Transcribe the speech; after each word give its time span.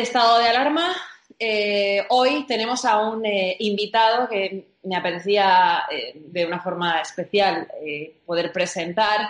Estado 0.00 0.38
de 0.38 0.48
Alarma. 0.48 0.96
Eh, 1.38 2.06
hoy 2.08 2.46
tenemos 2.46 2.86
a 2.86 2.98
un 2.98 3.24
eh, 3.26 3.54
invitado 3.58 4.26
que 4.28 4.76
me 4.82 4.96
apetecía 4.96 5.82
eh, 5.90 6.14
de 6.14 6.46
una 6.46 6.60
forma 6.60 7.00
especial 7.00 7.68
poder 8.24 8.50
presentar 8.50 9.28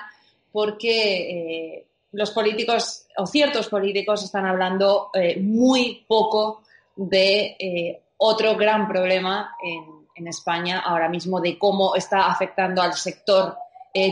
porque 0.52 1.86
los 2.12 2.30
políticos 2.30 3.06
o 3.16 3.26
ciertos 3.26 3.68
políticos 3.68 4.22
están 4.24 4.46
hablando 4.46 5.10
muy 5.40 6.04
poco 6.06 6.62
de 6.96 8.00
otro 8.16 8.56
gran 8.56 8.88
problema 8.88 9.56
en, 9.62 10.06
en, 10.14 10.28
España 10.28 10.80
ahora 10.80 11.08
mismo 11.08 11.40
de 11.40 11.58
cómo 11.58 11.94
está 11.94 12.26
afectando 12.26 12.82
al 12.82 12.94
sector 12.94 13.56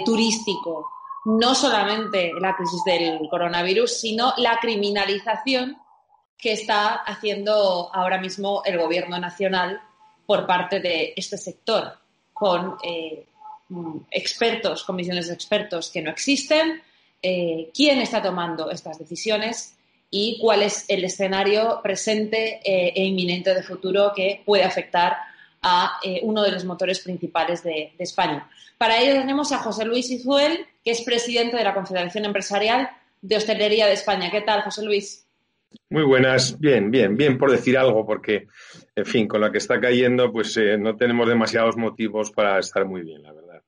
turístico 0.04 0.88
no 1.24 1.54
solamente 1.54 2.32
la 2.40 2.54
crisis 2.56 2.82
del 2.84 3.28
coronavirus, 3.28 4.00
sino 4.00 4.32
la 4.38 4.58
criminalización 4.60 5.76
que 6.38 6.52
está 6.52 6.94
haciendo 6.94 7.90
ahora 7.92 8.18
mismo 8.20 8.62
el 8.64 8.78
Gobierno 8.78 9.18
nacional 9.18 9.80
por 10.24 10.46
parte 10.46 10.78
de 10.78 11.12
este 11.16 11.36
sector, 11.36 11.98
con 12.32 12.76
eh, 12.82 13.26
expertos, 14.10 14.84
comisiones 14.84 15.26
de 15.26 15.34
expertos 15.34 15.90
que 15.90 16.00
no 16.00 16.10
existen, 16.10 16.80
eh, 17.20 17.70
quién 17.74 17.98
está 18.00 18.22
tomando 18.22 18.70
estas 18.70 18.98
decisiones 18.98 19.76
y 20.10 20.38
cuál 20.40 20.62
es 20.62 20.84
el 20.88 21.04
escenario 21.04 21.80
presente 21.82 22.60
eh, 22.64 22.92
e 22.94 23.04
inminente 23.04 23.52
de 23.52 23.62
futuro 23.62 24.12
que 24.14 24.42
puede 24.46 24.62
afectar 24.62 25.16
a 25.60 25.98
uno 26.22 26.42
de 26.42 26.52
los 26.52 26.64
motores 26.64 27.00
principales 27.00 27.64
de, 27.64 27.92
de, 27.98 28.04
España. 28.04 28.48
Para 28.78 29.00
ello 29.00 29.14
tenemos 29.14 29.50
a 29.50 29.58
José 29.58 29.84
Luis 29.84 30.08
Izuel, 30.08 30.64
que 30.84 30.92
es 30.92 31.02
presidente 31.02 31.56
de 31.56 31.64
la 31.64 31.74
Confederación 31.74 32.24
Empresarial 32.26 32.88
de 33.20 33.36
Hostelería 33.36 33.88
de 33.88 33.94
España. 33.94 34.30
¿Qué 34.30 34.42
tal, 34.42 34.62
José 34.62 34.84
Luis? 34.84 35.27
Muy 35.90 36.02
buenas, 36.02 36.58
bien, 36.58 36.90
bien, 36.90 37.16
bien 37.16 37.38
por 37.38 37.50
decir 37.50 37.78
algo, 37.78 38.04
porque, 38.04 38.46
en 38.94 39.06
fin, 39.06 39.26
con 39.26 39.40
la 39.40 39.50
que 39.50 39.56
está 39.56 39.80
cayendo, 39.80 40.30
pues 40.30 40.54
eh, 40.58 40.76
no 40.76 40.96
tenemos 40.96 41.26
demasiados 41.26 41.78
motivos 41.78 42.30
para 42.30 42.58
estar 42.58 42.84
muy 42.84 43.00
bien, 43.00 43.22
la 43.22 43.32
verdad. 43.32 43.62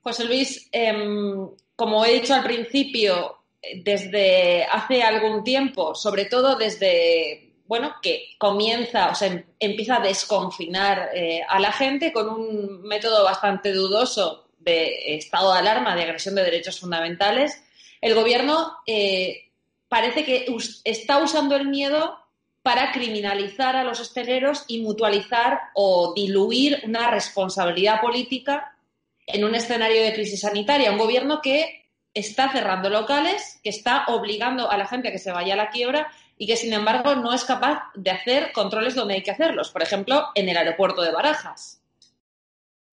José 0.00 0.24
Luis, 0.24 0.68
em, 0.70 1.48
como 1.74 2.04
he 2.04 2.14
dicho 2.14 2.34
al 2.34 2.44
principio, 2.44 3.38
desde 3.82 4.64
hace 4.64 5.02
algún 5.02 5.42
tiempo, 5.42 5.94
sobre 5.94 6.26
todo 6.26 6.54
desde, 6.56 7.52
bueno, 7.66 7.94
que 8.00 8.26
comienza, 8.38 9.10
o 9.10 9.14
sea, 9.16 9.28
em, 9.28 9.44
empieza 9.58 9.96
a 9.96 10.00
desconfinar 10.00 11.10
eh, 11.14 11.42
a 11.48 11.58
la 11.58 11.72
gente 11.72 12.12
con 12.12 12.28
un 12.28 12.82
método 12.82 13.24
bastante 13.24 13.72
dudoso 13.72 14.50
de 14.60 15.16
estado 15.16 15.52
de 15.52 15.58
alarma, 15.58 15.96
de 15.96 16.02
agresión 16.04 16.36
de 16.36 16.44
derechos 16.44 16.78
fundamentales, 16.78 17.60
el 18.00 18.14
gobierno 18.14 18.78
eh, 18.86 19.49
parece 19.90 20.24
que 20.24 20.46
está 20.84 21.18
usando 21.18 21.56
el 21.56 21.68
miedo 21.68 22.16
para 22.62 22.92
criminalizar 22.92 23.74
a 23.76 23.84
los 23.84 24.00
hosteleros 24.00 24.64
y 24.68 24.80
mutualizar 24.82 25.60
o 25.74 26.14
diluir 26.14 26.80
una 26.84 27.10
responsabilidad 27.10 28.00
política 28.00 28.76
en 29.26 29.44
un 29.44 29.54
escenario 29.54 30.02
de 30.02 30.12
crisis 30.12 30.42
sanitaria. 30.42 30.92
Un 30.92 30.98
gobierno 30.98 31.40
que 31.42 31.88
está 32.14 32.52
cerrando 32.52 32.88
locales, 32.88 33.58
que 33.64 33.70
está 33.70 34.04
obligando 34.06 34.70
a 34.70 34.76
la 34.76 34.86
gente 34.86 35.08
a 35.08 35.12
que 35.12 35.18
se 35.18 35.32
vaya 35.32 35.54
a 35.54 35.56
la 35.56 35.70
quiebra 35.70 36.08
y 36.38 36.46
que, 36.46 36.56
sin 36.56 36.72
embargo, 36.72 37.16
no 37.16 37.34
es 37.34 37.44
capaz 37.44 37.90
de 37.94 38.12
hacer 38.12 38.52
controles 38.52 38.94
donde 38.94 39.14
hay 39.14 39.22
que 39.22 39.32
hacerlos, 39.32 39.70
por 39.70 39.82
ejemplo, 39.82 40.28
en 40.36 40.48
el 40.48 40.56
aeropuerto 40.56 41.02
de 41.02 41.10
Barajas. 41.10 41.82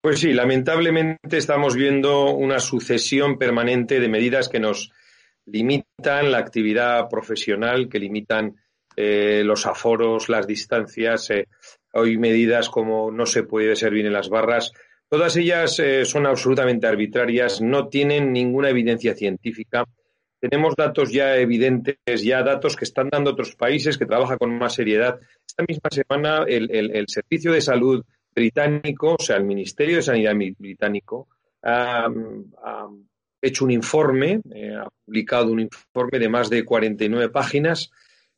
Pues 0.02 0.19
sí, 0.19 0.34
lamentablemente 0.34 1.38
estamos 1.38 1.75
viendo 1.75 2.31
una 2.31 2.59
sucesión 2.59 3.38
permanente 3.38 4.00
de 4.00 4.09
medidas 4.09 4.50
que 4.50 4.59
nos 4.59 4.91
limitan 5.47 6.31
la 6.31 6.38
actividad 6.38 7.09
profesional, 7.09 7.90
que 7.90 8.00
limitan 8.00 8.56
eh, 8.96 9.44
los 9.44 9.66
aforos, 9.66 10.30
las 10.30 10.46
distancias. 10.46 11.30
Eh, 11.31 11.47
hay 11.94 12.18
medidas 12.18 12.69
como 12.69 13.12
no 13.12 13.25
se 13.25 13.44
puede 13.44 13.75
servir 13.75 14.06
en 14.06 14.13
las 14.13 14.30
barras. 14.30 14.72
Todas 15.09 15.35
ellas 15.38 15.80
eh, 15.80 16.03
son 16.03 16.25
absolutamente 16.25 16.88
arbitrarias, 16.88 17.62
no 17.62 17.88
tienen 17.88 18.34
ninguna 18.34 18.69
evidencia 18.69 19.16
científica. 19.16 19.85
Tenemos 20.40 20.75
datos 20.75 21.12
ya 21.12 21.38
evidentes, 21.38 22.24
ya 22.24 22.44
datos 22.44 22.76
que 22.76 22.85
están 22.85 23.09
dando 23.09 23.32
otros 23.32 23.55
países 23.55 23.97
que 23.97 24.05
trabajan 24.05 24.38
con 24.38 24.55
más 24.58 24.76
seriedad. 24.76 25.20
Esta 25.47 25.64
misma 25.67 25.90
semana 25.90 26.44
el, 26.47 27.05
Servicio 27.08 27.53
de 27.53 27.61
Salud 27.61 28.03
británico, 28.35 29.16
o 29.17 29.23
sea, 29.23 29.38
el 29.38 29.46
Ministerio 29.46 29.96
de 29.96 30.02
Sanidad 30.03 30.35
británico, 30.59 31.28
hecho 33.41 33.66
un 33.66 33.72
informe, 33.72 34.41
eh, 34.53 34.75
ha 34.75 34.87
publicado 35.05 35.51
un 35.51 35.61
informe 35.61 36.19
de 36.19 36.29
más 36.29 36.49
de 36.49 36.66
49 36.66 37.29
páginas 37.29 37.91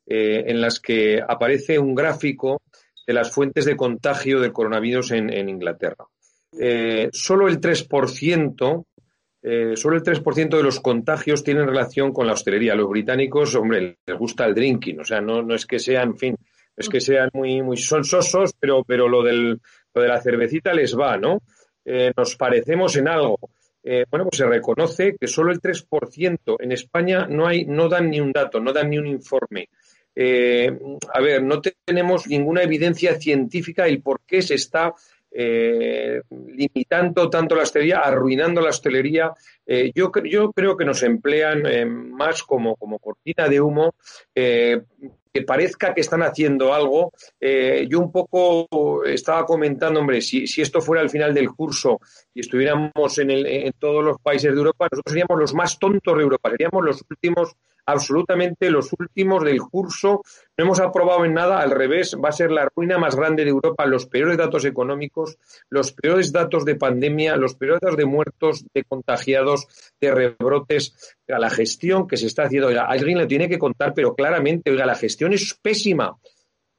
eh, 0.05 0.43
en 0.47 0.61
las 0.61 0.79
que 0.79 1.21
aparece 1.21 1.79
un 1.79 1.95
gráfico 1.95 2.61
de 3.05 3.13
las 3.13 3.31
fuentes 3.31 3.65
de 3.65 3.75
contagio 3.75 4.39
del 4.39 4.53
coronavirus 4.53 5.11
en, 5.11 5.49
Inglaterra. 5.49 6.05
Eh, 6.59 7.09
solo 7.11 7.47
el 7.47 7.59
3%, 7.59 8.85
solo 9.75 9.95
el 9.95 10.03
3% 10.03 10.57
de 10.57 10.63
los 10.63 10.79
contagios 10.79 11.43
tienen 11.43 11.65
relación 11.65 12.11
con 12.11 12.27
la 12.27 12.33
hostelería. 12.33 12.75
Los 12.75 12.89
británicos, 12.89 13.55
hombre, 13.55 13.97
les 14.05 14.17
gusta 14.17 14.45
el 14.45 14.53
drinking, 14.53 14.99
o 14.99 15.05
sea, 15.05 15.21
no, 15.21 15.41
no 15.41 15.55
es 15.55 15.65
que 15.65 15.79
sean, 15.79 16.09
en 16.09 16.17
fin, 16.17 16.35
es 16.77 16.87
que 16.87 17.01
sean 17.01 17.29
muy, 17.33 17.63
muy 17.63 17.77
sonsosos, 17.77 18.53
pero, 18.59 18.83
pero 18.83 19.07
lo, 19.09 19.23
del, 19.23 19.59
lo 19.93 20.01
de 20.01 20.07
la 20.07 20.21
cervecita 20.21 20.73
les 20.73 20.95
va, 20.95 21.17
¿no? 21.17 21.39
nos 22.15 22.35
parecemos 22.35 22.95
en 22.97 23.07
algo. 23.07 23.39
Eh, 23.83 24.05
bueno, 24.09 24.25
pues 24.25 24.37
se 24.37 24.45
reconoce 24.45 25.15
que 25.19 25.27
solo 25.27 25.51
el 25.51 25.61
3% 25.61 26.57
en 26.59 26.71
España 26.71 27.27
no 27.27 27.47
hay, 27.47 27.65
no 27.65 27.87
dan 27.87 28.09
ni 28.09 28.19
un 28.19 28.31
dato, 28.31 28.59
no 28.59 28.73
dan 28.73 28.89
ni 28.89 28.97
un 28.97 29.07
informe. 29.07 29.69
Eh, 30.15 30.77
a 31.13 31.21
ver, 31.21 31.41
no 31.43 31.61
tenemos 31.61 32.27
ninguna 32.27 32.63
evidencia 32.63 33.15
científica 33.15 33.85
del 33.85 34.01
por 34.01 34.21
qué 34.25 34.41
se 34.41 34.55
está 34.55 34.93
eh, 35.31 36.21
limitando 36.29 37.29
tanto 37.29 37.55
la 37.55 37.63
hostelería, 37.63 37.99
arruinando 37.99 38.59
la 38.61 38.69
hostelería. 38.69 39.31
yo, 39.95 40.11
yo 40.25 40.51
creo 40.51 40.75
que 40.75 40.85
nos 40.85 41.03
emplean 41.03 41.63
más 42.11 42.43
como, 42.43 42.75
como 42.75 42.99
cortina 42.99 43.47
de 43.47 43.61
humo 43.61 43.95
que 45.31 45.43
parezca 45.43 45.93
que 45.93 46.01
están 46.01 46.23
haciendo 46.23 46.73
algo. 46.73 47.11
Eh, 47.39 47.87
yo 47.89 47.99
un 47.99 48.11
poco 48.11 49.03
estaba 49.05 49.45
comentando, 49.45 49.99
hombre, 49.99 50.21
si, 50.21 50.47
si, 50.47 50.61
esto 50.61 50.81
fuera 50.81 51.01
el 51.01 51.09
final 51.09 51.33
del 51.33 51.49
curso 51.49 51.99
y 52.33 52.41
estuviéramos 52.41 53.17
en, 53.19 53.31
el, 53.31 53.45
en 53.45 53.73
todos 53.73 54.03
los 54.03 54.19
países 54.19 54.51
de 54.51 54.57
Europa, 54.57 54.87
nosotros 54.91 55.11
seríamos 55.11 55.39
los 55.39 55.53
más 55.53 55.77
tontos 55.77 56.17
de 56.17 56.23
Europa, 56.23 56.49
seríamos 56.49 56.83
los 56.83 57.03
últimos 57.09 57.55
absolutamente 57.91 58.69
los 58.69 58.93
últimos 58.97 59.43
del 59.43 59.61
curso. 59.61 60.21
No 60.57 60.65
hemos 60.65 60.79
aprobado 60.79 61.25
en 61.25 61.33
nada, 61.33 61.59
al 61.59 61.71
revés, 61.71 62.15
va 62.23 62.29
a 62.29 62.33
ser 62.33 62.51
la 62.51 62.69
ruina 62.75 62.97
más 62.97 63.15
grande 63.15 63.43
de 63.43 63.49
Europa, 63.49 63.85
los 63.85 64.05
peores 64.05 64.37
datos 64.37 64.65
económicos, 64.65 65.37
los 65.69 65.91
peores 65.93 66.31
datos 66.31 66.65
de 66.65 66.75
pandemia, 66.75 67.35
los 67.35 67.55
peores 67.55 67.79
datos 67.81 67.97
de 67.97 68.05
muertos, 68.05 68.65
de 68.73 68.83
contagiados, 68.83 69.67
de 69.99 70.11
rebrotes. 70.11 71.15
A 71.27 71.39
la 71.39 71.49
gestión 71.49 72.07
que 72.07 72.17
se 72.17 72.27
está 72.27 72.43
haciendo, 72.43 72.67
oiga, 72.67 72.85
alguien 72.85 73.17
le 73.17 73.27
tiene 73.27 73.47
que 73.47 73.59
contar, 73.59 73.93
pero 73.93 74.15
claramente, 74.15 74.71
oiga, 74.71 74.85
la 74.85 74.95
gestión 74.95 75.33
es 75.33 75.57
pésima. 75.61 76.17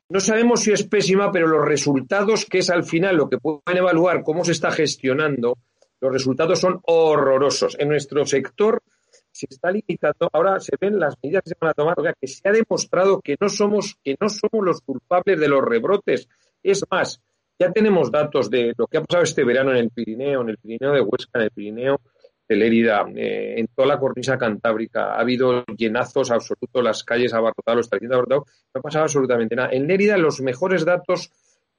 No 0.09 0.19
sabemos 0.19 0.63
si 0.63 0.73
es 0.73 0.83
pésima, 0.83 1.31
pero 1.31 1.47
los 1.47 1.65
resultados, 1.65 2.45
que 2.45 2.59
es 2.59 2.71
al 2.71 2.83
final 2.83 3.17
lo 3.17 3.29
que 3.29 3.39
pueden 3.39 3.77
evaluar 3.77 4.25
cómo 4.25 4.45
se 4.45 4.53
está 4.53 4.73
gestionando, 4.73 5.57
los 6.01 6.13
resultados 6.13 6.59
son 6.59 6.81
horrorosos. 6.83 7.77
En 7.79 7.89
nuestro 7.89 8.25
sector 8.27 8.83
se 9.47 9.55
está 9.55 9.71
limitando, 9.71 10.29
ahora 10.33 10.61
se 10.61 10.77
ven 10.81 10.99
las 10.99 11.15
medidas 11.23 11.43
que 11.43 11.51
se 11.51 11.57
van 11.61 11.71
a 11.71 11.75
tomar, 11.75 11.99
o 11.99 12.03
sea, 12.03 12.15
que 12.19 12.27
se 12.27 12.49
ha 12.49 12.53
demostrado 12.53 13.21
que 13.21 13.37
no 13.41 13.49
somos, 13.49 13.97
que 14.03 14.17
no 14.21 14.29
somos 14.29 14.65
los 14.65 14.81
culpables 14.83 15.39
de 15.39 15.49
los 15.49 15.63
rebrotes. 15.63 16.29
Es 16.63 16.85
más, 16.91 17.21
ya 17.59 17.73
tenemos 17.73 18.11
datos 18.11 18.51
de 18.51 18.75
lo 18.77 18.87
que 18.87 18.99
ha 18.99 19.03
pasado 19.03 19.25
este 19.25 19.45
verano 19.45 19.71
en 19.71 19.79
el 19.79 19.91
Pirineo, 19.91 20.43
en 20.43 20.51
el 20.51 20.59
Pirineo 20.59 20.93
de 20.93 21.01
Huesca, 21.01 21.39
en 21.39 21.43
el 21.43 21.51
Pirineo 21.51 22.01
de 22.49 22.57
Lérida, 22.57 23.07
eh, 23.15 23.55
en 23.59 23.69
toda 23.69 23.89
la 23.89 23.99
cornisa 23.99 24.37
cantábrica. 24.37 25.15
Ha 25.15 25.21
habido 25.21 25.65
llenazos 25.77 26.31
absolutos, 26.31 26.83
las 26.83 27.05
calles 27.05 27.33
abarrotadas, 27.33 27.77
los 27.77 27.87
estacionamientos 27.87 28.17
abarrotados. 28.17 28.65
No 28.75 28.79
ha 28.79 28.83
pasado 28.83 29.05
absolutamente 29.05 29.57
nada. 29.57 29.71
En 29.73 29.87
Lérida 29.87 30.19
los 30.19 30.41
mejores 30.41 30.85
datos 30.85 31.31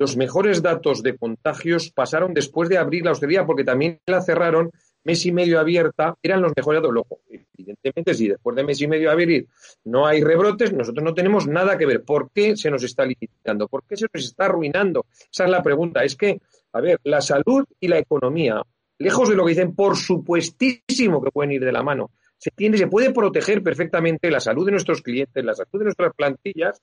los 0.01 0.17
mejores 0.17 0.63
datos 0.63 1.03
de 1.03 1.15
contagios 1.15 1.91
pasaron 1.91 2.33
después 2.33 2.69
de 2.69 2.79
abrir 2.79 3.05
la 3.05 3.11
hostelería, 3.11 3.45
porque 3.45 3.63
también 3.63 3.99
la 4.07 4.23
cerraron 4.23 4.71
mes 5.03 5.25
y 5.25 5.31
medio 5.31 5.59
abierta, 5.59 6.15
eran 6.21 6.41
los 6.41 6.53
mejores 6.55 6.81
datos. 6.81 6.93
Luego, 6.93 7.19
evidentemente, 7.27 8.13
si 8.13 8.27
después 8.27 8.55
de 8.55 8.63
mes 8.63 8.81
y 8.81 8.87
medio 8.87 9.11
abrir 9.11 9.47
no 9.85 10.05
hay 10.05 10.23
rebrotes, 10.23 10.73
nosotros 10.73 11.03
no 11.03 11.13
tenemos 11.13 11.47
nada 11.47 11.77
que 11.77 11.85
ver. 11.85 12.03
¿Por 12.03 12.31
qué 12.31 12.55
se 12.55 12.69
nos 12.69 12.83
está 12.83 13.05
limitando? 13.05 13.67
¿Por 13.67 13.83
qué 13.83 13.97
se 13.97 14.07
nos 14.13 14.23
está 14.23 14.45
arruinando? 14.45 15.05
Esa 15.31 15.45
es 15.45 15.49
la 15.49 15.63
pregunta. 15.63 16.03
Es 16.03 16.15
que, 16.15 16.41
a 16.73 16.81
ver, 16.81 16.99
la 17.03 17.21
salud 17.21 17.65
y 17.79 17.87
la 17.87 17.99
economía, 17.99 18.61
lejos 18.99 19.29
de 19.29 19.35
lo 19.35 19.45
que 19.45 19.51
dicen, 19.51 19.75
por 19.75 19.95
supuestísimo 19.97 21.21
que 21.23 21.31
pueden 21.31 21.53
ir 21.53 21.63
de 21.63 21.71
la 21.71 21.83
mano. 21.83 22.11
Se, 22.37 22.51
tiene, 22.51 22.77
se 22.77 22.87
puede 22.87 23.11
proteger 23.11 23.61
perfectamente 23.61 24.31
la 24.31 24.39
salud 24.39 24.65
de 24.65 24.71
nuestros 24.71 25.01
clientes, 25.01 25.45
la 25.45 25.53
salud 25.53 25.79
de 25.79 25.83
nuestras 25.85 26.13
plantillas 26.15 26.81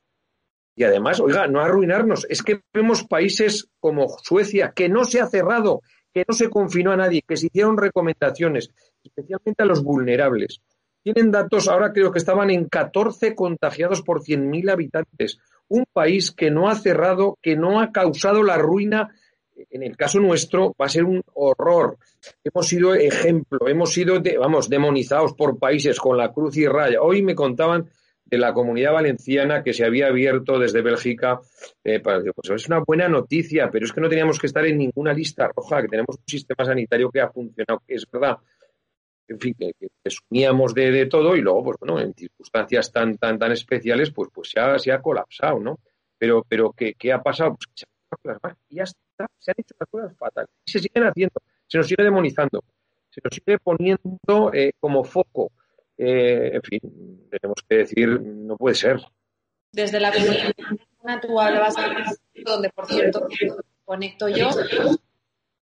y 0.78 0.84
además, 0.84 1.18
oiga, 1.18 1.48
no 1.48 1.60
arruinarnos. 1.60 2.24
Es 2.30 2.44
que 2.44 2.60
vemos 2.72 3.02
países 3.02 3.68
como 3.80 4.16
Suecia 4.22 4.72
que 4.76 4.88
no 4.88 5.04
se 5.04 5.20
ha 5.20 5.26
cerrado, 5.26 5.82
que 6.12 6.24
no 6.26 6.34
se 6.34 6.48
confinó 6.48 6.92
a 6.92 6.96
nadie, 6.96 7.22
que 7.26 7.36
se 7.36 7.46
hicieron 7.46 7.76
recomendaciones, 7.76 8.70
especialmente 9.02 9.62
a 9.62 9.66
los 9.66 9.82
vulnerables. 9.82 10.60
tienen 11.02 11.30
datos, 11.30 11.68
ahora 11.68 11.92
creo 11.92 12.10
que 12.10 12.18
estaban 12.18 12.50
en 12.50 12.68
14 12.68 13.34
contagiados 13.34 14.02
por 14.02 14.22
100.000 14.22 14.70
habitantes. 14.70 15.38
Un 15.68 15.84
país 15.92 16.32
que 16.32 16.50
no 16.50 16.68
ha 16.68 16.74
cerrado, 16.74 17.38
que 17.42 17.56
no 17.56 17.80
ha 17.80 17.92
causado 17.92 18.42
la 18.42 18.56
ruina 18.56 19.10
en 19.70 19.82
el 19.82 19.96
caso 19.96 20.20
nuestro 20.20 20.74
va 20.80 20.86
a 20.86 20.90
ser 20.90 21.04
un 21.04 21.22
horror. 21.34 21.98
Hemos 22.44 22.68
sido 22.68 22.94
ejemplo, 22.94 23.66
hemos 23.68 23.92
sido, 23.92 24.20
vamos, 24.38 24.68
demonizados 24.68 25.34
por 25.34 25.58
países 25.58 25.98
con 25.98 26.16
la 26.16 26.32
cruz 26.32 26.56
y 26.56 26.66
raya. 26.66 27.02
Hoy 27.02 27.22
me 27.22 27.34
contaban 27.34 27.90
de 28.30 28.38
la 28.38 28.52
comunidad 28.52 28.92
valenciana 28.92 29.62
que 29.62 29.72
se 29.72 29.84
había 29.84 30.08
abierto 30.08 30.58
desde 30.58 30.82
Bélgica. 30.82 31.40
Eh, 31.82 32.00
para, 32.00 32.20
pues 32.20 32.50
es 32.50 32.68
una 32.68 32.80
buena 32.80 33.08
noticia, 33.08 33.70
pero 33.70 33.86
es 33.86 33.92
que 33.92 34.00
no 34.00 34.08
teníamos 34.08 34.38
que 34.38 34.46
estar 34.46 34.64
en 34.66 34.78
ninguna 34.78 35.12
lista 35.12 35.48
roja, 35.54 35.82
que 35.82 35.88
tenemos 35.88 36.16
un 36.16 36.24
sistema 36.26 36.64
sanitario 36.64 37.10
que 37.10 37.20
ha 37.20 37.30
funcionado, 37.30 37.82
que 37.86 37.94
es 37.94 38.04
verdad. 38.10 38.36
En 39.28 39.38
fin, 39.38 39.54
que, 39.58 39.72
que 39.78 39.88
de, 40.74 41.06
todo 41.06 41.36
y 41.36 41.42
luego, 41.42 41.64
pues 41.64 41.76
bueno, 41.80 42.00
en 42.00 42.14
circunstancias 42.14 42.90
tan, 42.90 43.18
tan, 43.18 43.38
tan 43.38 43.52
especiales, 43.52 44.10
pues, 44.10 44.30
pues 44.32 44.50
se 44.50 44.60
ha, 44.60 44.78
se 44.78 44.90
ha 44.90 45.02
colapsado, 45.02 45.60
¿no? 45.60 45.78
Pero, 46.16 46.44
pero 46.48 46.72
¿qué, 46.72 46.94
qué 46.94 47.12
ha 47.12 47.22
pasado? 47.22 47.56
Pues 47.56 47.68
se 47.74 47.86
y 48.70 48.76
ya 48.76 48.84
está, 48.84 49.26
se 49.38 49.50
han 49.50 49.56
hecho 49.58 49.74
las 49.78 49.88
cosas 49.90 50.16
fatales 50.16 50.50
y 50.64 50.70
se 50.70 50.78
siguen 50.78 51.04
haciendo, 51.04 51.34
se 51.66 51.78
nos 51.78 51.86
sigue 51.86 52.02
demonizando, 52.02 52.64
se 53.10 53.20
nos 53.22 53.34
sigue 53.34 53.58
poniendo 53.58 54.50
eh, 54.52 54.72
como 54.80 55.04
foco. 55.04 55.52
Eh, 55.98 56.52
en 56.54 56.62
fin, 56.62 57.28
tenemos 57.28 57.56
que 57.68 57.76
decir, 57.76 58.08
no 58.20 58.56
puede 58.56 58.76
ser. 58.76 59.00
Desde 59.72 59.98
la 59.98 60.12
comunidad 60.12 61.20
tú 61.20 61.40
hablabas 61.40 61.74
donde, 62.44 62.70
por 62.70 62.86
cierto, 62.86 63.26
conecto 63.84 64.28
yo, 64.28 64.50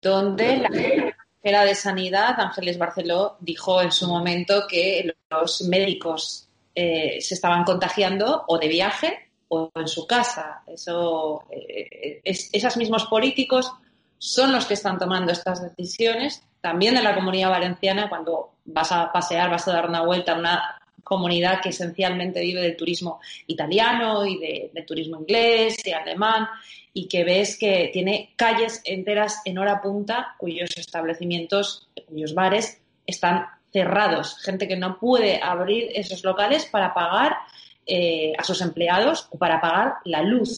donde 0.02 0.58
la 0.58 0.70
jefa 0.70 1.64
de 1.64 1.76
Sanidad, 1.76 2.40
Ángeles 2.40 2.78
Barceló, 2.78 3.38
dijo 3.40 3.82
en 3.82 3.92
su 3.92 4.08
momento 4.08 4.66
que 4.70 5.16
los 5.30 5.62
médicos 5.62 6.50
eh, 6.76 7.22
se 7.22 7.34
estaban 7.34 7.64
contagiando 7.64 8.44
o 8.48 8.58
de 8.58 8.68
viaje 8.68 9.32
o 9.48 9.72
en 9.74 9.88
su 9.88 10.06
casa. 10.06 10.64
Eso, 10.68 11.46
eh, 11.50 12.22
es, 12.24 12.50
esos 12.52 12.76
mismos 12.76 13.06
políticos 13.06 13.72
son 14.18 14.52
los 14.52 14.66
que 14.66 14.74
están 14.74 14.98
tomando 14.98 15.32
estas 15.32 15.62
decisiones. 15.62 16.44
También 16.62 16.96
de 16.96 17.04
la 17.04 17.16
comunidad 17.16 17.50
valenciana, 17.50 18.10
cuando 18.10 18.54
vas 18.66 18.92
a 18.92 19.12
pasear, 19.12 19.50
vas 19.50 19.68
a 19.68 19.74
dar 19.74 19.88
una 19.88 20.02
vuelta 20.02 20.34
a 20.34 20.40
una 20.40 20.78
comunidad 21.08 21.62
que 21.62 21.70
esencialmente 21.70 22.42
vive 22.42 22.62
del 22.62 22.76
turismo 22.76 23.22
italiano 23.48 24.26
y 24.26 24.38
de, 24.40 24.84
turismo 24.86 25.22
inglés 25.22 25.78
y 25.86 25.92
alemán 25.92 26.48
y 26.94 27.08
que 27.08 27.24
ves 27.24 27.58
que 27.58 27.90
tiene 27.94 28.34
calles 28.36 28.82
enteras 28.84 29.42
en 29.46 29.58
hora 29.58 29.82
punta 29.82 30.36
cuyos 30.38 30.70
establecimientos, 30.76 31.88
cuyos 32.08 32.34
bares 32.34 32.82
están 33.06 33.46
cerrados. 33.72 34.38
Gente 34.44 34.68
que 34.68 34.76
no 34.76 35.00
puede 35.00 35.42
abrir 35.42 35.90
esos 35.94 36.26
locales 36.26 36.66
para 36.66 36.94
pagar 36.94 37.38
eh, 37.86 38.34
a 38.38 38.44
sus 38.44 38.60
empleados 38.62 39.30
o 39.32 39.38
para 39.38 39.62
pagar 39.62 39.94
la 40.04 40.22
luz. 40.22 40.58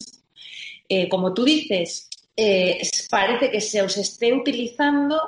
Eh, 0.88 1.07
como 1.10 1.36
tú 1.36 1.43
dices, 1.43 2.09
eh, 2.41 2.81
parece 3.10 3.51
que 3.51 3.60
se 3.60 3.81
os 3.81 3.98
esté 3.98 4.31
utilizando 4.31 5.19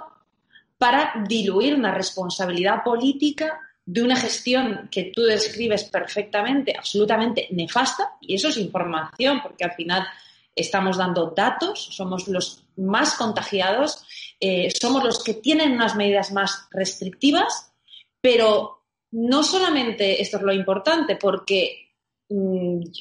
para 0.77 1.13
diluir 1.27 1.75
una 1.75 1.93
responsabilidad 1.93 2.83
política 2.83 3.59
de 3.85 4.01
una 4.01 4.15
gestión 4.15 4.87
que 4.89 5.11
tú 5.13 5.23
describes 5.23 5.83
perfectamente, 5.83 6.73
absolutamente 6.77 7.49
nefasta, 7.51 8.13
y 8.21 8.35
eso 8.35 8.47
es 8.47 8.57
información, 8.57 9.41
porque 9.41 9.65
al 9.65 9.73
final 9.73 10.07
estamos 10.55 10.97
dando 10.97 11.33
datos, 11.35 11.89
somos 11.91 12.29
los 12.29 12.63
más 12.77 13.15
contagiados, 13.15 14.05
somos 14.79 15.03
los 15.03 15.23
que 15.23 15.33
tienen 15.33 15.73
unas 15.73 15.95
medidas 15.95 16.31
más 16.31 16.67
restrictivas, 16.71 17.73
pero 18.21 18.83
no 19.11 19.43
solamente 19.43 20.21
esto 20.21 20.37
es 20.37 20.43
lo 20.43 20.53
importante, 20.53 21.17
porque 21.17 21.90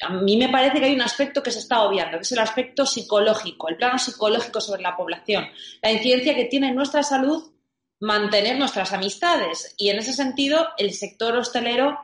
a 0.03 0.09
mí 0.09 0.37
me 0.37 0.49
parece 0.49 0.79
que 0.79 0.85
hay 0.85 0.93
un 0.93 1.01
aspecto 1.01 1.41
que 1.41 1.51
se 1.51 1.59
está 1.59 1.83
obviando, 1.83 2.17
que 2.17 2.23
es 2.23 2.31
el 2.31 2.39
aspecto 2.39 2.85
psicológico, 2.85 3.69
el 3.69 3.77
plano 3.77 3.97
psicológico 3.97 4.59
sobre 4.59 4.81
la 4.81 4.95
población, 4.95 5.45
la 5.81 5.91
incidencia 5.91 6.35
que 6.35 6.45
tiene 6.45 6.69
en 6.69 6.75
nuestra 6.75 7.03
salud 7.03 7.51
mantener 8.01 8.57
nuestras 8.57 8.91
amistades. 8.93 9.73
Y 9.77 9.89
en 9.89 9.99
ese 9.99 10.13
sentido, 10.13 10.69
el 10.77 10.91
sector 10.93 11.35
hostelero, 11.37 11.97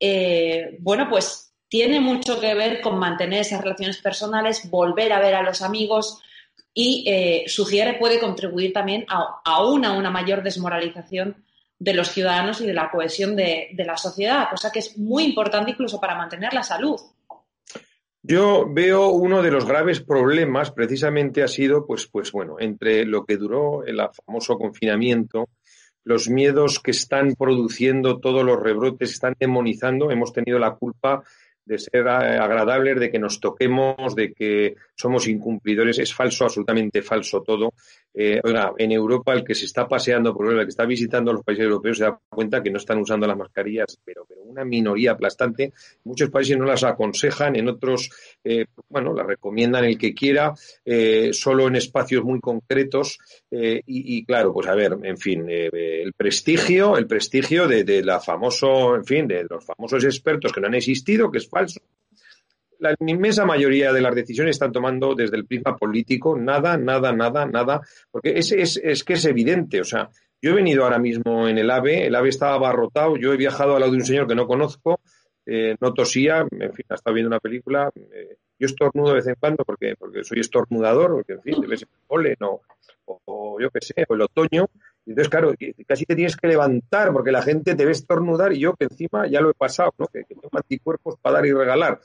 eh, 0.00 0.76
bueno, 0.80 1.08
pues 1.08 1.54
tiene 1.68 2.00
mucho 2.00 2.40
que 2.40 2.54
ver 2.54 2.80
con 2.80 2.98
mantener 2.98 3.40
esas 3.40 3.60
relaciones 3.60 3.98
personales, 3.98 4.68
volver 4.70 5.12
a 5.12 5.20
ver 5.20 5.34
a 5.34 5.42
los 5.42 5.62
amigos 5.62 6.20
y 6.72 7.04
eh, 7.06 7.44
sugiere 7.46 7.94
puede 7.94 8.18
contribuir 8.18 8.72
también 8.72 9.06
aún 9.08 9.84
a 9.84 9.92
una 9.92 10.10
mayor 10.10 10.42
desmoralización 10.42 11.44
de 11.78 11.94
los 11.94 12.08
ciudadanos 12.10 12.60
y 12.60 12.66
de 12.66 12.74
la 12.74 12.90
cohesión 12.90 13.36
de, 13.36 13.74
la 13.76 13.96
sociedad, 13.96 14.48
cosa 14.50 14.70
que 14.70 14.78
es 14.78 14.96
muy 14.96 15.24
importante 15.24 15.72
incluso 15.72 16.00
para 16.00 16.16
mantener 16.16 16.52
la 16.52 16.62
salud. 16.62 17.00
Yo 18.22 18.66
veo 18.72 19.08
uno 19.10 19.42
de 19.42 19.50
los 19.50 19.66
graves 19.66 20.00
problemas, 20.00 20.70
precisamente 20.70 21.42
ha 21.42 21.48
sido, 21.48 21.86
pues, 21.86 22.06
pues 22.06 22.32
bueno, 22.32 22.56
entre 22.58 23.04
lo 23.04 23.26
que 23.26 23.36
duró 23.36 23.84
el 23.84 24.00
famoso 24.24 24.56
confinamiento, 24.56 25.50
los 26.04 26.30
miedos 26.30 26.80
que 26.80 26.92
están 26.92 27.34
produciendo 27.34 28.20
todos 28.20 28.44
los 28.44 28.58
rebrotes, 28.62 29.10
están 29.10 29.34
demonizando, 29.38 30.10
hemos 30.10 30.32
tenido 30.32 30.58
la 30.58 30.74
culpa 30.74 31.22
de 31.64 31.78
ser 31.78 32.06
agradables, 32.08 33.00
de 33.00 33.10
que 33.10 33.18
nos 33.18 33.40
toquemos, 33.40 34.14
de 34.14 34.32
que 34.32 34.76
somos 34.94 35.26
incumplidores. 35.28 35.98
Es 35.98 36.14
falso, 36.14 36.44
absolutamente 36.44 37.02
falso 37.02 37.42
todo. 37.42 37.72
Eh, 38.14 38.40
en 38.78 38.92
Europa 38.92 39.32
el 39.32 39.42
que 39.42 39.56
se 39.56 39.64
está 39.64 39.88
paseando 39.88 40.32
por 40.32 40.46
Europa, 40.46 40.60
el 40.60 40.66
que 40.66 40.70
está 40.70 40.86
visitando 40.86 41.32
los 41.32 41.42
países 41.42 41.64
europeos 41.64 41.98
se 41.98 42.04
da 42.04 42.18
cuenta 42.28 42.62
que 42.62 42.70
no 42.70 42.78
están 42.78 42.98
usando 42.98 43.26
las 43.26 43.36
mascarillas, 43.36 43.98
pero, 44.04 44.24
pero 44.28 44.42
una 44.42 44.64
minoría 44.64 45.12
aplastante. 45.12 45.72
Muchos 46.04 46.30
países 46.30 46.56
no 46.56 46.64
las 46.64 46.84
aconsejan, 46.84 47.56
en 47.56 47.68
otros, 47.68 48.10
eh, 48.44 48.66
bueno, 48.88 49.12
las 49.12 49.26
recomiendan 49.26 49.84
el 49.84 49.98
que 49.98 50.14
quiera, 50.14 50.54
eh, 50.84 51.30
solo 51.32 51.66
en 51.66 51.76
espacios 51.76 52.22
muy 52.24 52.40
concretos. 52.40 53.18
Y, 53.50 54.24
claro, 54.24 54.52
pues 54.52 54.66
a 54.66 54.74
ver, 54.74 54.96
en 55.02 55.16
fin, 55.16 55.48
el 55.48 56.12
prestigio, 56.14 56.96
el 56.96 57.06
prestigio 57.06 57.68
de, 57.68 57.84
de 57.84 58.02
la 58.02 58.20
famoso, 58.20 58.96
en 58.96 59.04
fin, 59.04 59.28
de 59.28 59.46
los 59.48 59.64
famosos 59.64 60.04
expertos 60.04 60.52
que 60.52 60.60
no 60.60 60.66
han 60.66 60.74
existido, 60.74 61.30
que 61.30 61.38
es 61.38 61.48
falso 61.48 61.80
la 62.78 62.94
inmensa 63.06 63.44
mayoría 63.44 63.92
de 63.92 64.00
las 64.00 64.14
decisiones 64.14 64.56
están 64.56 64.72
tomando 64.72 65.14
desde 65.14 65.36
el 65.36 65.46
prisma 65.46 65.76
político, 65.76 66.36
nada, 66.36 66.76
nada, 66.76 67.12
nada, 67.12 67.46
nada, 67.46 67.80
porque 68.10 68.38
es, 68.38 68.52
es, 68.52 68.80
es 68.82 69.04
que 69.04 69.14
es 69.14 69.24
evidente, 69.24 69.80
o 69.80 69.84
sea, 69.84 70.10
yo 70.40 70.50
he 70.50 70.54
venido 70.54 70.84
ahora 70.84 70.98
mismo 70.98 71.48
en 71.48 71.58
el 71.58 71.70
AVE, 71.70 72.06
el 72.06 72.14
AVE 72.14 72.28
estaba 72.28 72.54
abarrotado, 72.54 73.16
yo 73.16 73.32
he 73.32 73.36
viajado 73.36 73.74
al 73.74 73.80
lado 73.80 73.92
de 73.92 73.98
un 73.98 74.04
señor 74.04 74.26
que 74.26 74.34
no 74.34 74.46
conozco, 74.46 75.00
eh, 75.46 75.76
no 75.80 75.94
tosía, 75.94 76.46
en 76.50 76.72
fin, 76.72 76.86
ha 76.88 76.94
estado 76.94 77.14
viendo 77.14 77.28
una 77.28 77.40
película, 77.40 77.90
eh, 77.94 78.36
yo 78.58 78.66
estornudo 78.66 79.10
de 79.10 79.14
vez 79.16 79.26
en 79.26 79.36
cuando 79.38 79.64
porque, 79.64 79.94
porque 79.98 80.24
soy 80.24 80.40
estornudador, 80.40 81.12
porque 81.12 81.34
en 81.34 81.42
fin, 81.42 81.60
debe 81.60 81.76
ser 81.76 81.88
polen 82.06 82.36
o, 82.40 82.60
o, 83.06 83.60
yo 83.60 83.70
qué 83.70 83.80
sé, 83.80 84.04
o 84.08 84.14
el 84.14 84.22
otoño, 84.22 84.68
y 85.06 85.10
entonces, 85.10 85.28
claro, 85.28 85.54
casi 85.86 86.04
te 86.06 86.14
tienes 86.14 86.36
que 86.36 86.48
levantar 86.48 87.12
porque 87.12 87.30
la 87.30 87.42
gente 87.42 87.74
te 87.74 87.84
ve 87.84 87.92
estornudar 87.92 88.52
y 88.52 88.60
yo 88.60 88.74
que 88.74 88.84
encima 88.84 89.26
ya 89.26 89.40
lo 89.40 89.50
he 89.50 89.54
pasado, 89.54 89.92
¿no? 89.98 90.06
que, 90.06 90.24
que 90.24 90.34
tengo 90.34 90.48
anticuerpos 90.52 91.16
para 91.20 91.36
dar 91.36 91.46
y 91.46 91.52
regalar 91.52 92.00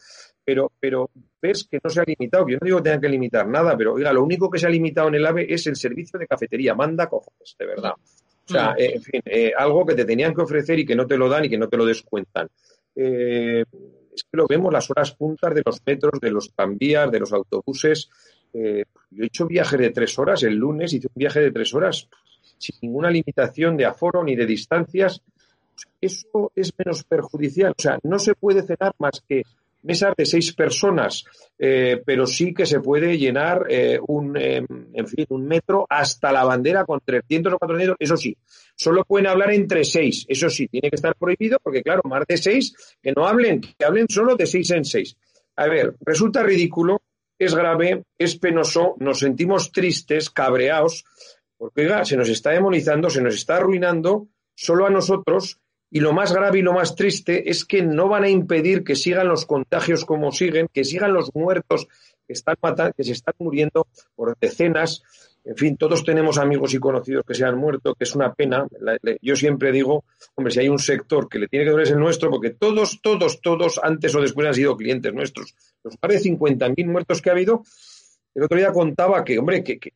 pero, 0.49 0.71
pero 0.79 1.11
ves 1.39 1.67
que 1.69 1.79
no 1.83 1.91
se 1.91 2.01
ha 2.01 2.03
limitado. 2.03 2.47
Yo 2.47 2.57
no 2.59 2.65
digo 2.65 2.77
que 2.77 2.85
tengan 2.85 3.01
que 3.01 3.09
limitar 3.09 3.47
nada, 3.47 3.77
pero 3.77 3.93
oiga, 3.93 4.11
lo 4.11 4.23
único 4.23 4.49
que 4.49 4.57
se 4.57 4.65
ha 4.65 4.69
limitado 4.69 5.07
en 5.07 5.13
el 5.15 5.25
AVE 5.27 5.53
es 5.53 5.67
el 5.67 5.75
servicio 5.75 6.17
de 6.17 6.25
cafetería. 6.25 6.73
Manda 6.73 7.07
cojones, 7.07 7.55
de 7.59 7.65
verdad. 7.67 7.91
O 7.91 8.51
sea, 8.51 8.73
eh, 8.75 8.93
en 8.95 9.01
fin, 9.03 9.21
eh, 9.25 9.51
algo 9.55 9.85
que 9.85 9.93
te 9.93 10.05
tenían 10.05 10.33
que 10.33 10.41
ofrecer 10.41 10.79
y 10.79 10.87
que 10.87 10.95
no 10.95 11.05
te 11.05 11.17
lo 11.17 11.29
dan 11.29 11.45
y 11.45 11.49
que 11.49 11.57
no 11.59 11.69
te 11.69 11.77
lo 11.77 11.85
descuentan. 11.85 12.49
Eh, 12.95 13.63
es 14.11 14.23
que 14.23 14.37
lo 14.37 14.47
vemos 14.47 14.73
las 14.73 14.89
horas 14.89 15.11
puntas 15.11 15.53
de 15.53 15.61
los 15.63 15.79
metros, 15.85 16.19
de 16.19 16.31
los 16.31 16.51
tranvías, 16.55 17.11
de 17.11 17.19
los 17.19 17.31
autobuses. 17.31 18.09
yo 18.51 19.23
he 19.23 19.27
hecho 19.27 19.45
viajes 19.45 19.79
de 19.79 19.91
tres 19.91 20.17
horas 20.17 20.41
el 20.41 20.55
lunes, 20.55 20.93
hice 20.93 21.09
un 21.13 21.19
viaje 21.19 21.41
de 21.41 21.51
tres 21.51 21.75
horas 21.75 22.09
sin 22.59 22.75
ninguna 22.81 23.09
limitación 23.09 23.75
de 23.75 23.85
aforo 23.85 24.23
ni 24.23 24.35
de 24.35 24.45
distancias. 24.45 25.21
Eso 25.99 26.51
es 26.55 26.73
menos 26.77 27.03
perjudicial. 27.03 27.73
O 27.77 27.81
sea, 27.81 27.99
no 28.03 28.19
se 28.19 28.35
puede 28.35 28.61
cenar 28.63 28.93
más 28.99 29.23
que 29.27 29.43
mesas 29.83 30.13
de 30.17 30.25
seis 30.25 30.53
personas, 30.53 31.23
eh, 31.57 32.01
pero 32.05 32.27
sí 32.27 32.53
que 32.53 32.65
se 32.65 32.79
puede 32.79 33.17
llenar 33.17 33.65
eh, 33.69 33.99
un, 34.07 34.35
em, 34.37 34.65
en 34.93 35.07
fin, 35.07 35.25
un 35.29 35.47
metro 35.47 35.85
hasta 35.89 36.31
la 36.31 36.43
bandera 36.43 36.85
con 36.85 36.99
300 37.03 37.53
o 37.53 37.57
400, 37.57 37.95
eso 37.99 38.17
sí. 38.17 38.35
Solo 38.75 39.03
pueden 39.05 39.27
hablar 39.27 39.51
entre 39.51 39.83
seis, 39.83 40.25
eso 40.27 40.49
sí, 40.49 40.67
tiene 40.67 40.89
que 40.89 40.95
estar 40.95 41.15
prohibido 41.15 41.59
porque, 41.61 41.81
claro, 41.81 42.01
más 42.05 42.23
de 42.27 42.37
seis, 42.37 42.73
que 43.01 43.11
no 43.13 43.27
hablen, 43.27 43.61
que 43.61 43.85
hablen 43.85 44.07
solo 44.09 44.35
de 44.35 44.45
seis 44.45 44.69
en 44.71 44.85
seis. 44.85 45.15
A 45.55 45.67
ver, 45.67 45.95
resulta 46.01 46.43
ridículo, 46.43 47.01
es 47.37 47.55
grave, 47.55 48.03
es 48.17 48.37
penoso, 48.37 48.95
nos 48.99 49.19
sentimos 49.19 49.71
tristes, 49.71 50.29
cabreados, 50.29 51.05
porque, 51.59 51.81
oiga, 51.81 52.05
se 52.05 52.15
nos 52.15 52.29
está 52.29 52.51
demonizando, 52.51 53.09
se 53.09 53.21
nos 53.21 53.35
está 53.35 53.57
arruinando 53.57 54.29
solo 54.55 54.87
a 54.87 54.89
nosotros 54.89 55.59
y 55.91 55.99
lo 55.99 56.13
más 56.13 56.31
grave 56.31 56.59
y 56.59 56.61
lo 56.61 56.71
más 56.71 56.95
triste 56.95 57.49
es 57.49 57.65
que 57.65 57.81
no 57.81 58.07
van 58.07 58.23
a 58.23 58.29
impedir 58.29 58.83
que 58.83 58.95
sigan 58.95 59.27
los 59.27 59.45
contagios 59.45 60.05
como 60.05 60.31
siguen, 60.31 60.69
que 60.71 60.85
sigan 60.85 61.13
los 61.13 61.35
muertos 61.35 61.87
que 62.25 62.33
están 62.33 62.55
matando, 62.61 62.93
que 62.95 63.03
se 63.03 63.11
están 63.11 63.33
muriendo 63.39 63.87
por 64.15 64.37
decenas. 64.39 65.03
En 65.43 65.57
fin, 65.57 65.75
todos 65.75 66.05
tenemos 66.05 66.37
amigos 66.37 66.73
y 66.73 66.79
conocidos 66.79 67.25
que 67.25 67.33
se 67.33 67.43
han 67.43 67.57
muerto, 67.57 67.93
que 67.93 68.05
es 68.05 68.15
una 68.15 68.33
pena. 68.33 68.65
Yo 69.21 69.35
siempre 69.35 69.73
digo, 69.73 70.05
hombre, 70.35 70.53
si 70.53 70.61
hay 70.61 70.69
un 70.69 70.79
sector 70.79 71.27
que 71.27 71.39
le 71.39 71.47
tiene 71.49 71.65
que 71.65 71.71
doler 71.71 71.87
es 71.87 71.91
el 71.91 71.99
nuestro, 71.99 72.29
porque 72.29 72.51
todos, 72.51 73.01
todos, 73.01 73.41
todos, 73.41 73.81
antes 73.83 74.15
o 74.15 74.21
después 74.21 74.47
han 74.47 74.53
sido 74.53 74.77
clientes 74.77 75.13
nuestros. 75.13 75.55
Los 75.83 75.95
más 76.01 76.23
de 76.23 76.29
50.000 76.29 76.85
muertos 76.85 77.21
que 77.21 77.29
ha 77.29 77.33
habido, 77.33 77.63
el 78.33 78.43
otro 78.43 78.57
día 78.57 78.71
contaba 78.71 79.25
que, 79.25 79.39
hombre, 79.39 79.63
que, 79.63 79.79
que, 79.79 79.93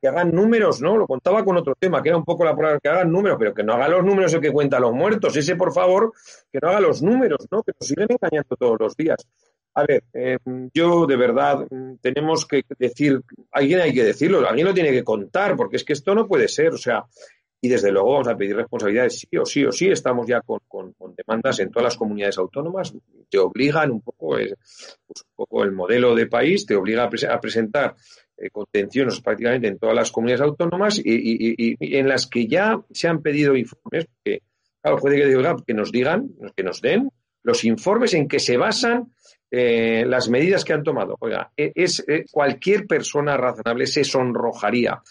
que 0.00 0.08
hagan 0.08 0.32
números, 0.32 0.80
¿no? 0.80 0.96
Lo 0.96 1.06
contaba 1.06 1.44
con 1.44 1.56
otro 1.56 1.74
tema, 1.78 2.02
que 2.02 2.10
era 2.10 2.18
un 2.18 2.24
poco 2.24 2.44
la 2.44 2.54
palabra 2.54 2.78
que 2.80 2.88
hagan 2.88 3.10
números, 3.10 3.36
pero 3.38 3.54
que 3.54 3.62
no 3.62 3.74
haga 3.74 3.88
los 3.88 4.04
números 4.04 4.32
el 4.34 4.40
que 4.40 4.52
cuenta 4.52 4.80
los 4.80 4.92
muertos. 4.92 5.36
Ese, 5.36 5.56
por 5.56 5.72
favor, 5.72 6.12
que 6.52 6.58
no 6.60 6.68
haga 6.68 6.80
los 6.80 7.02
números, 7.02 7.46
¿no? 7.50 7.62
Que 7.62 7.72
nos 7.78 7.88
siguen 7.88 8.08
engañando 8.10 8.56
todos 8.56 8.76
los 8.78 8.96
días. 8.96 9.26
A 9.74 9.84
ver, 9.84 10.02
eh, 10.12 10.38
yo 10.74 11.06
de 11.06 11.16
verdad 11.16 11.66
mm, 11.70 11.96
tenemos 12.00 12.46
que 12.46 12.64
decir, 12.78 13.20
alguien 13.52 13.80
hay 13.80 13.94
que 13.94 14.02
decirlo, 14.02 14.46
alguien 14.46 14.66
lo 14.66 14.74
tiene 14.74 14.90
que 14.90 15.04
contar, 15.04 15.56
porque 15.56 15.76
es 15.76 15.84
que 15.84 15.92
esto 15.92 16.14
no 16.14 16.26
puede 16.26 16.48
ser, 16.48 16.74
o 16.74 16.78
sea, 16.78 17.04
y 17.62 17.68
desde 17.68 17.92
luego 17.92 18.12
vamos 18.12 18.28
a 18.28 18.36
pedir 18.36 18.56
responsabilidades 18.56 19.18
sí 19.20 19.36
o 19.36 19.44
sí 19.44 19.64
o 19.64 19.72
sí. 19.72 19.88
Estamos 19.88 20.26
ya 20.26 20.40
con, 20.40 20.62
demandas 21.14 21.60
en 21.60 21.70
todas 21.70 21.84
las 21.84 21.96
comunidades 21.96 22.38
autónomas. 22.38 22.94
Te 23.28 23.38
obligan 23.38 23.90
un 23.90 24.00
poco, 24.00 24.28
pues, 24.28 24.52
un 25.08 25.36
poco 25.36 25.62
el 25.62 25.72
modelo 25.72 26.14
de 26.14 26.26
país, 26.26 26.64
te 26.64 26.74
obliga 26.74 27.04
a, 27.04 27.40
presentar 27.40 27.94
eh, 28.29 28.29
contenciones 28.50 29.20
prácticamente 29.20 29.68
en 29.68 29.78
todas 29.78 29.94
las 29.94 30.10
comunidades 30.10 30.42
autónomas 30.42 31.00
y, 31.04 31.76
en 31.78 32.08
las 32.08 32.26
que 32.26 32.46
ya 32.46 32.80
se 32.90 33.08
han 33.08 33.20
pedido 33.20 33.54
informes, 33.56 34.06
que 34.24 34.40
claro, 34.80 34.98
puede 34.98 35.16
que, 35.16 35.64
que 35.66 35.74
nos 35.74 35.92
digan, 35.92 36.30
que 36.56 36.62
nos 36.62 36.80
den 36.80 37.10
los 37.42 37.64
informes 37.64 38.14
en 38.14 38.28
que 38.28 38.38
se 38.38 38.56
basan 38.56 39.12
eh, 39.50 40.04
las 40.06 40.28
medidas 40.28 40.64
que 40.64 40.72
han 40.72 40.82
tomado. 40.82 41.16
Oiga, 41.20 41.52
e, 41.56 41.72
es, 41.74 42.04
eh, 42.06 42.24
cualquier 42.30 42.86
persona 42.86 43.36
razonable 43.36 43.86
se 43.86 44.04
sonrojaría 44.04 45.02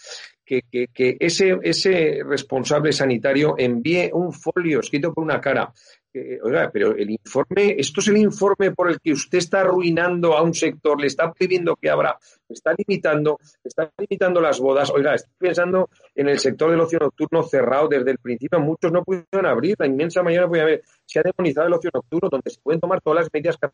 que, 0.44 0.88
que, 0.92 1.16
ese, 1.20 1.58
ese 1.62 2.20
responsable 2.24 2.92
sanitario 2.92 3.54
envíe 3.56 4.10
un 4.12 4.32
folio 4.32 4.80
escrito 4.80 5.12
por 5.12 5.22
una 5.22 5.40
cara 5.40 5.72
oiga, 6.42 6.70
pero 6.72 6.96
el 6.96 7.10
informe, 7.10 7.76
esto 7.78 8.00
es 8.00 8.08
el 8.08 8.16
informe 8.16 8.72
por 8.72 8.90
el 8.90 9.00
que 9.00 9.12
usted 9.12 9.38
está 9.38 9.60
arruinando 9.60 10.36
a 10.36 10.42
un 10.42 10.54
sector, 10.54 11.00
le 11.00 11.06
está 11.06 11.32
pidiendo 11.32 11.76
que 11.76 11.90
abra, 11.90 12.18
está 12.48 12.74
limitando, 12.76 13.38
está 13.62 13.90
limitando 13.98 14.40
las 14.40 14.58
bodas. 14.58 14.90
Oiga, 14.90 15.14
estoy 15.14 15.32
pensando 15.38 15.88
en 16.14 16.28
el 16.28 16.38
sector 16.38 16.70
del 16.70 16.80
ocio 16.80 16.98
nocturno 16.98 17.42
cerrado 17.42 17.88
desde 17.88 18.10
el 18.10 18.18
principio, 18.18 18.60
muchos 18.60 18.90
no 18.90 19.04
pudieron 19.04 19.46
abrir, 19.46 19.76
la 19.78 19.86
inmensa 19.86 20.22
mayoría 20.22 20.42
no 20.42 20.48
podían 20.48 20.80
Se 21.06 21.20
ha 21.20 21.22
demonizado 21.22 21.68
el 21.68 21.74
ocio 21.74 21.90
nocturno, 21.92 22.28
donde 22.28 22.50
se 22.50 22.60
pueden 22.60 22.80
tomar 22.80 23.00
todas 23.00 23.24
las 23.24 23.28
medidas 23.32 23.56
que 23.56 23.68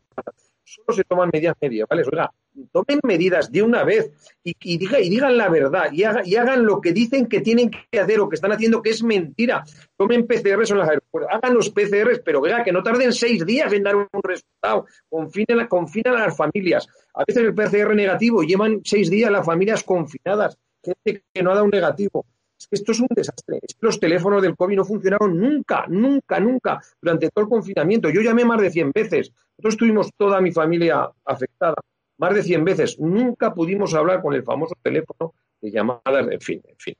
Solo 0.63 0.97
se 0.97 1.03
toman 1.05 1.29
medidas 1.31 1.55
medievales. 1.61 2.07
Oiga, 2.11 2.29
tomen 2.73 2.99
medidas 3.03 3.49
de 3.51 3.61
una 3.61 3.85
vez 3.85 4.11
y, 4.43 4.51
y, 4.61 4.73
y 4.75 5.09
digan 5.09 5.37
la 5.37 5.47
verdad 5.47 5.89
y, 5.93 6.01
y, 6.01 6.35
hagan 6.35 6.65
lo 6.65 6.81
que 6.81 6.91
dicen 6.91 7.27
que 7.27 7.39
tienen 7.39 7.71
que 7.71 7.99
hacer 7.99 8.19
o 8.19 8.27
que 8.27 8.35
están 8.35 8.51
haciendo 8.51 8.81
que 8.81 8.89
es 8.89 9.01
mentira. 9.01 9.63
Tomen 9.95 10.27
PCRs 10.27 10.71
en 10.71 10.79
las 10.79 10.89
aeropuertos, 10.89 11.33
hagan 11.33 11.53
los 11.53 11.69
PCRs, 11.69 12.19
pero 12.27 12.41
vea 12.41 12.61
que 12.61 12.73
no 12.73 12.83
tarden 12.83 13.13
seis 13.13 13.45
días 13.45 13.71
en 13.71 13.83
dar 13.83 13.95
un 13.95 14.07
resultado. 14.21 14.85
Confinen, 15.07 15.61
a 15.61 16.25
las 16.25 16.35
familias. 16.35 16.85
A 17.13 17.23
veces 17.25 17.41
el 17.41 17.55
PCR 17.55 17.95
negativo 17.95 18.43
llevan 18.43 18.81
seis 18.83 19.09
días 19.09 19.31
las 19.31 19.45
familias 19.45 19.81
confinadas, 19.81 20.57
gente 20.83 21.23
que 21.33 21.41
no 21.41 21.51
ha 21.51 21.53
dado 21.53 21.63
un 21.63 21.71
negativo. 21.71 22.25
Es 22.59 22.67
que 22.67 22.75
esto 22.75 22.91
es 22.91 22.99
un 22.99 23.07
desastre. 23.11 23.59
Es 23.61 23.75
que 23.75 23.85
los 23.85 23.97
teléfonos 23.97 24.41
del 24.41 24.57
COVID 24.57 24.75
no 24.75 24.83
funcionaron 24.83 25.39
nunca, 25.39 25.85
nunca, 25.87 26.41
nunca 26.41 26.81
durante 27.01 27.29
todo 27.29 27.45
el 27.45 27.49
confinamiento. 27.49 28.09
Yo 28.09 28.19
llamé 28.19 28.43
más 28.43 28.59
de 28.59 28.71
100 28.71 28.91
veces. 28.91 29.31
Nosotros 29.57 29.77
tuvimos 29.77 30.09
toda 30.17 30.41
mi 30.41 30.51
familia 30.51 31.09
afectada 31.23 31.75
más 32.17 32.35
de 32.35 32.43
100 32.43 32.65
veces. 32.65 32.99
Nunca 32.99 33.53
pudimos 33.53 33.93
hablar 33.93 34.21
con 34.21 34.33
el 34.33 34.43
famoso 34.43 34.75
teléfono 34.83 35.33
de 35.61 35.71
llamadas, 35.71 36.27
en 36.29 36.41
fin, 36.41 36.61
en 36.67 36.75
fin. 36.77 36.95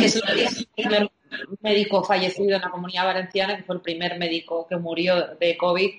es 0.00 0.20
el 0.78 1.10
médico 1.60 2.04
fallecido 2.04 2.56
en 2.56 2.62
la 2.62 2.70
comunidad 2.70 3.04
valenciana, 3.04 3.56
que 3.56 3.62
fue 3.62 3.76
el 3.76 3.80
primer 3.80 4.18
médico 4.18 4.66
que 4.66 4.76
murió 4.76 5.34
de 5.38 5.56
COVID 5.56 5.90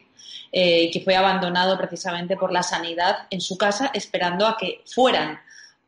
eh, 0.51 0.83
y 0.83 0.91
que 0.91 1.01
fue 1.01 1.15
abandonado 1.15 1.77
precisamente 1.77 2.37
por 2.37 2.51
la 2.51 2.63
sanidad 2.63 3.27
en 3.29 3.41
su 3.41 3.57
casa 3.57 3.91
esperando 3.93 4.47
a 4.47 4.57
que 4.57 4.81
fueran 4.85 5.39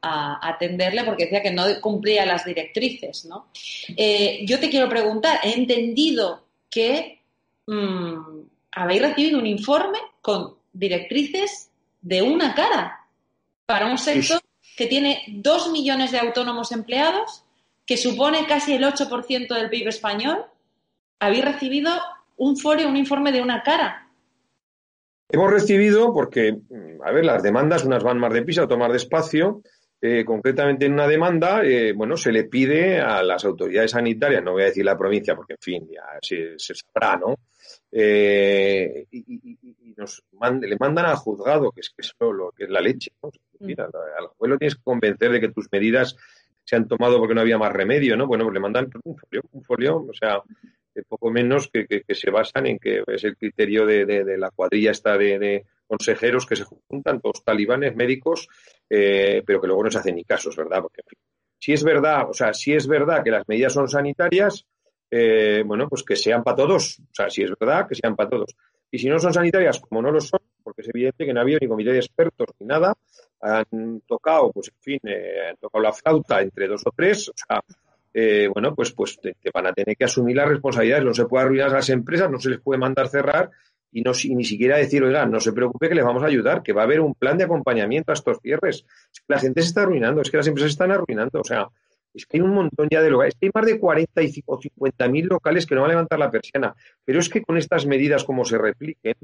a 0.02 0.40
atenderle 0.48 1.04
porque 1.04 1.24
decía 1.26 1.42
que 1.42 1.52
no 1.52 1.64
cumplía 1.82 2.26
las 2.26 2.46
directrices. 2.46 3.26
¿no? 3.26 3.48
Eh, 3.96 4.46
yo 4.46 4.60
te 4.60 4.70
quiero 4.70 4.88
preguntar, 4.90 5.40
he 5.44 5.54
entendido 5.54 6.46
que 6.70 7.22
mm, 7.66 8.18
habéis 8.72 9.02
recibido 9.02 9.40
un 9.40 9.48
informe 9.48 10.00
con 10.22 10.56
directrices 10.74 11.70
de 12.02 12.22
una 12.22 12.54
cara 12.54 13.06
para 13.66 13.88
un 13.88 13.98
sector 13.98 14.42
que 14.76 14.86
tiene 14.86 15.24
dos 15.28 15.72
millones 15.72 16.12
de 16.12 16.20
autónomos 16.20 16.72
empleados, 16.72 17.44
que 17.88 17.98
supone 17.98 18.46
casi 18.48 18.74
el 18.74 18.84
8% 18.84 19.56
del 19.56 19.70
PIB 19.70 19.88
español. 19.88 20.46
Habéis 21.20 21.46
recibido 21.46 21.92
un 22.36 22.58
folio, 22.58 22.90
un 22.90 22.98
informe 22.98 23.32
de 23.32 23.42
una 23.42 23.64
cara. 23.64 24.10
Hemos 25.30 25.52
recibido, 25.52 26.14
porque, 26.14 26.52
mm, 26.54 27.02
a 27.04 27.12
ver, 27.12 27.26
las 27.26 27.42
demandas, 27.42 27.86
unas 27.86 28.04
van 28.04 28.20
más 28.20 28.34
deprisa, 28.34 28.66
otras 28.66 28.80
más 28.80 28.92
despacio. 28.92 29.62
Eh, 30.00 30.24
concretamente 30.26 30.86
en 30.86 30.94
una 30.94 31.08
demanda, 31.08 31.64
eh, 31.64 31.94
bueno, 31.94 32.18
se 32.18 32.32
le 32.32 32.44
pide 32.44 33.00
a 33.00 33.24
las 33.24 33.44
autoridades 33.46 33.92
sanitarias, 33.92 34.44
no 34.44 34.52
voy 34.52 34.62
a 34.62 34.66
decir 34.66 34.86
la 34.86 34.98
provincia, 34.98 35.36
porque 35.36 35.54
en 35.54 35.60
fin, 35.60 35.90
ya 35.90 36.04
se, 36.22 36.56
sabrá, 36.76 37.18
¿no? 37.18 37.36
Eh, 37.92 39.08
y, 39.12 39.96
nos 39.98 40.24
le 40.62 40.78
mandan 40.80 41.06
al 41.06 41.16
juzgado, 41.16 41.72
que 41.72 41.82
es, 41.82 41.90
que 41.90 42.04
es 42.04 42.14
lo, 42.20 42.52
que 42.52 42.66
es 42.66 42.70
la 42.70 42.82
leche. 42.82 43.12
¿no? 43.24 43.32
Mira, 43.60 43.86
al 43.86 44.28
juez 44.28 44.52
lo 44.52 44.58
tienes 44.60 44.76
que 44.76 44.84
convencer 44.84 45.32
de 45.32 45.40
que 45.40 45.50
tus 45.50 45.68
medidas 45.72 46.16
se 46.68 46.76
han 46.76 46.88
tomado 46.88 47.18
porque 47.18 47.34
no 47.34 47.40
había 47.40 47.58
más 47.58 47.72
remedio, 47.72 48.18
¿no? 48.18 48.28
Bueno, 48.28 48.44
pues 48.44 48.54
le 48.54 48.60
mandan 48.60 48.90
un 49.06 49.16
folio, 49.18 49.42
un 49.54 49.64
folio, 49.64 50.06
o 50.10 50.14
sea, 50.14 50.42
poco 51.08 51.32
menos 51.32 51.70
que, 51.72 51.88
que, 51.88 52.16
se 52.16 52.30
basan 52.30 52.68
en 52.68 52.80
que 52.80 53.04
es 53.08 53.24
el 53.24 53.38
criterio 53.38 53.86
de, 53.86 54.06
de, 54.06 54.38
la 54.38 54.52
cuadrilla 54.52 54.92
esta 54.92 55.18
de, 55.18 55.66
consejeros 55.86 56.46
que 56.46 56.58
se 56.58 56.66
juntan, 56.66 57.22
todos 57.22 57.46
talibanes, 57.46 57.96
médicos, 57.96 58.50
eh, 58.90 59.42
pero 59.46 59.62
que 59.62 59.68
luego 59.68 59.86
no 59.86 59.92
se 59.92 60.00
hacen 60.00 60.16
ni 60.16 60.26
casos, 60.26 60.56
¿verdad? 60.58 60.82
Porque, 60.82 61.02
si 61.58 61.72
es 61.72 61.84
verdad, 61.84 62.30
o 62.30 62.34
sea, 62.34 62.54
si 62.54 62.74
es 62.74 62.88
verdad 62.88 63.24
que 63.24 63.32
las 63.32 63.48
medidas 63.48 63.72
son 63.72 63.88
sanitarias, 63.88 64.66
eh, 65.10 65.64
bueno, 65.66 65.88
pues 65.88 66.04
que 66.04 66.18
sean 66.18 66.44
para 66.44 66.58
todos. 66.58 67.00
O 67.00 67.14
sea, 67.14 67.30
si 67.30 67.44
es 67.44 67.52
verdad, 67.58 67.88
que 67.88 67.96
sean 67.96 68.16
para 68.16 68.30
todos. 68.30 68.56
Y 68.92 69.00
si 69.00 69.10
no 69.10 69.20
son 69.20 69.34
sanitarias, 69.34 69.80
como 69.80 70.02
no 70.02 70.12
lo 70.12 70.22
son, 70.22 70.40
porque 70.64 70.82
es 70.82 70.90
evidente 70.90 71.26
que 71.26 71.34
no 71.34 71.40
ha 71.40 71.44
habido 71.44 71.60
ni 71.62 71.68
comité 71.68 71.92
de 71.92 72.00
expertos 72.00 72.48
ni 72.60 72.68
nada, 72.68 72.94
han 73.42 74.02
tocado, 74.08 74.52
pues 74.52 74.70
en 74.70 74.82
fin, 74.82 75.00
eh, 75.04 75.50
han 75.50 75.58
tocado 75.58 75.84
la 75.84 75.94
flauta 75.94 76.42
entre 76.42 76.68
dos 76.68 76.84
o 76.86 76.92
tres, 76.96 77.30
o 77.30 77.34
sea, 77.36 77.62
eh, 78.14 78.50
bueno, 78.52 78.74
pues, 78.74 78.92
pues 78.94 79.20
te, 79.20 79.36
van 79.54 79.68
a 79.68 79.74
tener 79.74 79.96
que 79.96 80.06
asumir 80.06 80.36
las 80.36 80.50
responsabilidades, 80.50 81.06
no 81.06 81.14
se 81.14 81.26
puede 81.26 81.46
arruinar 81.46 81.70
a 81.70 81.74
las 81.74 81.90
empresas, 81.90 82.32
no 82.32 82.40
se 82.40 82.50
les 82.50 82.60
puede 82.60 82.80
mandar 82.80 83.10
cerrar 83.10 83.52
y 83.92 84.02
no 84.02 84.12
ni 84.30 84.44
siquiera 84.44 84.78
decir, 84.78 85.04
oiga, 85.04 85.26
no 85.26 85.40
se 85.40 85.54
preocupe 85.54 85.88
que 85.88 85.96
les 85.96 86.04
vamos 86.04 86.24
a 86.24 86.28
ayudar, 86.28 86.64
que 86.64 86.74
va 86.74 86.82
a 86.82 86.86
haber 86.86 87.00
un 87.00 87.14
plan 87.14 87.38
de 87.38 87.44
acompañamiento 87.44 88.12
a 88.12 88.16
estos 88.16 88.40
cierres. 88.42 88.86
Es 89.14 89.20
que 89.20 89.26
la 89.28 89.40
gente 89.40 89.62
se 89.62 89.68
está 89.68 89.84
arruinando, 89.84 90.22
es 90.22 90.32
que 90.32 90.38
las 90.38 90.48
empresas 90.48 90.72
se 90.72 90.74
están 90.74 90.92
arruinando, 90.92 91.40
o 91.40 91.44
sea, 91.44 91.68
es 92.14 92.26
que 92.26 92.38
hay 92.38 92.42
un 92.42 92.54
montón 92.54 92.88
ya 92.90 93.02
de 93.02 93.10
locales, 93.10 93.34
es 93.34 93.40
que 93.40 93.46
hay 93.48 93.52
más 93.54 93.66
de 93.66 93.80
40 93.80 94.22
o 94.46 94.62
50 94.62 95.08
mil 95.08 95.26
locales 95.28 95.66
que 95.66 95.76
no 95.76 95.82
van 95.82 95.92
a 95.92 95.94
levantar 95.94 96.20
la 96.20 96.32
persiana, 96.32 96.76
pero 97.06 97.20
es 97.20 97.30
que 97.30 97.42
con 97.42 97.58
estas 97.58 97.86
medidas 97.86 98.24
como 98.24 98.46
se 98.46 98.58
repliquen, 98.58 99.16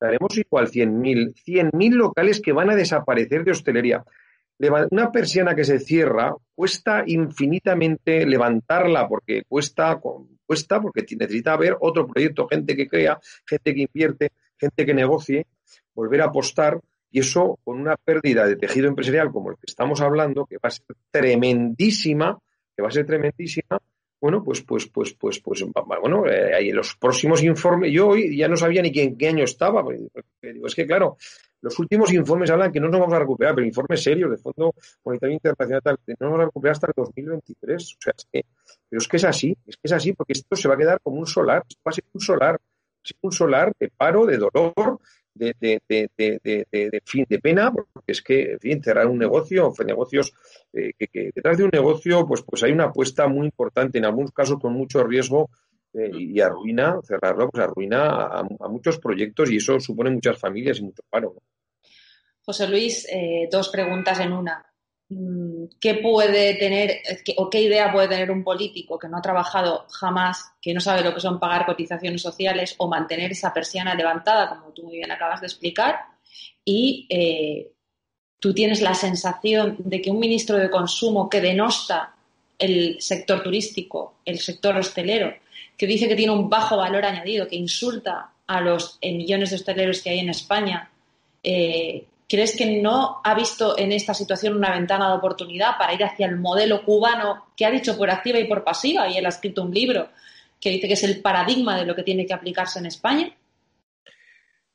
daremos 0.00 0.36
igual 0.38 0.70
100.000 0.70 1.34
100.000 1.44 1.92
locales 1.94 2.40
que 2.40 2.52
van 2.52 2.70
a 2.70 2.76
desaparecer 2.76 3.44
de 3.44 3.50
hostelería. 3.52 4.04
Una 4.90 5.12
persiana 5.12 5.54
que 5.54 5.64
se 5.64 5.78
cierra 5.78 6.34
cuesta 6.54 7.04
infinitamente 7.06 8.26
levantarla 8.26 9.06
porque 9.06 9.44
cuesta, 9.46 10.00
cuesta 10.44 10.80
porque 10.80 11.04
necesita 11.16 11.52
haber 11.52 11.76
otro 11.80 12.08
proyecto, 12.08 12.48
gente 12.48 12.74
que 12.74 12.88
crea, 12.88 13.20
gente 13.46 13.74
que 13.74 13.82
invierte, 13.82 14.32
gente 14.56 14.84
que 14.84 14.94
negocie, 14.94 15.46
volver 15.94 16.22
a 16.22 16.26
apostar 16.26 16.80
y 17.10 17.20
eso 17.20 17.58
con 17.64 17.80
una 17.80 17.96
pérdida 17.96 18.46
de 18.46 18.56
tejido 18.56 18.88
empresarial 18.88 19.32
como 19.32 19.50
el 19.50 19.56
que 19.56 19.66
estamos 19.66 20.00
hablando, 20.00 20.46
que 20.46 20.56
va 20.56 20.68
a 20.68 20.70
ser 20.70 20.84
tremendísima, 21.10 22.38
que 22.76 22.82
va 22.82 22.88
a 22.88 22.92
ser 22.92 23.06
tremendísima, 23.06 23.78
bueno, 24.20 24.42
pues, 24.42 24.62
pues, 24.62 24.86
pues, 24.88 25.14
pues, 25.14 25.40
pues, 25.40 25.64
bueno, 26.00 26.26
eh, 26.26 26.68
en 26.68 26.74
los 26.74 26.96
próximos 26.96 27.42
informes, 27.42 27.92
yo 27.92 28.08
hoy 28.08 28.36
ya 28.36 28.48
no 28.48 28.56
sabía 28.56 28.82
ni 28.82 28.90
en 28.94 29.16
qué 29.16 29.28
año 29.28 29.44
estaba, 29.44 29.84
digo, 30.42 30.66
es 30.66 30.74
que 30.74 30.86
claro, 30.86 31.16
los 31.60 31.78
últimos 31.78 32.12
informes 32.12 32.50
hablan 32.50 32.72
que 32.72 32.80
no 32.80 32.88
nos 32.88 33.00
vamos 33.00 33.14
a 33.14 33.20
recuperar, 33.20 33.54
pero 33.54 33.66
informes 33.66 34.02
serios 34.02 34.30
de 34.30 34.38
Fondo 34.38 34.74
Monetario 35.04 35.34
Internacional, 35.34 35.82
no 35.84 36.14
nos 36.18 36.30
vamos 36.30 36.40
a 36.40 36.44
recuperar 36.46 36.72
hasta 36.72 36.86
el 36.88 36.92
2023, 36.96 37.82
o 37.82 37.96
sea, 38.00 38.14
es 38.16 38.26
que, 38.32 38.44
pero 38.88 39.00
es 39.00 39.08
que 39.08 39.16
es 39.16 39.24
así, 39.24 39.56
es 39.66 39.76
que 39.76 39.82
es 39.84 39.92
así, 39.92 40.12
porque 40.12 40.32
esto 40.32 40.56
se 40.56 40.68
va 40.68 40.74
a 40.74 40.78
quedar 40.78 41.00
como 41.00 41.18
un 41.18 41.26
solar, 41.26 41.62
va 41.62 41.90
a 41.90 41.92
ser 41.92 42.04
un 42.12 42.20
solar, 42.20 42.60
un 43.20 43.32
solar 43.32 43.72
de 43.78 43.88
paro, 43.88 44.26
de 44.26 44.36
dolor, 44.36 44.98
de, 45.38 45.54
de, 45.60 45.80
de, 45.88 46.66
de, 46.70 47.02
fin, 47.04 47.24
de 47.28 47.38
pena, 47.38 47.72
porque 47.72 48.12
es 48.12 48.22
que, 48.22 48.52
en 48.52 48.60
fin, 48.60 48.82
cerrar 48.82 49.06
un 49.06 49.18
negocio, 49.18 49.72
negocios, 49.86 50.34
eh, 50.72 50.92
que, 50.98 51.30
detrás 51.34 51.56
de 51.56 51.64
un 51.64 51.70
negocio, 51.72 52.26
pues, 52.26 52.42
pues 52.42 52.62
hay 52.62 52.72
una 52.72 52.84
apuesta 52.84 53.26
muy 53.28 53.46
importante, 53.46 53.98
en 53.98 54.04
algunos 54.04 54.32
casos 54.32 54.58
con 54.60 54.72
mucho 54.72 55.04
riesgo, 55.04 55.50
eh, 55.94 56.10
y 56.12 56.40
arruina, 56.40 57.00
cerrarlo, 57.02 57.48
pues 57.50 57.64
arruina 57.64 58.26
a, 58.26 58.68
muchos 58.68 58.98
proyectos 58.98 59.50
y 59.50 59.56
eso 59.56 59.80
supone 59.80 60.10
muchas 60.10 60.38
familias 60.38 60.78
y 60.78 60.84
mucho 60.84 61.02
paro. 61.08 61.34
José 62.42 62.68
Luis, 62.68 63.06
eh, 63.10 63.48
dos 63.50 63.70
preguntas 63.70 64.20
en 64.20 64.32
una. 64.32 64.66
Mm, 65.08 65.64
qué 65.80 65.94
puede 65.94 66.54
tener 66.54 67.00
o 67.36 67.50
qué 67.50 67.62
idea 67.62 67.92
puede 67.92 68.08
tener 68.08 68.30
un 68.30 68.44
político 68.44 68.98
que 68.98 69.08
no 69.08 69.18
ha 69.18 69.22
trabajado 69.22 69.86
jamás, 69.90 70.52
que 70.60 70.74
no 70.74 70.80
sabe 70.80 71.02
lo 71.02 71.14
que 71.14 71.20
son 71.20 71.40
pagar 71.40 71.66
cotizaciones 71.66 72.22
sociales 72.22 72.74
o 72.78 72.88
mantener 72.88 73.32
esa 73.32 73.52
persiana 73.52 73.94
levantada, 73.94 74.48
como 74.48 74.72
tú 74.72 74.84
muy 74.84 74.96
bien 74.96 75.10
acabas 75.10 75.40
de 75.40 75.46
explicar, 75.46 75.96
y 76.64 77.06
eh, 77.08 77.72
tú 78.38 78.54
tienes 78.54 78.80
la 78.80 78.94
sensación 78.94 79.76
de 79.78 80.00
que 80.00 80.10
un 80.10 80.18
ministro 80.18 80.56
de 80.56 80.70
consumo 80.70 81.28
que 81.28 81.40
denosta 81.40 82.14
el 82.58 83.00
sector 83.00 83.42
turístico, 83.42 84.16
el 84.24 84.38
sector 84.38 84.76
hostelero, 84.76 85.32
que 85.76 85.86
dice 85.86 86.08
que 86.08 86.16
tiene 86.16 86.32
un 86.32 86.50
bajo 86.50 86.76
valor 86.76 87.04
añadido, 87.04 87.46
que 87.46 87.56
insulta 87.56 88.32
a 88.46 88.60
los 88.60 88.98
eh, 89.00 89.14
millones 89.14 89.50
de 89.50 89.56
hosteleros 89.56 90.02
que 90.02 90.10
hay 90.10 90.18
en 90.18 90.30
España, 90.30 90.90
eh, 91.42 92.04
¿crees 92.28 92.56
que 92.56 92.80
no 92.80 93.20
ha 93.24 93.34
visto 93.34 93.78
en 93.78 93.92
esta 93.92 94.14
situación 94.14 94.56
una 94.56 94.72
ventana 94.72 95.08
de 95.08 95.16
oportunidad 95.16 95.78
para 95.78 95.94
ir 95.94 96.04
hacia 96.04 96.26
el 96.26 96.36
modelo 96.36 96.84
cubano 96.84 97.46
que 97.56 97.64
ha 97.64 97.70
dicho 97.70 97.96
por 97.96 98.10
activa 98.10 98.38
y 98.38 98.46
por 98.46 98.62
pasiva? 98.62 99.08
Y 99.08 99.16
él 99.16 99.26
ha 99.26 99.30
escrito 99.30 99.62
un 99.62 99.72
libro 99.72 100.08
que 100.60 100.70
dice 100.70 100.88
que 100.88 100.94
es 100.94 101.04
el 101.04 101.20
paradigma 101.20 101.78
de 101.78 101.86
lo 101.86 101.94
que 101.94 102.02
tiene 102.02 102.26
que 102.26 102.34
aplicarse 102.34 102.78
en 102.78 102.86
España. 102.86 103.32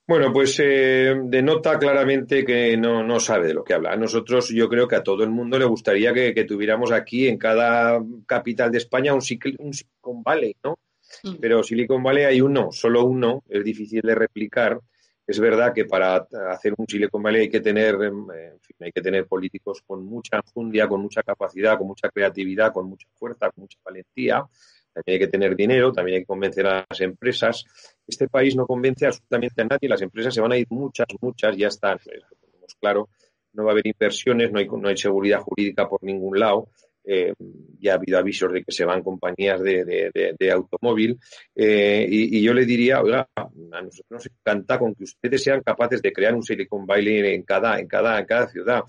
Bueno, 0.05 0.33
pues 0.33 0.59
eh, 0.61 1.13
denota 1.25 1.79
claramente 1.79 2.43
que 2.43 2.75
no, 2.75 3.03
no, 3.03 3.21
sabe 3.21 3.47
de 3.47 3.53
lo 3.53 3.63
que 3.63 3.73
habla. 3.73 3.93
A 3.93 3.95
nosotros, 3.95 4.49
yo 4.49 4.67
creo 4.67 4.85
que 4.85 4.97
a 4.97 5.03
todo 5.03 5.23
el 5.23 5.29
mundo 5.29 5.57
le 5.57 5.63
gustaría 5.63 6.13
que, 6.13 6.43
tuviéramos 6.43 6.91
aquí 6.91 7.27
en 7.27 7.37
cada 7.37 8.03
capital 8.25 8.69
de 8.69 8.79
España 8.79 9.13
un, 9.13 9.21
un 9.59 9.73
Silicon 9.73 10.21
Valley, 10.21 10.57
¿no? 10.61 10.77
Mm. 11.23 11.35
Pero 11.39 11.63
Silicon 11.63 12.03
Valley 12.03 12.25
hay 12.25 12.41
uno, 12.41 12.69
solo 12.71 13.05
uno, 13.05 13.43
es 13.47 13.63
difícil 13.63 14.01
de 14.01 14.15
replicar. 14.15 14.79
Es 15.25 15.39
verdad 15.39 15.73
que 15.73 15.85
para 15.85 16.27
hacer 16.49 16.73
un 16.77 16.85
Silicon 16.87 17.23
Valley 17.23 17.41
hay 17.43 17.49
que 17.49 17.61
tener, 17.61 17.95
en 17.95 18.59
fin, 18.59 18.75
hay 18.81 18.91
que 18.91 19.01
tener 19.01 19.25
políticos 19.25 19.81
con 19.85 20.05
mucha 20.05 20.37
enjundia, 20.37 20.87
con 20.87 21.01
mucha 21.01 21.23
capacidad, 21.23 21.77
con 21.77 21.87
mucha 21.87 22.09
creatividad, 22.09 22.73
con 22.73 22.89
mucha 22.89 23.07
fuerza, 23.15 23.49
con 23.51 23.63
mucha 23.63 23.79
valentía. 23.83 24.45
También 24.93 25.15
hay 25.15 25.19
que 25.19 25.31
tener 25.31 25.55
dinero, 25.55 25.91
también 25.91 26.15
hay 26.15 26.21
que 26.21 26.27
convencer 26.27 26.67
a 26.67 26.85
las 26.87 27.01
empresas 27.01 27.65
este 28.07 28.27
país 28.27 28.55
no 28.55 28.65
convence 28.65 29.05
absolutamente 29.05 29.61
a 29.61 29.65
nadie, 29.65 29.89
las 29.89 30.01
empresas 30.01 30.33
se 30.33 30.41
van 30.41 30.51
a 30.51 30.57
ir 30.57 30.67
muchas, 30.69 31.07
muchas, 31.21 31.55
ya 31.55 31.67
están, 31.67 31.97
tenemos 31.99 32.75
claro, 32.79 33.09
no 33.53 33.63
va 33.63 33.71
a 33.71 33.73
haber 33.73 33.87
inversiones, 33.87 34.51
no 34.51 34.59
hay, 34.59 34.67
no 34.67 34.87
hay 34.87 34.97
seguridad 34.97 35.39
jurídica 35.39 35.87
por 35.87 36.03
ningún 36.03 36.39
lado. 36.39 36.69
Eh, 37.05 37.33
ya 37.79 37.93
ha 37.93 37.95
habido 37.95 38.17
avisos 38.17 38.51
de 38.53 38.63
que 38.63 38.71
se 38.71 38.85
van 38.85 39.03
compañías 39.03 39.61
de, 39.61 40.51
automóvil 40.51 41.19
eh, 41.53 42.07
y, 42.09 42.41
yo 42.41 42.53
le 42.53 42.65
diría, 42.65 43.01
oiga, 43.01 43.27
a 43.35 43.81
nosotros 43.81 44.05
nos 44.09 44.25
encanta 44.25 44.79
con 44.79 44.95
que 44.95 45.03
ustedes 45.03 45.43
sean 45.43 45.61
capaces 45.61 46.01
de 46.01 46.13
crear 46.13 46.33
un 46.33 46.43
Silicon 46.43 46.85
Valley 46.85 47.33
en 47.33 47.43
cada, 47.43 47.77
en 47.79 47.87
cada, 47.87 48.19
en 48.19 48.25
cada 48.25 48.47
ciudad. 48.47 48.83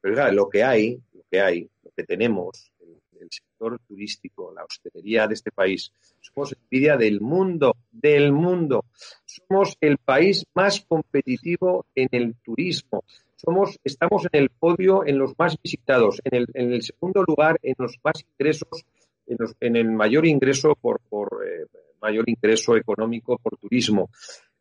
Pero 0.00 0.14
oiga, 0.14 0.32
lo 0.32 0.48
que 0.48 0.64
hay, 0.64 0.98
lo 1.12 1.22
que 1.30 1.40
hay, 1.40 1.70
lo 1.84 1.92
que 1.96 2.02
tenemos, 2.02 2.72
el 3.20 3.28
sector 3.30 3.78
turístico, 3.86 4.52
la 4.52 4.64
hostelería 4.64 5.26
de 5.26 5.34
este 5.34 5.52
país. 5.52 5.92
Somos 6.20 6.54
envidia 6.60 6.96
del 6.96 7.20
mundo, 7.20 7.76
del 7.90 8.32
mundo. 8.32 8.86
Somos 9.24 9.76
el 9.80 9.98
país 9.98 10.44
más 10.54 10.80
competitivo 10.80 11.86
en 11.94 12.08
el 12.12 12.34
turismo. 12.42 13.04
Somos, 13.42 13.78
estamos 13.84 14.26
en 14.30 14.42
el 14.42 14.50
podio 14.50 15.06
en 15.06 15.18
los 15.18 15.32
más 15.38 15.56
visitados, 15.62 16.20
en 16.24 16.40
el, 16.40 16.46
en 16.52 16.72
el 16.72 16.82
segundo 16.82 17.24
lugar 17.26 17.58
en 17.62 17.74
los 17.78 17.98
más 18.04 18.22
ingresos, 18.32 18.84
en, 19.26 19.76
el 19.76 19.90
mayor 19.90 20.26
ingreso 20.26 20.74
por, 20.74 21.00
eh, 21.46 21.64
mayor 22.02 22.28
ingreso 22.28 22.76
económico 22.76 23.38
por 23.38 23.56
turismo. 23.56 24.10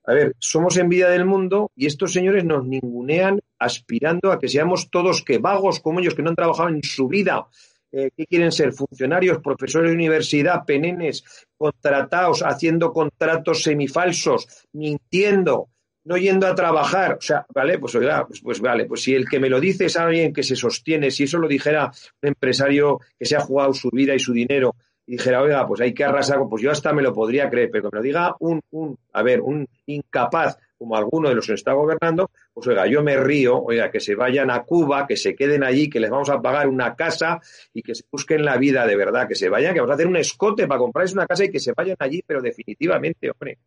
A 0.06 0.13
ver, 0.13 0.36
somos 0.39 0.78
envidia 0.78 1.10
del 1.10 1.26
mundo 1.26 1.72
y 1.76 1.88
estos 1.88 2.13
señores 2.13 2.46
nos 2.46 2.65
ningunean 2.65 3.42
aspirando 3.58 4.32
a 4.32 4.39
que 4.39 4.48
seamos 4.48 4.89
todos 4.89 5.24
que 5.24 5.39
vagos 5.39 5.82
como 5.82 6.00
ellos, 6.00 6.15
que 6.15 6.22
no 6.22 6.30
han 6.30 6.38
trabajado 6.38 6.70
en 6.70 6.82
su 6.82 7.10
vida, 7.10 7.48
eh, 7.92 8.12
¿qué 8.15 8.26
quieren 8.28 8.52
ser? 8.52 8.72
Funcionarios, 8.72 9.39
profesores 9.39 9.89
de 9.89 9.96
universidad, 9.96 10.63
penenes, 10.65 11.24
contratados, 11.58 12.44
haciendo 12.44 12.94
contratos 12.94 13.63
semifalsos, 13.63 14.48
mintiendo, 14.72 15.70
no 16.10 16.17
yendo 16.17 16.48
a 16.48 16.56
trabajar. 16.56 17.17
O 17.19 17.22
sea, 17.22 17.45
vale, 17.54 17.78
pues 17.78 17.93
oiga, 17.93 18.26
pues, 18.26 18.41
pues, 18.41 18.60
vale, 18.60 18.86
pues 18.86 19.04
si 19.04 19.13
el 19.13 19.30
que 19.30 19.39
me 19.39 19.48
lo 19.48 19.60
dice 19.60 19.86
es 19.86 19.95
alguien 19.95 20.34
que 20.34 20.41
se 20.41 20.56
sostiene, 20.56 21.12
si 21.12 21.26
eso 21.26 21.38
lo 21.38 21.48
dijera 21.48 21.91
un 22.24 22.30
empresario 22.30 23.00
que 23.17 23.26
se 23.26 23.36
ha 23.36 23.41
jugado 23.41 23.74
su 23.74 23.91
vida 23.91 24.15
y 24.15 24.19
su 24.19 24.34
dinero 24.34 24.76
y 25.06 25.13
dijera, 25.13 25.41
oiga, 25.41 25.67
pues 25.67 25.82
hay 25.82 25.93
que 25.93 26.04
arrasar, 26.04 26.39
pues 26.50 26.63
yo 26.63 26.72
hasta 26.72 26.93
me 26.93 27.04
lo 27.04 27.13
podría 27.13 27.48
creer, 27.48 27.69
pero 27.72 27.84
que 27.84 27.95
me 27.95 28.00
lo 28.00 28.04
diga 28.04 28.36
un, 28.39 28.60
un 28.72 28.98
a 29.13 29.22
ver, 29.22 29.39
un 29.41 29.67
incapaz 29.86 30.58
como 30.80 30.95
alguno 30.95 31.30
de 31.30 31.36
los 31.36 31.45
que 31.45 31.54
está 31.54 31.74
gobernando, 31.74 32.32
pues 32.54 32.65
oiga, 32.67 32.88
yo 32.88 33.04
me 33.04 33.15
río, 33.15 33.62
oiga, 33.62 33.91
que 33.91 34.00
se 34.00 34.15
vayan 34.15 34.50
a 34.50 34.63
Cuba, 34.63 35.06
que 35.06 35.15
se 35.15 35.36
queden 35.36 35.63
allí, 35.63 35.91
que 35.91 36.00
les 36.00 36.10
vamos 36.10 36.30
a 36.30 36.41
pagar 36.41 36.67
una 36.67 36.95
casa 36.95 37.39
y 37.72 37.84
que 37.84 37.93
se 37.93 38.04
busquen 38.12 38.43
la 38.43 38.58
vida 38.58 38.88
de 38.88 38.95
verdad, 38.95 39.28
que 39.28 39.36
se 39.36 39.48
vayan, 39.48 39.74
que 39.74 39.82
vamos 39.82 39.91
a 39.91 39.95
hacer 39.95 40.08
un 40.08 40.17
escote 40.17 40.65
para 40.65 40.80
comprarles 40.80 41.13
una 41.13 41.28
casa 41.28 41.45
y 41.45 41.52
que 41.52 41.60
se 41.60 41.74
vayan 41.74 41.98
allí, 42.00 42.24
pero 42.26 42.41
definitivamente, 42.41 43.30
hombre. 43.30 43.60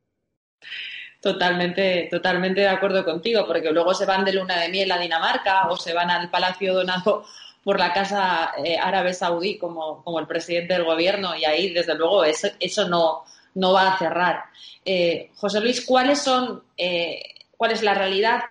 Totalmente, 1.23 2.09
totalmente 2.11 2.63
de 2.63 2.69
acuerdo 2.69 3.05
contigo, 3.05 3.47
porque 3.47 3.71
luego 3.71 3.95
se 3.95 4.07
van 4.07 4.25
de 4.25 4.33
luna 4.33 4.59
de 4.59 4.69
miel 4.69 4.91
a 4.91 4.99
Dinamarca 4.99 5.69
o 5.69 5.77
se 5.77 5.95
van 5.95 6.11
al 6.11 6.29
Palacio 6.31 6.75
donado 6.75 7.25
por 7.63 7.79
la 7.79 7.93
Casa 7.93 8.55
eh, 8.65 8.77
Árabe 8.77 9.15
Saudí 9.15 9.57
como, 9.57 10.03
como 10.03 10.19
el 10.19 10.27
presidente 10.27 10.73
del 10.75 10.83
gobierno 10.83 11.37
y 11.37 11.45
ahí, 11.45 11.73
desde 11.73 11.95
luego, 11.95 12.25
eso, 12.25 12.49
eso 12.59 12.89
no, 12.89 13.23
no 13.55 13.73
va 13.73 13.93
a 13.93 13.99
cerrar. 13.99 14.47
Eh, 14.85 15.31
José 15.37 15.61
Luis, 15.61 15.87
¿cuáles 15.87 16.21
son, 16.21 16.65
eh, 16.77 17.23
¿cuál 17.57 17.71
es 17.71 17.85
la 17.85 17.95
realidad 17.95 18.43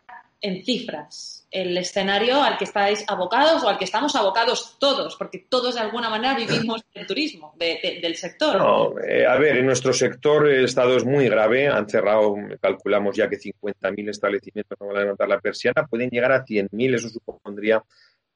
en 0.41 0.65
cifras? 0.65 1.47
El 1.51 1.77
escenario 1.77 2.41
al 2.41 2.57
que 2.57 2.63
estáis 2.63 3.03
abocados 3.07 3.63
o 3.63 3.69
al 3.69 3.77
que 3.77 3.83
estamos 3.83 4.15
abocados 4.15 4.77
todos, 4.79 5.15
porque 5.17 5.45
todos 5.49 5.75
de 5.75 5.81
alguna 5.81 6.09
manera 6.09 6.35
vivimos 6.35 6.81
del 6.93 7.05
turismo, 7.05 7.55
del 7.57 8.15
sector. 8.15 8.57
No, 8.57 8.99
eh, 8.99 9.25
a 9.25 9.37
ver, 9.37 9.57
en 9.57 9.65
nuestro 9.65 9.93
sector 9.93 10.49
el 10.49 10.65
estado 10.65 10.97
es 10.97 11.05
muy 11.05 11.27
grave. 11.27 11.67
Han 11.67 11.89
cerrado, 11.89 12.35
calculamos 12.61 13.15
ya 13.15 13.29
que 13.29 13.37
50.000 13.37 14.09
establecimientos 14.09 14.77
no 14.79 14.87
van 14.87 14.97
a 14.97 14.99
levantar 15.01 15.27
la 15.27 15.39
persiana, 15.39 15.85
pueden 15.87 16.09
llegar 16.09 16.31
a 16.31 16.45
100.000, 16.45 16.95
eso 16.95 17.09
supondría 17.09 17.83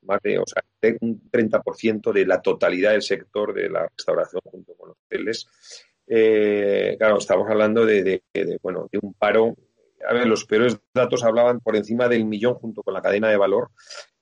más 0.06 0.22
de, 0.22 0.38
o 0.38 0.44
sea, 0.46 0.64
un 1.02 1.30
30% 1.32 2.14
de 2.14 2.26
la 2.26 2.42
totalidad 2.42 2.92
del 2.92 3.02
sector 3.02 3.54
de 3.54 3.70
la 3.70 3.88
restauración 3.88 4.42
junto 4.46 4.74
con 4.76 4.90
los 4.90 4.98
hoteles. 5.06 5.48
Eh, 6.08 6.96
claro, 6.98 7.18
estamos 7.18 7.50
hablando 7.50 7.86
de, 7.86 8.22
bueno, 8.62 8.88
de 8.92 9.00
un 9.02 9.14
paro. 9.14 9.56
A 10.08 10.14
ver, 10.14 10.28
los 10.28 10.46
peores 10.46 10.78
datos 10.94 11.24
hablaban 11.24 11.60
por 11.60 11.76
encima 11.76 12.08
del 12.08 12.26
millón 12.26 12.56
junto 12.56 12.84
con 12.84 12.94
la 12.94 13.02
cadena 13.02 13.30
de 13.30 13.38
valor. 13.38 13.72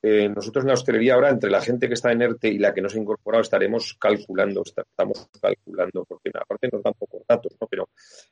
Eh, 0.01 0.27
nosotros 0.27 0.63
en 0.63 0.67
la 0.67 0.73
hostelería 0.73 1.13
ahora, 1.13 1.29
entre 1.29 1.49
la 1.49 1.61
gente 1.61 1.87
que 1.87 1.93
está 1.93 2.11
en 2.11 2.21
ERTE 2.21 2.49
y 2.49 2.57
la 2.57 2.73
que 2.73 2.81
no 2.81 2.89
se 2.89 2.97
ha 2.97 3.01
incorporado, 3.01 3.41
estaremos 3.41 3.93
calculando, 3.93 4.63
estamos 4.65 5.29
calculando, 5.41 6.05
porque 6.05 6.29
aparte 6.33 6.69
nos 6.71 6.83
dan 6.83 6.93
pocos 6.93 7.21
datos, 7.27 7.55
¿no? 7.59 7.67
pero 7.67 7.89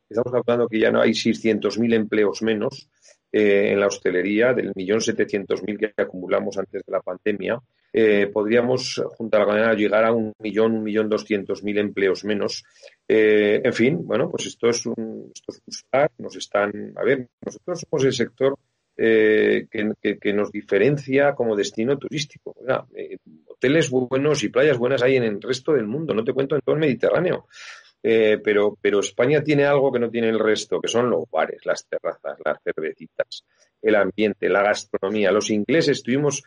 estamos 0.10 0.34
calculando 0.34 0.68
que 0.68 0.80
ya 0.80 0.92
no 0.92 1.02
hay 1.02 1.12
600.000 1.12 1.94
empleos 1.94 2.42
menos 2.42 2.90
eh, 3.32 3.72
en 3.72 3.80
la 3.80 3.88
hostelería, 3.88 4.54
del 4.54 4.74
millón 4.76 5.00
setecientos 5.00 5.64
mil 5.64 5.78
que 5.78 5.94
acumulamos 5.96 6.58
antes 6.58 6.84
de 6.86 6.92
la 6.92 7.02
pandemia, 7.02 7.58
eh, 7.94 8.28
podríamos, 8.28 9.02
junto 9.18 9.38
a 9.38 9.40
la 9.42 9.46
cadena, 9.46 9.74
llegar 9.74 10.06
a 10.06 10.12
un 10.12 10.34
millón, 10.40 10.74
un 10.74 10.84
millón 10.84 11.10
doscientos 11.10 11.64
mil 11.64 11.78
empleos 11.78 12.24
menos. 12.24 12.64
Eh, 13.08 13.62
en 13.64 13.74
fin, 13.74 14.06
bueno, 14.06 14.30
pues 14.30 14.46
esto 14.46 14.70
es 14.70 14.86
un, 14.86 15.32
esto 15.34 15.54
es 15.68 15.86
nos 16.18 16.36
están, 16.36 16.94
a 16.96 17.04
ver, 17.04 17.28
nosotros 17.44 17.82
somos 17.82 18.06
el 18.06 18.14
sector 18.14 18.58
que, 18.96 20.20
que, 20.22 20.34
nos 20.34 20.52
diferencia 20.52 21.34
como 21.34 21.56
destino 21.56 21.98
turístico. 21.98 22.56
hoteles 23.48 23.90
buenos 23.90 24.44
y 24.44 24.50
playas 24.50 24.78
buenas 24.78 25.02
hay 25.02 25.16
en 25.16 25.24
el 25.24 25.42
resto 25.42 25.74
del 25.74 25.88
mundo, 25.88 26.14
no 26.14 26.24
te 26.24 26.34
cuento 26.34 26.56
en 26.56 26.62
todo 26.62 26.76
el 26.76 26.82
Mediterráneo. 26.82 27.48
Eh, 28.04 28.40
pero, 28.44 28.78
pero 28.82 29.00
España 29.00 29.44
tiene 29.44 29.66
algo 29.66 29.92
que 29.92 30.00
no 30.00 30.10
tiene 30.10 30.30
el 30.30 30.40
resto, 30.40 30.82
que 30.82 30.88
son 30.88 31.10
los 31.10 31.30
bares, 31.30 31.66
las 31.66 31.86
terrazas, 31.86 32.38
las 32.44 32.58
cervecitas, 32.64 33.46
el 33.82 33.96
ambiente, 33.96 34.50
la 34.50 34.64
gastronomía. 34.64 35.32
Los 35.32 35.52
ingleses 35.52 35.98
estuvimos 35.98 36.44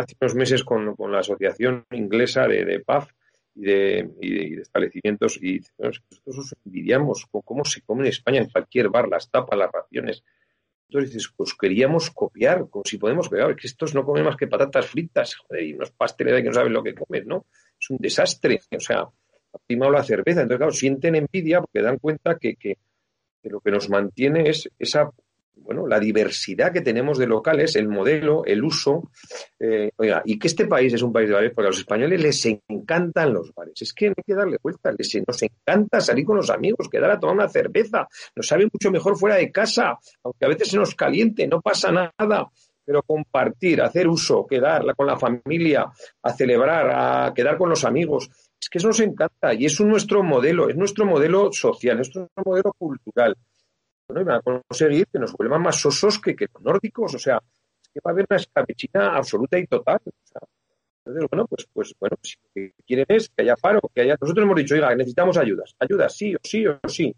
hace 0.00 0.16
unos 0.20 0.34
meses 0.34 0.64
con, 0.64 0.94
con 0.96 1.12
la 1.12 1.20
Asociación 1.20 1.84
Inglesa 1.90 2.46
de, 2.46 2.64
de 2.64 2.80
PAF 2.80 3.10
y 3.54 3.62
de, 3.62 4.10
y 4.20 4.54
de, 4.54 4.62
establecimientos 4.62 5.38
y 5.42 5.60
nosotros 5.78 6.38
os 6.38 6.54
envidiamos 6.64 7.26
con 7.30 7.42
cómo 7.42 7.64
se 7.64 7.82
come 7.82 8.02
en 8.02 8.08
España 8.08 8.40
en 8.40 8.48
cualquier 8.48 8.88
bar, 8.88 9.08
las 9.08 9.30
tapas, 9.30 9.58
las 9.58 9.70
raciones. 9.72 10.24
Entonces 10.88 11.12
dices, 11.12 11.32
pues 11.36 11.54
queríamos 11.54 12.10
copiar, 12.10 12.68
como 12.68 12.84
si 12.84 12.98
podemos 12.98 13.28
pegar, 13.28 13.54
que 13.54 13.68
estos 13.68 13.94
no 13.94 14.04
comen 14.04 14.24
más 14.24 14.36
que 14.36 14.48
patatas 14.48 14.86
fritas, 14.86 15.36
y 15.50 15.74
unos 15.74 15.92
pasteles 15.92 16.42
que 16.42 16.48
no 16.48 16.52
saben 16.52 16.72
lo 16.72 16.82
que 16.82 16.94
comen, 16.94 17.28
¿no? 17.28 17.46
Es 17.80 17.90
un 17.90 17.98
desastre. 17.98 18.60
O 18.76 18.80
sea, 18.80 19.02
ha 19.02 19.58
primado 19.66 19.92
la 19.92 20.02
cerveza. 20.02 20.42
Entonces, 20.42 20.58
claro, 20.58 20.72
sienten 20.72 21.14
envidia 21.14 21.60
porque 21.60 21.80
dan 21.80 21.98
cuenta 21.98 22.36
que, 22.38 22.56
que, 22.56 22.76
lo 23.44 23.60
que 23.60 23.70
nos 23.70 23.88
mantiene 23.88 24.48
es 24.50 24.68
esa, 24.80 25.08
bueno, 25.56 25.86
la 25.86 26.00
diversidad 26.00 26.72
que 26.72 26.80
tenemos 26.80 27.18
de 27.18 27.26
locales, 27.26 27.76
el 27.76 27.88
modelo, 27.88 28.44
el 28.44 28.64
uso. 28.64 29.10
Eh, 29.58 29.90
oiga, 29.96 30.22
y 30.24 30.38
que 30.38 30.48
este 30.48 30.66
país 30.66 30.92
es 30.92 31.02
un 31.02 31.12
país 31.12 31.28
de 31.28 31.34
bares 31.34 31.52
porque 31.54 31.66
a 31.66 31.70
los 31.70 31.78
españoles 31.78 32.20
les 32.20 32.46
encantan 32.68 33.32
los 33.32 33.52
bares. 33.54 33.80
Es 33.80 33.92
que 33.92 34.08
no 34.08 34.14
hay 34.16 34.24
que 34.26 34.34
darle 34.34 34.58
vuelta. 34.62 34.92
Les, 34.96 35.22
nos 35.26 35.42
encanta 35.42 36.00
salir 36.00 36.24
con 36.24 36.36
los 36.36 36.50
amigos, 36.50 36.88
quedar 36.88 37.10
a 37.10 37.20
tomar 37.20 37.36
una 37.36 37.48
cerveza. 37.48 38.08
Nos 38.34 38.46
sabe 38.46 38.68
mucho 38.72 38.90
mejor 38.90 39.16
fuera 39.16 39.36
de 39.36 39.52
casa, 39.52 39.98
aunque 40.24 40.44
a 40.44 40.48
veces 40.48 40.68
se 40.68 40.76
nos 40.76 40.94
caliente, 40.94 41.46
no 41.46 41.60
pasa 41.60 41.92
nada 41.92 42.48
pero 42.82 43.04
compartir, 43.04 43.80
hacer 43.82 44.08
uso, 44.08 44.44
quedar 44.48 44.82
con 44.96 45.06
la 45.06 45.16
familia, 45.16 45.86
a 46.22 46.32
celebrar, 46.32 46.90
a 46.90 47.32
quedar 47.32 47.56
con 47.56 47.68
los 47.68 47.84
amigos, 47.84 48.28
es 48.60 48.68
que 48.68 48.78
eso 48.78 48.88
nos 48.88 49.00
encanta 49.00 49.54
y 49.54 49.66
es 49.66 49.80
nuestro 49.80 50.22
modelo, 50.22 50.68
es 50.68 50.76
nuestro 50.76 51.06
modelo 51.06 51.52
social, 51.52 52.00
es 52.00 52.14
nuestro 52.14 52.28
modelo 52.44 52.72
cultural. 52.76 53.36
Bueno, 54.10 54.22
y 54.22 54.24
van 54.24 54.38
a 54.38 54.60
conseguir 54.68 55.06
que 55.06 55.20
nos 55.20 55.32
vuelvan 55.32 55.62
más 55.62 55.76
sosos 55.76 56.18
que, 56.18 56.34
que 56.34 56.46
los 56.52 56.62
nórdicos, 56.62 57.14
o 57.14 57.18
sea, 57.18 57.40
es 57.80 57.88
que 57.94 58.00
va 58.04 58.10
a 58.10 58.12
haber 58.12 58.26
una 58.28 58.38
escabechina 58.38 59.16
absoluta 59.16 59.56
y 59.56 59.66
total. 59.68 60.00
entonces, 61.04 61.30
bueno, 61.30 61.46
pues, 61.46 61.68
pues 61.72 61.94
bueno, 62.00 62.16
si 62.20 62.34
lo 62.42 62.50
que 62.52 62.74
quieren 62.84 63.06
es 63.08 63.28
que 63.28 63.42
haya 63.42 63.54
paro, 63.54 63.80
que 63.94 64.00
haya. 64.00 64.16
Nosotros 64.20 64.44
hemos 64.44 64.56
dicho, 64.56 64.74
oiga, 64.74 64.92
necesitamos 64.96 65.36
ayudas, 65.36 65.76
ayudas, 65.78 66.16
sí 66.16 66.34
o 66.34 66.38
sí 66.42 66.66
o 66.66 66.80
sí. 66.88 67.14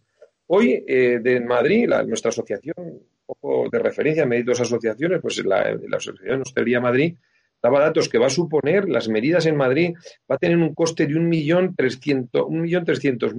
Hoy, 0.48 0.84
eh, 0.86 1.18
de 1.22 1.40
Madrid, 1.40 1.88
nuestra 2.06 2.28
asociación, 2.28 2.74
un 2.76 3.06
poco 3.24 3.70
de 3.72 3.78
referencia 3.78 4.24
en 4.24 4.44
dos 4.44 4.60
asociaciones, 4.60 5.20
pues 5.22 5.42
la, 5.46 5.74
la 5.88 5.96
Asociación 5.96 6.42
Hostelería 6.42 6.80
Madrid 6.80 7.16
daba 7.62 7.80
datos 7.80 8.08
que 8.08 8.18
va 8.18 8.26
a 8.26 8.30
suponer 8.30 8.86
las 8.88 9.08
medidas 9.08 9.46
en 9.46 9.56
Madrid, 9.56 9.94
va 10.30 10.34
a 10.34 10.38
tener 10.38 10.58
un 10.58 10.74
coste 10.74 11.06
de 11.06 11.16
un 11.16 11.28
millón 11.28 11.74
trescientos 11.74 12.50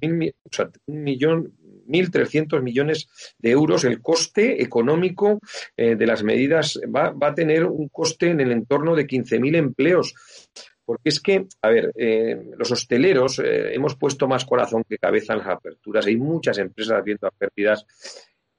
mil, 0.01 0.33
o 0.43 0.49
sea, 0.49 0.71
un 0.87 1.03
millón 1.03 1.53
mil 1.85 2.11
trescientos 2.11 2.61
millones 2.61 3.07
de 3.37 3.51
euros. 3.51 3.83
El 3.83 4.01
coste 4.01 4.61
económico 4.61 5.39
eh, 5.77 5.95
de 5.95 6.07
las 6.07 6.23
medidas 6.23 6.79
va, 6.83 7.11
va, 7.11 7.27
a 7.29 7.35
tener 7.35 7.65
un 7.65 7.89
coste 7.89 8.29
en 8.29 8.41
el 8.41 8.51
entorno 8.51 8.95
de 8.95 9.07
quince 9.07 9.39
mil 9.39 9.55
empleos. 9.55 10.13
Porque 10.85 11.09
es 11.09 11.19
que, 11.19 11.45
a 11.61 11.69
ver, 11.69 11.93
eh, 11.95 12.37
los 12.57 12.71
hosteleros 12.71 13.39
eh, 13.39 13.73
hemos 13.73 13.95
puesto 13.95 14.27
más 14.27 14.43
corazón 14.43 14.83
que 14.87 14.97
cabeza 14.97 15.33
en 15.33 15.39
las 15.39 15.47
aperturas. 15.47 16.05
Hay 16.05 16.17
muchas 16.17 16.57
empresas 16.57 16.99
haciendo 16.99 17.31
pérdidas. 17.37 17.85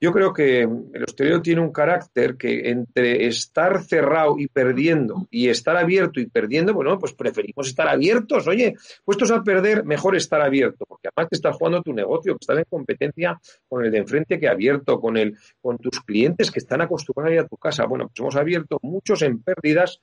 Yo 0.05 0.11
creo 0.11 0.33
que 0.33 0.61
el 0.61 1.03
hostelero 1.03 1.41
tiene 1.41 1.61
un 1.61 1.71
carácter 1.71 2.37
que 2.37 2.69
entre 2.69 3.25
estar 3.25 3.83
cerrado 3.83 4.37
y 4.37 4.45
perdiendo 4.45 5.27
y 5.31 5.49
estar 5.49 5.75
abierto 5.77 6.19
y 6.19 6.27
perdiendo, 6.27 6.75
bueno, 6.75 6.99
pues 6.99 7.13
preferimos 7.13 7.69
estar 7.69 7.87
abiertos. 7.87 8.47
Oye, 8.47 8.75
puestos 9.03 9.31
a 9.31 9.41
perder, 9.41 9.83
mejor 9.83 10.15
estar 10.15 10.41
abierto, 10.41 10.85
porque 10.87 11.07
además 11.07 11.29
te 11.31 11.37
estás 11.37 11.55
jugando 11.55 11.81
tu 11.81 11.91
negocio, 11.91 12.33
que 12.33 12.37
estás 12.39 12.59
en 12.59 12.65
competencia 12.69 13.41
con 13.67 13.83
el 13.83 13.91
de 13.91 13.97
enfrente 13.97 14.39
que 14.39 14.47
abierto, 14.47 14.99
con, 14.99 15.17
el, 15.17 15.35
con 15.59 15.79
tus 15.79 15.99
clientes 16.01 16.51
que 16.51 16.59
están 16.59 16.81
acostumbrados 16.81 17.31
a 17.31 17.33
ir 17.33 17.39
a 17.39 17.47
tu 17.47 17.57
casa. 17.57 17.87
Bueno, 17.87 18.05
pues 18.05 18.19
hemos 18.19 18.35
abierto 18.35 18.77
muchos 18.83 19.23
en 19.23 19.41
pérdidas 19.41 20.01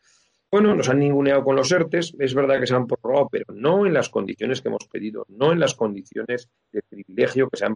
bueno, 0.50 0.74
nos 0.74 0.88
han 0.90 0.98
ninguneado 0.98 1.44
con 1.44 1.56
los 1.56 1.72
ERTES, 1.72 2.14
es 2.18 2.34
verdad 2.34 2.60
que 2.60 2.66
se 2.66 2.74
han 2.74 2.86
prorrogado, 2.86 3.28
pero 3.30 3.46
no 3.54 3.86
en 3.86 3.94
las 3.94 4.10
condiciones 4.10 4.60
que 4.60 4.68
hemos 4.68 4.86
pedido, 4.86 5.24
no 5.30 5.50
en 5.50 5.58
las 5.58 5.74
condiciones 5.74 6.50
de 6.70 6.82
privilegio 6.82 7.48
que 7.48 7.56
se 7.56 7.64
han, 7.64 7.74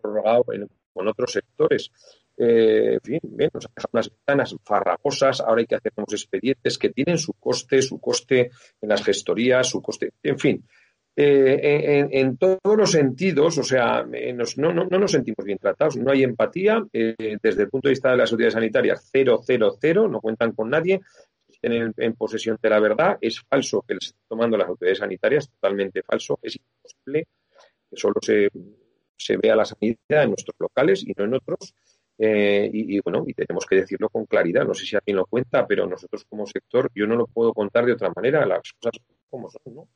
prorrogado 0.00 0.44
con 0.92 1.08
otros 1.08 1.32
sectores. 1.32 1.90
Eh, 2.38 2.94
en 2.94 3.00
fin, 3.00 3.20
bien, 3.22 3.50
nos 3.52 3.66
han 3.66 3.72
dejado 3.74 3.90
unas 3.92 4.10
ventanas 4.10 4.56
farragosas, 4.62 5.40
ahora 5.40 5.60
hay 5.60 5.66
que 5.66 5.76
hacer 5.76 5.92
unos 5.96 6.12
expedientes 6.12 6.78
que 6.78 6.90
tienen 6.90 7.18
su 7.18 7.32
coste, 7.34 7.80
su 7.80 7.98
coste 7.98 8.50
en 8.80 8.88
las 8.88 9.02
gestorías, 9.02 9.68
su 9.68 9.80
coste, 9.80 10.12
en 10.22 10.38
fin. 10.38 10.64
Eh, 11.18 12.06
en, 12.10 12.36
todos 12.36 12.76
los 12.76 12.90
sentidos, 12.90 13.56
o 13.56 13.62
sea, 13.62 14.06
eh, 14.12 14.34
no, 14.34 14.72
nos 14.74 15.10
sentimos 15.10 15.46
bien 15.46 15.56
tratados, 15.56 15.96
no 15.96 16.12
hay 16.12 16.22
empatía. 16.22 16.84
Eh, 16.92 17.38
desde 17.42 17.62
el 17.62 17.70
punto 17.70 17.88
de 17.88 17.92
vista 17.92 18.10
de 18.10 18.18
las 18.18 18.30
autoridades 18.30 18.52
sanitarias, 18.52 19.08
cero, 19.10 19.40
cero, 19.42 19.78
cero, 19.80 20.08
no 20.08 20.20
cuentan 20.20 20.52
con 20.52 20.68
nadie. 20.68 21.00
En, 21.62 21.94
en 21.96 22.12
posesión 22.12 22.58
de 22.60 22.68
la 22.68 22.78
verdad, 22.80 23.16
es 23.18 23.40
falso 23.40 23.82
que 23.88 23.94
les 23.94 24.08
estén 24.08 24.20
tomando 24.28 24.58
las 24.58 24.68
autoridades 24.68 24.98
sanitarias, 24.98 25.48
totalmente 25.48 26.02
falso, 26.02 26.38
es 26.42 26.56
imposible 26.56 27.26
que 27.88 27.96
solo 27.96 28.16
se, 28.20 28.50
se 29.16 29.36
vea 29.36 29.56
la 29.56 29.64
sanidad 29.64 30.22
en 30.24 30.30
nuestros 30.30 30.56
locales 30.58 31.04
y 31.06 31.12
no 31.16 31.24
en 31.24 31.34
otros. 31.34 31.74
y, 32.18 32.96
y, 32.96 33.00
bueno, 33.00 33.24
y 33.26 33.34
tenemos 33.34 33.66
que 33.66 33.76
decirlo 33.76 34.08
con 34.08 34.26
claridad. 34.26 34.64
No 34.64 34.74
sé 34.74 34.86
si 34.86 34.96
alguien 34.96 35.16
lo 35.16 35.26
cuenta, 35.26 35.66
pero 35.66 35.86
nosotros 35.86 36.24
como 36.28 36.46
sector, 36.46 36.90
yo 36.94 37.06
no 37.06 37.16
lo 37.16 37.26
puedo 37.26 37.52
contar 37.52 37.84
de 37.84 37.92
otra 37.92 38.10
manera, 38.14 38.46
las 38.46 38.72
cosas 38.80 39.02
como 39.28 39.50
son, 39.50 39.74
¿no? 39.74 39.88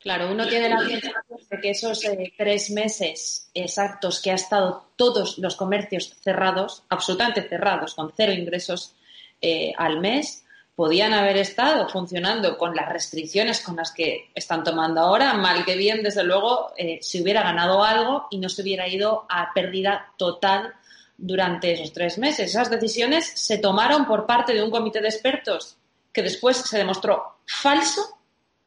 Claro, 0.00 0.32
uno 0.32 0.48
tiene 0.48 0.70
la 0.70 0.80
sensación 0.80 1.40
de 1.50 1.60
que 1.60 1.70
esos 1.70 2.02
eh, 2.06 2.32
tres 2.38 2.70
meses 2.70 3.50
exactos 3.52 4.22
que 4.22 4.30
ha 4.30 4.34
estado 4.34 4.86
todos 4.96 5.36
los 5.36 5.56
comercios 5.56 6.16
cerrados, 6.22 6.84
absolutamente 6.88 7.46
cerrados, 7.46 7.94
con 7.94 8.10
cero 8.16 8.32
ingresos 8.32 8.94
eh, 9.42 9.74
al 9.76 10.00
mes, 10.00 10.46
podían 10.80 11.12
haber 11.12 11.36
estado 11.36 11.90
funcionando 11.90 12.56
con 12.56 12.74
las 12.74 12.88
restricciones 12.88 13.60
con 13.60 13.76
las 13.76 13.92
que 13.92 14.30
están 14.34 14.64
tomando 14.64 15.02
ahora, 15.02 15.34
mal 15.34 15.62
que 15.66 15.76
bien, 15.76 16.02
desde 16.02 16.24
luego, 16.24 16.72
eh, 16.74 16.98
se 17.02 17.20
hubiera 17.20 17.42
ganado 17.42 17.84
algo 17.84 18.28
y 18.30 18.38
no 18.38 18.48
se 18.48 18.62
hubiera 18.62 18.88
ido 18.88 19.26
a 19.28 19.52
pérdida 19.52 20.14
total 20.16 20.72
durante 21.18 21.72
esos 21.72 21.92
tres 21.92 22.16
meses. 22.16 22.48
Esas 22.48 22.70
decisiones 22.70 23.30
se 23.34 23.58
tomaron 23.58 24.06
por 24.06 24.24
parte 24.24 24.54
de 24.54 24.62
un 24.62 24.70
comité 24.70 25.02
de 25.02 25.08
expertos 25.08 25.76
que 26.14 26.22
después 26.22 26.56
se 26.56 26.78
demostró 26.78 27.40
falso, 27.44 28.18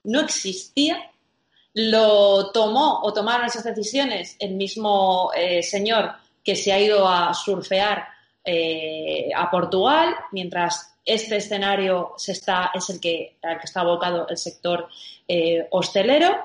no 0.03 0.19
existía 0.19 1.09
lo 1.73 2.51
tomó 2.51 3.01
o 3.01 3.11
tomaron 3.11 3.47
esas 3.47 3.63
decisiones 3.63 4.35
el 4.37 4.53
mismo 4.53 5.31
eh, 5.35 5.63
señor 5.63 6.11
que 6.43 6.55
se 6.55 6.71
ha 6.71 6.79
ido 6.79 7.09
a 7.09 7.33
surfear 7.33 8.05
eh, 8.45 9.31
a 9.35 9.49
Portugal, 9.49 10.13
mientras 10.31 10.92
este 11.05 11.37
escenario 11.37 12.13
se 12.17 12.31
está, 12.31 12.71
es 12.73 12.89
el 12.89 12.99
que, 12.99 13.37
al 13.41 13.59
que 13.59 13.65
está 13.65 13.81
abocado 13.81 14.27
el 14.27 14.37
sector 14.37 14.87
eh, 15.27 15.67
hostelero. 15.71 16.35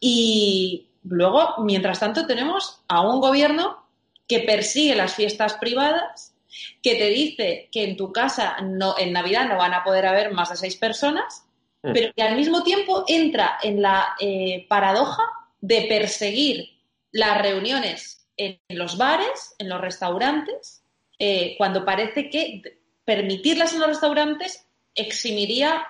Y 0.00 0.88
luego, 1.04 1.54
mientras 1.58 2.00
tanto, 2.00 2.26
tenemos 2.26 2.82
a 2.88 3.00
un 3.00 3.20
gobierno 3.20 3.84
que 4.28 4.40
persigue 4.40 4.94
las 4.94 5.14
fiestas 5.14 5.54
privadas, 5.54 6.34
que 6.82 6.96
te 6.96 7.08
dice 7.08 7.68
que 7.70 7.84
en 7.84 7.96
tu 7.96 8.12
casa 8.12 8.56
no, 8.62 8.98
en 8.98 9.12
Navidad 9.12 9.48
no 9.48 9.56
van 9.56 9.74
a 9.74 9.84
poder 9.84 10.06
haber 10.06 10.32
más 10.32 10.50
de 10.50 10.56
seis 10.56 10.76
personas 10.76 11.46
Mm. 11.86 11.92
pero 11.92 12.12
que 12.14 12.22
al 12.22 12.36
mismo 12.36 12.62
tiempo 12.62 13.04
entra 13.06 13.58
en 13.62 13.80
la 13.80 14.16
eh, 14.18 14.66
paradoja 14.68 15.22
de 15.60 15.82
perseguir 15.82 16.68
las 17.12 17.40
reuniones 17.40 18.26
en 18.36 18.58
los 18.70 18.98
bares, 18.98 19.54
en 19.58 19.68
los 19.68 19.80
restaurantes, 19.80 20.82
eh, 21.18 21.54
cuando 21.56 21.84
parece 21.84 22.28
que 22.28 22.80
permitirlas 23.06 23.72
en 23.72 23.80
los 23.80 23.88
restaurantes 23.88 24.66
eximiría 24.94 25.86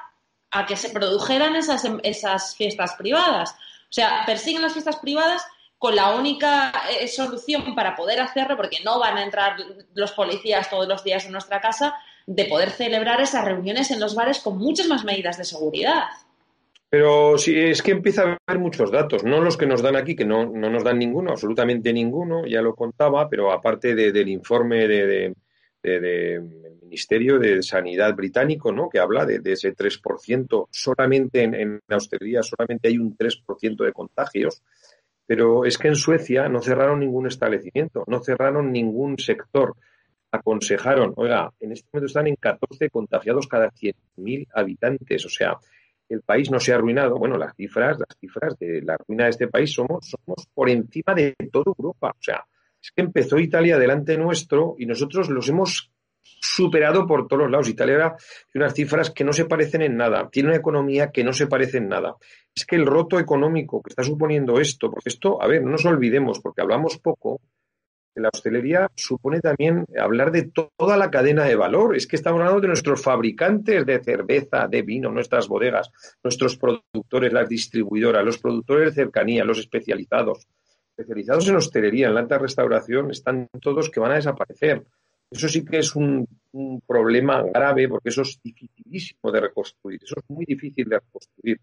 a 0.53 0.67
que 0.67 0.77
se 0.77 0.91
produjeran 0.91 1.57
esas, 1.57 1.85
esas 2.05 2.55
fiestas 2.55 2.95
privadas. 2.95 3.53
O 3.91 3.93
sea, 3.93 4.23
persiguen 4.25 4.63
las 4.63 4.75
fiestas 4.75 4.97
privadas 4.97 5.43
con 5.79 5.97
la 5.97 6.15
única 6.15 6.73
eh, 7.01 7.09
solución 7.09 7.75
para 7.75 7.97
poder 7.97 8.21
hacerlo, 8.21 8.57
porque 8.57 8.79
no 8.85 9.01
van 9.01 9.19
a 9.19 9.25
entrar 9.25 9.57
los 9.95 10.13
policías 10.13 10.71
todos 10.71 10.87
los 10.87 11.03
días 11.03 11.27
en 11.27 11.33
nuestra 11.33 11.61
casa, 11.61 11.95
de 12.27 12.45
poder 12.47 12.71
celebrar 12.71 13.21
esas 13.21 13.45
reuniones 13.45 13.91
en 13.91 14.01
los 14.01 14.15
bares 14.15 14.41
con 14.41 14.59
muchas 14.59 14.87
más 14.87 15.05
medidas 15.05 15.39
de 15.39 15.45
seguridad. 15.45 16.05
Pero 16.89 17.37
sí, 17.37 17.59
es 17.59 17.83
que 17.83 17.93
empieza 17.93 18.23
a 18.23 18.39
haber 18.47 18.61
muchos 18.61 18.91
datos, 18.91 19.25
no 19.25 19.41
los 19.41 19.57
que 19.57 19.67
nos 19.67 19.83
dan 19.83 19.97
aquí, 19.97 20.15
que 20.15 20.25
no, 20.25 20.47
nos 20.47 20.85
dan 20.85 20.99
ninguno, 20.99 21.33
absolutamente 21.33 21.93
ninguno, 21.93 22.47
ya 22.47 22.63
lo 22.63 22.75
contaba, 22.75 23.29
pero 23.29 23.53
aparte 23.53 23.95
del 23.95 24.29
informe 24.29 24.87
del 25.91 26.79
Ministerio 26.83 27.39
de 27.39 27.63
Sanidad 27.63 28.15
británico, 28.15 28.73
¿no? 28.73 28.89
que 28.89 28.99
habla 28.99 29.25
de, 29.25 29.41
ese 29.45 29.75
3%, 29.75 30.69
solamente 30.71 31.43
en, 31.43 31.55
en 31.55 31.81
hostelería 31.91 32.43
solamente 32.43 32.89
hay 32.89 32.99
un 32.99 33.17
3% 33.17 33.85
de 33.85 33.93
contagios, 33.93 34.63
pero 35.27 35.65
es 35.65 35.79
que 35.79 35.89
en 35.89 35.97
Suecia 35.97 36.49
no 36.49 36.61
cerraron 36.61 37.01
ningún 37.01 37.27
establecimiento, 37.27 38.05
no 38.07 38.23
cerraron 38.23 38.73
ningún 38.73 39.19
sector 39.19 39.75
aconsejaron, 40.31 41.15
oiga, 41.17 41.53
en 41.61 41.73
este 41.73 41.89
momento 41.93 42.07
están 42.07 42.27
en 42.27 42.37
14 42.37 42.91
contagiados 42.91 43.47
cada 43.47 43.71
100.000 43.71 44.49
habitantes, 44.55 45.25
o 45.25 45.29
sea, 45.29 45.57
el 46.09 46.23
país 46.23 46.51
no 46.51 46.61
se 46.61 46.73
ha 46.73 46.77
arruinado. 46.77 47.19
Bueno, 47.19 47.37
las 47.37 47.55
cifras, 47.55 47.99
las 47.99 48.17
cifras 48.19 48.59
de 48.59 48.83
la 48.83 48.97
ruina 48.97 49.25
de 49.25 49.31
este 49.31 49.49
país 49.49 49.73
somos, 49.73 50.09
somos 50.09 50.47
por 50.55 50.71
encima 50.71 51.15
de 51.15 51.35
toda 51.51 51.73
Europa. 51.77 52.11
O 52.11 52.23
sea, 52.23 52.45
es 52.83 52.91
que 52.93 53.03
empezó 53.03 53.39
Italia 53.39 53.79
delante 53.79 54.17
nuestro 54.17 54.75
y 54.79 54.87
nosotros 54.87 55.29
los 55.29 55.49
hemos 55.49 55.91
superado 56.23 57.07
por 57.07 57.27
todos 57.27 57.43
los 57.43 57.51
lados. 57.51 57.69
Italia 57.69 58.17
tiene 58.53 58.65
unas 58.65 58.75
cifras 58.75 59.11
que 59.11 59.25
no 59.25 59.33
se 59.33 59.45
parecen 59.45 59.83
en 59.83 59.97
nada, 59.97 60.29
tiene 60.31 60.51
una 60.51 60.59
economía 60.59 61.11
que 61.11 61.25
no 61.25 61.33
se 61.33 61.47
parece 61.47 61.79
en 61.79 61.89
nada. 61.89 62.17
Es 62.55 62.65
que 62.65 62.77
el 62.77 62.87
roto 62.87 63.19
económico 63.19 63.83
que 63.83 63.91
está 63.91 64.03
suponiendo 64.03 64.61
esto, 64.61 64.91
porque 64.91 65.09
esto, 65.09 65.43
a 65.43 65.47
ver, 65.47 65.63
no 65.63 65.71
nos 65.71 65.85
olvidemos, 65.85 66.41
porque 66.41 66.63
hablamos 66.63 66.99
poco, 66.99 67.41
la 68.21 68.31
hostelería 68.33 68.91
supone 68.95 69.41
también 69.41 69.85
hablar 70.01 70.33
de 70.33 70.51
toda 70.51 70.97
la 70.97 71.11
cadena 71.11 71.45
de 71.45 71.55
valor. 71.55 71.97
Es 71.97 72.07
que 72.07 72.17
estamos 72.17 72.41
hablando 72.41 72.63
de 72.63 72.69
nuestros 72.69 73.03
fabricantes 73.03 73.85
de 73.85 74.03
cerveza, 74.03 74.69
de 74.69 74.83
vino, 74.83 75.11
nuestras 75.11 75.49
bodegas, 75.49 75.91
nuestros 76.25 76.57
productores, 76.57 77.33
las 77.33 77.49
distribuidoras, 77.49 78.25
los 78.25 78.39
productores 78.39 78.95
de 78.95 79.03
cercanía, 79.03 79.45
los 79.45 79.59
especializados. 79.59 80.47
Especializados 80.97 81.47
en 81.49 81.57
hostelería, 81.57 82.09
en 82.09 82.15
la 82.15 82.21
alta 82.21 82.39
restauración, 82.39 83.11
están 83.11 83.49
todos 83.61 83.91
que 83.91 84.01
van 84.01 84.13
a 84.13 84.15
desaparecer. 84.15 84.83
Eso 85.31 85.49
sí 85.49 85.63
que 85.63 85.79
es 85.79 85.95
un, 85.95 86.27
problema 86.87 87.43
grave 87.43 87.87
porque 87.87 88.09
eso 88.09 88.23
es 88.23 88.41
dificilísimo 88.43 89.31
de 89.31 89.41
reconstruir. 89.41 90.01
Eso 90.03 90.15
es 90.19 90.25
muy 90.31 90.47
difícil 90.47 90.89
de 90.89 90.99
reconstruir. 90.99 91.61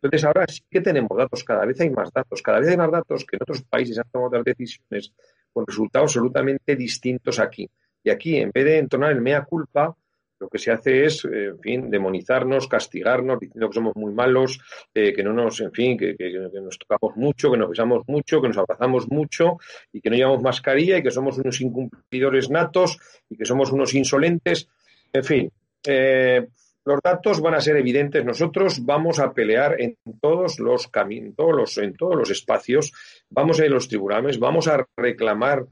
Entonces, 0.00 0.24
ahora 0.24 0.46
sí 0.46 0.62
que 0.70 0.80
tenemos 0.80 1.18
datos, 1.18 1.42
cada 1.42 1.66
vez 1.66 1.80
hay 1.80 1.90
más 1.90 2.12
datos, 2.12 2.40
cada 2.42 2.60
vez 2.60 2.68
hay 2.68 2.76
más 2.76 2.92
datos 2.92 3.24
que 3.24 3.34
en 3.36 3.42
otros 3.42 3.62
países 3.62 3.98
han 3.98 4.08
tomado 4.08 4.28
otras 4.28 4.44
decisiones 4.44 5.12
con 5.52 5.66
resultados 5.66 6.10
absolutamente 6.12 6.76
distintos 6.76 7.40
aquí. 7.40 7.68
Y 8.04 8.10
aquí, 8.10 8.36
en 8.36 8.52
vez 8.54 8.64
de 8.64 8.78
entonar 8.78 9.10
el 9.10 9.20
mea 9.20 9.44
culpa, 9.44 9.96
lo 10.38 10.48
que 10.48 10.58
se 10.58 10.70
hace 10.70 11.04
es, 11.04 11.24
eh, 11.24 11.46
en 11.46 11.60
fin, 11.60 11.90
demonizarnos, 11.90 12.68
castigarnos, 12.68 13.40
diciendo 13.40 13.68
que 13.68 13.74
somos 13.74 13.96
muy 13.96 14.12
malos, 14.12 14.60
eh, 14.94 15.12
que 15.12 15.22
no 15.22 15.32
nos, 15.32 15.60
en 15.60 15.72
fin, 15.72 15.96
que, 15.96 16.14
nos 16.62 16.78
tocamos 16.78 17.16
mucho, 17.16 17.50
que 17.50 17.58
nos 17.58 17.70
besamos 17.70 18.02
mucho, 18.06 18.42
que 18.42 18.48
nos 18.48 18.58
abrazamos 18.58 19.08
mucho 19.08 19.58
y 19.92 20.00
que 20.00 20.10
no 20.10 20.16
llevamos 20.16 20.42
mascarilla 20.42 20.98
y 20.98 21.02
que 21.02 21.10
somos 21.10 21.38
unos 21.38 21.60
incumplidores 21.60 22.50
natos 22.50 22.98
y 23.28 23.36
que 23.36 23.44
somos 23.44 23.72
unos 23.72 23.94
insolentes. 23.94 24.68
En 25.12 25.24
fin, 25.24 25.50
eh, 25.86 26.46
los 26.84 27.00
datos 27.02 27.40
van 27.40 27.54
a 27.54 27.60
ser 27.60 27.76
evidentes. 27.78 28.24
Nosotros 28.24 28.84
vamos 28.84 29.18
a 29.18 29.32
pelear 29.32 29.80
en 29.80 29.96
todos 30.20 30.60
los 30.60 30.86
caminos, 30.88 31.78
en 31.78 31.96
todos 31.96 32.14
los 32.14 32.30
espacios. 32.30 32.92
Vamos 33.30 33.58
a 33.58 33.64
ir 33.64 33.70
a 33.72 33.74
los 33.74 33.88
tribunales, 33.88 34.38
vamos 34.38 34.68
a 34.68 34.86
reclamar, 34.96 35.66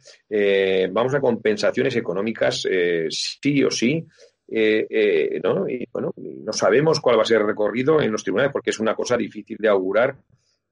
vamos 0.90 1.14
a 1.14 1.20
compensaciones 1.20 1.94
económicas, 1.94 2.66
sí 3.10 3.62
o 3.62 3.70
sí. 3.70 4.04
Eh, 4.46 4.86
eh, 4.90 5.40
¿no? 5.42 5.68
Y 5.68 5.88
bueno, 5.90 6.12
no 6.16 6.52
sabemos 6.52 7.00
cuál 7.00 7.18
va 7.18 7.22
a 7.22 7.26
ser 7.26 7.40
el 7.40 7.46
recorrido 7.46 8.00
en 8.00 8.12
los 8.12 8.22
tribunales 8.22 8.52
porque 8.52 8.70
es 8.70 8.78
una 8.78 8.94
cosa 8.94 9.16
difícil 9.16 9.56
de 9.58 9.68
augurar, 9.68 10.16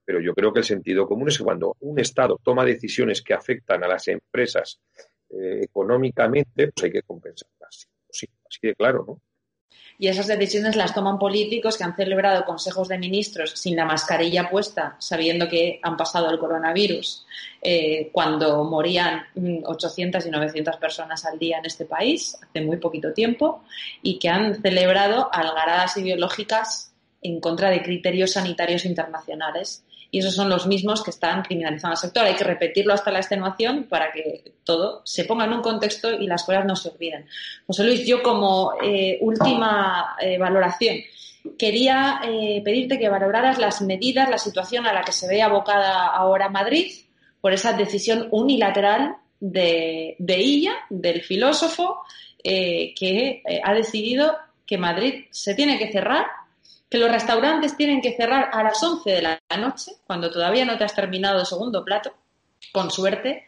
pero 0.04 0.20
yo 0.20 0.34
creo 0.34 0.52
que 0.52 0.60
el 0.60 0.64
sentido 0.64 1.06
común 1.06 1.28
es 1.28 1.38
que 1.38 1.44
cuando 1.44 1.76
un 1.80 1.98
Estado 1.98 2.38
toma 2.42 2.64
decisiones 2.64 3.22
que 3.22 3.34
afectan 3.34 3.82
a 3.82 3.88
las 3.88 4.08
empresas 4.08 4.80
eh, 5.30 5.60
económicamente, 5.62 6.70
pues 6.72 6.84
hay 6.84 6.92
que 6.92 7.02
compensarlas. 7.02 7.88
Sí, 8.10 8.26
así 8.46 8.66
de 8.66 8.74
claro, 8.74 9.04
¿no? 9.06 9.20
Y 9.98 10.08
esas 10.08 10.26
decisiones 10.26 10.74
las 10.74 10.94
toman 10.94 11.18
políticos 11.18 11.76
que 11.78 11.84
han 11.84 11.94
celebrado 11.94 12.44
consejos 12.44 12.88
de 12.88 12.98
ministros 12.98 13.52
sin 13.54 13.76
la 13.76 13.84
mascarilla 13.84 14.50
puesta, 14.50 14.96
sabiendo 14.98 15.48
que 15.48 15.78
han 15.82 15.96
pasado 15.96 16.28
el 16.30 16.38
coronavirus, 16.38 17.24
eh, 17.60 18.08
cuando 18.10 18.64
morían 18.64 19.22
800 19.64 20.24
mm, 20.24 20.28
y 20.28 20.30
900 20.32 20.76
personas 20.78 21.24
al 21.24 21.38
día 21.38 21.58
en 21.58 21.66
este 21.66 21.84
país, 21.84 22.36
hace 22.42 22.62
muy 22.62 22.78
poquito 22.78 23.12
tiempo, 23.12 23.62
y 24.02 24.18
que 24.18 24.28
han 24.28 24.60
celebrado 24.60 25.28
algaradas 25.32 25.96
ideológicas 25.96 26.92
en 27.22 27.38
contra 27.38 27.70
de 27.70 27.82
criterios 27.82 28.32
sanitarios 28.32 28.84
internacionales 28.84 29.84
y 30.14 30.18
esos 30.18 30.34
son 30.34 30.50
los 30.50 30.66
mismos 30.66 31.02
que 31.02 31.10
están 31.10 31.42
criminalizando 31.42 31.94
al 31.94 31.96
sector. 31.96 32.24
Hay 32.24 32.34
que 32.34 32.44
repetirlo 32.44 32.92
hasta 32.92 33.10
la 33.10 33.20
extenuación 33.20 33.84
para 33.84 34.12
que 34.12 34.52
todo 34.62 35.00
se 35.06 35.24
ponga 35.24 35.46
en 35.46 35.54
un 35.54 35.62
contexto 35.62 36.12
y 36.12 36.26
las 36.26 36.44
cosas 36.44 36.66
no 36.66 36.76
se 36.76 36.90
olviden. 36.90 37.26
José 37.66 37.82
Luis, 37.82 38.06
yo 38.06 38.22
como 38.22 38.74
eh, 38.82 39.16
última 39.22 40.14
eh, 40.20 40.36
valoración, 40.36 40.98
quería 41.58 42.20
eh, 42.24 42.60
pedirte 42.62 42.98
que 42.98 43.08
valoraras 43.08 43.56
las 43.56 43.80
medidas, 43.80 44.28
la 44.28 44.36
situación 44.36 44.86
a 44.86 44.92
la 44.92 45.00
que 45.00 45.12
se 45.12 45.26
ve 45.26 45.40
abocada 45.40 46.08
ahora 46.08 46.50
Madrid 46.50 46.92
por 47.40 47.54
esa 47.54 47.72
decisión 47.72 48.28
unilateral 48.32 49.16
de, 49.40 50.14
de 50.18 50.68
del 50.90 51.22
filósofo, 51.22 52.02
que 52.44 53.42
ha 53.64 53.72
decidido 53.72 54.36
que 54.66 54.76
Madrid 54.76 55.24
se 55.30 55.54
tiene 55.54 55.78
que 55.78 55.90
cerrar 55.90 56.26
que 56.92 56.98
los 56.98 57.10
restaurantes 57.10 57.74
tienen 57.74 58.02
que 58.02 58.14
cerrar 58.14 58.50
a 58.52 58.62
las 58.62 58.82
11 58.82 59.10
de 59.10 59.22
la 59.22 59.40
noche, 59.58 59.92
cuando 60.06 60.30
todavía 60.30 60.66
no 60.66 60.76
te 60.76 60.84
has 60.84 60.94
terminado 60.94 61.40
el 61.40 61.46
segundo 61.46 61.82
plato, 61.82 62.12
con 62.70 62.90
suerte, 62.90 63.46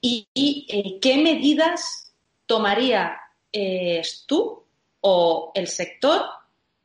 y, 0.00 0.28
eh, 0.68 1.00
qué 1.00 1.16
medidas 1.16 2.12
tomarías 2.46 3.18
eh, 3.52 4.00
tú 4.26 4.62
o 5.00 5.50
el 5.56 5.66
sector 5.66 6.24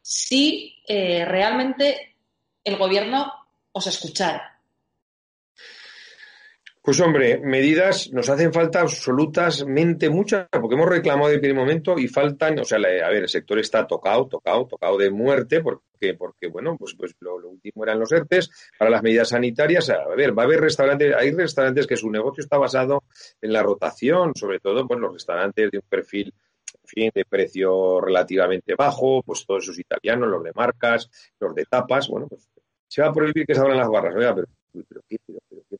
si 0.01 0.81
eh, 0.87 1.25
realmente 1.25 2.15
el 2.63 2.75
gobierno 2.77 3.31
os 3.71 3.85
escuchara. 3.85 4.52
Pues 6.85 6.99
hombre, 6.99 7.39
medidas 7.39 8.11
nos 8.11 8.27
hacen 8.27 8.51
falta 8.51 8.81
absolutamente 8.81 10.09
muchas, 10.09 10.49
porque 10.51 10.75
hemos 10.75 10.89
reclamado 10.89 11.29
de 11.29 11.39
primer 11.39 11.55
momento 11.55 11.97
y 11.97 12.09
faltan, 12.09 12.59
o 12.59 12.65
sea, 12.65 12.77
a 12.77 13.09
ver, 13.09 13.23
el 13.23 13.29
sector 13.29 13.57
está 13.57 13.87
tocado, 13.87 14.27
tocado, 14.27 14.67
tocado 14.67 14.97
de 14.97 15.09
muerte, 15.09 15.61
porque, 15.61 16.13
porque 16.13 16.49
bueno, 16.49 16.75
pues, 16.77 16.93
pues 16.97 17.15
lo, 17.21 17.37
último 17.37 17.85
eran 17.85 18.01
los 18.01 18.11
ERTES, 18.11 18.73
para 18.77 18.91
las 18.91 19.01
medidas 19.01 19.29
sanitarias, 19.29 19.89
a 19.91 20.09
ver, 20.09 20.37
va 20.37 20.43
a 20.43 20.45
haber 20.45 20.59
restaurantes, 20.59 21.15
hay 21.15 21.31
restaurantes 21.31 21.87
que 21.87 21.95
su 21.95 22.11
negocio 22.11 22.43
está 22.43 22.57
basado 22.57 23.05
en 23.41 23.53
la 23.53 23.63
rotación, 23.63 24.35
sobre 24.35 24.59
todo, 24.59 24.85
pues 24.85 24.99
los 24.99 25.13
restaurantes 25.13 25.71
de 25.71 25.77
un 25.77 25.85
perfil 25.87 26.33
en 26.73 26.85
fin, 26.85 27.11
de 27.15 27.23
precio 27.23 28.01
relativamente 28.01 28.75
bajo, 28.75 29.23
pues 29.23 29.45
todos 29.45 29.63
esos 29.63 29.79
italianos, 29.79 30.27
los 30.27 30.43
de 30.43 30.51
marcas, 30.53 31.09
los 31.39 31.55
de 31.55 31.63
tapas, 31.63 32.09
bueno, 32.09 32.27
pues 32.27 32.49
se 32.89 33.01
va 33.01 33.07
a 33.07 33.13
prohibir 33.13 33.45
que 33.45 33.55
se 33.55 33.61
abran 33.61 33.77
las 33.77 33.87
barras, 33.87 34.15
oiga, 34.17 34.35
pero 34.35 34.47
pero 34.87 35.01
¿qué, 35.07 35.17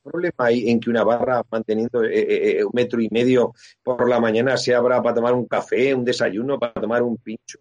problema 0.02 0.34
hay 0.38 0.70
en 0.70 0.78
que 0.78 0.90
una 0.90 1.02
barra 1.02 1.42
manteniendo 1.50 2.04
eh, 2.04 2.18
eh, 2.18 2.58
eh, 2.58 2.64
un 2.64 2.70
metro 2.74 3.00
y 3.00 3.08
medio 3.10 3.54
por 3.82 4.08
la 4.08 4.20
mañana 4.20 4.56
se 4.56 4.74
abra 4.74 5.02
para 5.02 5.14
tomar 5.14 5.34
un 5.34 5.46
café, 5.46 5.94
un 5.94 6.04
desayuno, 6.04 6.58
para 6.58 6.74
tomar 6.74 7.02
un 7.02 7.16
pincho? 7.16 7.58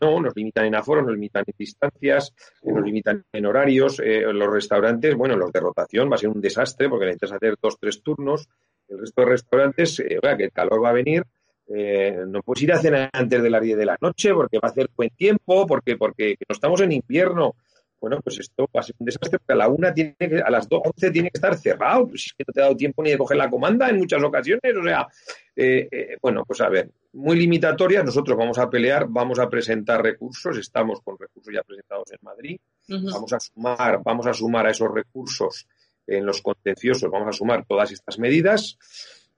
no, 0.00 0.20
nos 0.20 0.34
limitan 0.34 0.66
en 0.66 0.74
aforos, 0.74 1.04
nos 1.04 1.14
limitan 1.14 1.44
en 1.46 1.54
distancias, 1.56 2.34
nos 2.62 2.84
limitan 2.84 3.24
en 3.32 3.46
horarios. 3.46 4.00
los 4.00 4.52
restaurantes, 4.52 5.14
bueno, 5.14 5.36
los 5.36 5.52
de 5.52 5.60
rotación 5.60 6.10
va 6.10 6.16
a 6.16 6.18
ser 6.18 6.30
un 6.30 6.40
desastre 6.40 6.88
porque 6.88 7.06
necesitas 7.06 7.32
hacer 7.32 7.54
dos, 7.60 7.76
tres 7.78 8.02
turnos. 8.02 8.48
El 8.88 9.00
resto 9.00 9.22
de 9.22 9.28
restaurantes, 9.28 9.96
que 9.96 10.44
el 10.44 10.52
calor 10.52 10.82
va 10.82 10.90
a 10.90 10.92
venir, 10.92 11.24
no 11.68 12.42
puedes 12.42 12.62
ir 12.62 12.72
a 12.72 12.78
cenar 12.78 13.10
antes 13.12 13.42
de 13.42 13.50
las 13.50 13.62
10 13.62 13.78
de 13.78 13.86
la 13.86 13.96
noche 14.00 14.32
porque 14.32 14.58
va 14.58 14.68
a 14.68 14.70
hacer 14.70 14.88
buen 14.96 15.10
tiempo, 15.10 15.66
porque, 15.66 15.96
porque 15.96 16.36
no 16.48 16.52
estamos 16.52 16.80
en 16.80 16.92
invierno 16.92 17.54
bueno, 18.00 18.20
pues 18.22 18.38
esto 18.40 18.68
va 18.74 18.80
a 18.80 18.82
ser 18.82 18.94
un 18.98 19.06
desastre, 19.06 19.38
porque 19.38 19.52
a 19.52 19.56
la 19.56 19.68
una 19.68 19.92
tiene 19.92 20.14
que, 20.18 20.40
a 20.40 20.50
las 20.50 20.66
11 20.70 21.10
tiene 21.10 21.30
que 21.30 21.38
estar 21.38 21.56
cerrado, 21.56 22.08
pues 22.08 22.26
es 22.26 22.34
que 22.34 22.44
no 22.46 22.52
te 22.52 22.60
ha 22.60 22.64
dado 22.64 22.76
tiempo 22.76 23.02
ni 23.02 23.10
de 23.10 23.18
coger 23.18 23.36
la 23.36 23.50
comanda 23.50 23.88
en 23.88 23.96
muchas 23.96 24.22
ocasiones, 24.22 24.76
o 24.78 24.82
sea, 24.82 25.06
eh, 25.54 25.88
eh, 25.90 26.16
bueno, 26.20 26.44
pues 26.46 26.60
a 26.60 26.68
ver, 26.68 26.90
muy 27.14 27.36
limitatorias, 27.36 28.04
nosotros 28.04 28.36
vamos 28.36 28.58
a 28.58 28.68
pelear, 28.68 29.06
vamos 29.08 29.38
a 29.38 29.48
presentar 29.48 30.02
recursos, 30.02 30.58
estamos 30.58 31.00
con 31.00 31.16
recursos 31.18 31.52
ya 31.52 31.62
presentados 31.62 32.12
en 32.12 32.18
Madrid, 32.22 32.60
vamos 32.88 33.32
a 33.32 33.40
sumar, 33.40 34.00
vamos 34.04 34.26
a 34.26 34.34
sumar 34.34 34.66
a 34.66 34.70
esos 34.70 34.92
recursos 34.92 35.66
en 36.06 36.24
los 36.24 36.42
contenciosos, 36.42 37.10
vamos 37.10 37.28
a 37.28 37.32
sumar 37.32 37.64
todas 37.66 37.90
estas 37.90 38.18
medidas, 38.18 38.78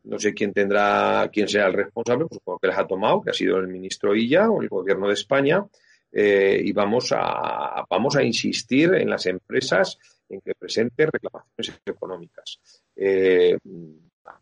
no 0.05 0.19
sé 0.19 0.35
quién 0.35 0.53
tendrá, 0.53 1.29
quién 1.33 1.49
sea 1.49 1.67
el 1.67 1.75
responsable, 1.75 2.27
pues 2.27 2.39
supongo 2.39 2.59
que 2.59 2.69
las 2.69 2.79
ha 2.79 2.87
tomado, 2.87 3.21
que 3.21 3.31
ha 3.31 3.35
sido 3.35 3.59
el 3.59 3.69
ministro 3.69 4.15
Illa 4.15 4.51
o 4.51 4.63
el 4.63 4.69
gobierno 4.69 5.07
de 5.09 5.15
España, 5.15 5.65
eh, 6.13 6.61
y 6.65 6.73
vamos 6.73 7.13
a, 7.13 7.85
vamos 7.89 8.17
a 8.17 8.23
insistir 8.23 8.95
en 8.95 9.11
las 9.11 9.27
empresas 9.27 9.99
en 10.29 10.41
que 10.41 10.55
presenten 10.55 11.11
reclamaciones 11.13 11.81
económicas. 11.87 12.61
Eh, 12.97 13.57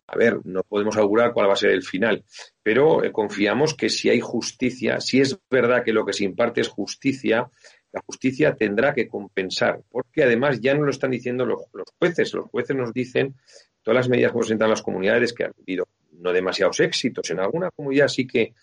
a 0.06 0.16
ver, 0.16 0.40
no 0.44 0.62
podemos 0.62 0.96
augurar 0.96 1.32
cuál 1.32 1.48
va 1.48 1.54
a 1.54 1.56
ser 1.56 1.70
el 1.70 1.82
final, 1.82 2.24
pero 2.62 3.04
eh, 3.04 3.12
confiamos 3.12 3.74
que 3.74 3.88
si 3.88 4.08
hay 4.08 4.20
justicia, 4.20 5.00
si 5.00 5.20
es 5.20 5.38
verdad 5.50 5.84
que 5.84 5.92
lo 5.92 6.04
que 6.04 6.12
se 6.12 6.24
imparte 6.24 6.60
es 6.60 6.68
justicia, 6.68 7.48
la 7.92 8.02
justicia 8.04 8.54
tendrá 8.54 8.92
que 8.92 9.08
compensar, 9.08 9.80
porque 9.90 10.24
además 10.24 10.60
ya 10.60 10.74
no 10.74 10.84
lo 10.84 10.90
están 10.90 11.10
diciendo 11.10 11.46
los, 11.46 11.62
jueces, 11.98 12.34
los 12.34 12.46
jueces 12.50 12.76
nos 12.76 12.92
dicen 12.92 13.34
todas 13.82 13.96
las 13.96 14.08
medidas 14.08 14.32
que 14.32 14.38
presentan 14.38 14.70
las 14.70 14.82
comunidades 14.82 15.32
que 15.32 15.44
han 15.44 15.54
habido 15.58 15.88
no 16.12 16.32
demasiados 16.32 16.80
éxitos, 16.80 17.30
en 17.30 17.40
alguna 17.40 17.70
comunidad 17.70 18.08
sí 18.08 18.26
que 18.26 18.54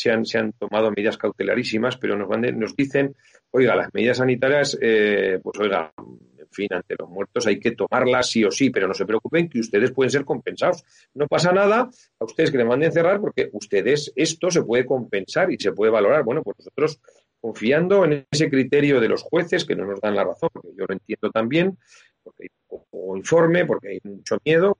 se 0.00 0.10
han, 0.10 0.24
se 0.24 0.38
han 0.38 0.52
tomado 0.52 0.90
medidas 0.90 1.18
cautelarísimas, 1.18 1.98
pero 1.98 2.16
nos, 2.16 2.26
nos 2.56 2.74
dicen, 2.74 3.14
oiga, 3.50 3.76
las 3.76 3.92
medidas 3.92 4.16
sanitarias, 4.16 4.78
eh, 4.80 5.38
pues 5.42 5.58
oiga, 5.60 5.92
en 5.98 6.48
fin, 6.50 6.68
ante 6.72 6.96
los 6.98 7.10
muertos 7.10 7.46
hay 7.46 7.60
que 7.60 7.72
tomarlas 7.72 8.30
sí 8.30 8.42
o 8.42 8.50
sí, 8.50 8.70
pero 8.70 8.88
no 8.88 8.94
se 8.94 9.04
preocupen 9.04 9.50
que 9.50 9.60
ustedes 9.60 9.92
pueden 9.92 10.10
ser 10.10 10.24
compensados. 10.24 10.84
No 11.12 11.26
pasa 11.26 11.52
nada 11.52 11.90
a 12.18 12.24
ustedes 12.24 12.50
que 12.50 12.56
le 12.56 12.64
manden 12.64 12.92
cerrar 12.92 13.20
porque 13.20 13.50
ustedes 13.52 14.10
esto 14.16 14.50
se 14.50 14.62
puede 14.62 14.86
compensar 14.86 15.52
y 15.52 15.58
se 15.58 15.72
puede 15.72 15.92
valorar. 15.92 16.24
Bueno, 16.24 16.42
pues 16.42 16.56
nosotros 16.60 16.98
confiando 17.38 18.06
en 18.06 18.26
ese 18.30 18.48
criterio 18.48 19.00
de 19.00 19.08
los 19.08 19.22
jueces 19.22 19.66
que 19.66 19.76
no 19.76 19.84
nos 19.84 20.00
dan 20.00 20.16
la 20.16 20.24
razón, 20.24 20.48
porque 20.50 20.70
yo 20.76 20.86
lo 20.88 20.94
entiendo 20.94 21.30
también, 21.30 21.76
porque 22.22 22.44
hay 22.44 22.48
poco 22.66 23.16
informe, 23.18 23.66
porque 23.66 23.88
hay 23.88 24.00
mucho 24.02 24.38
miedo, 24.44 24.78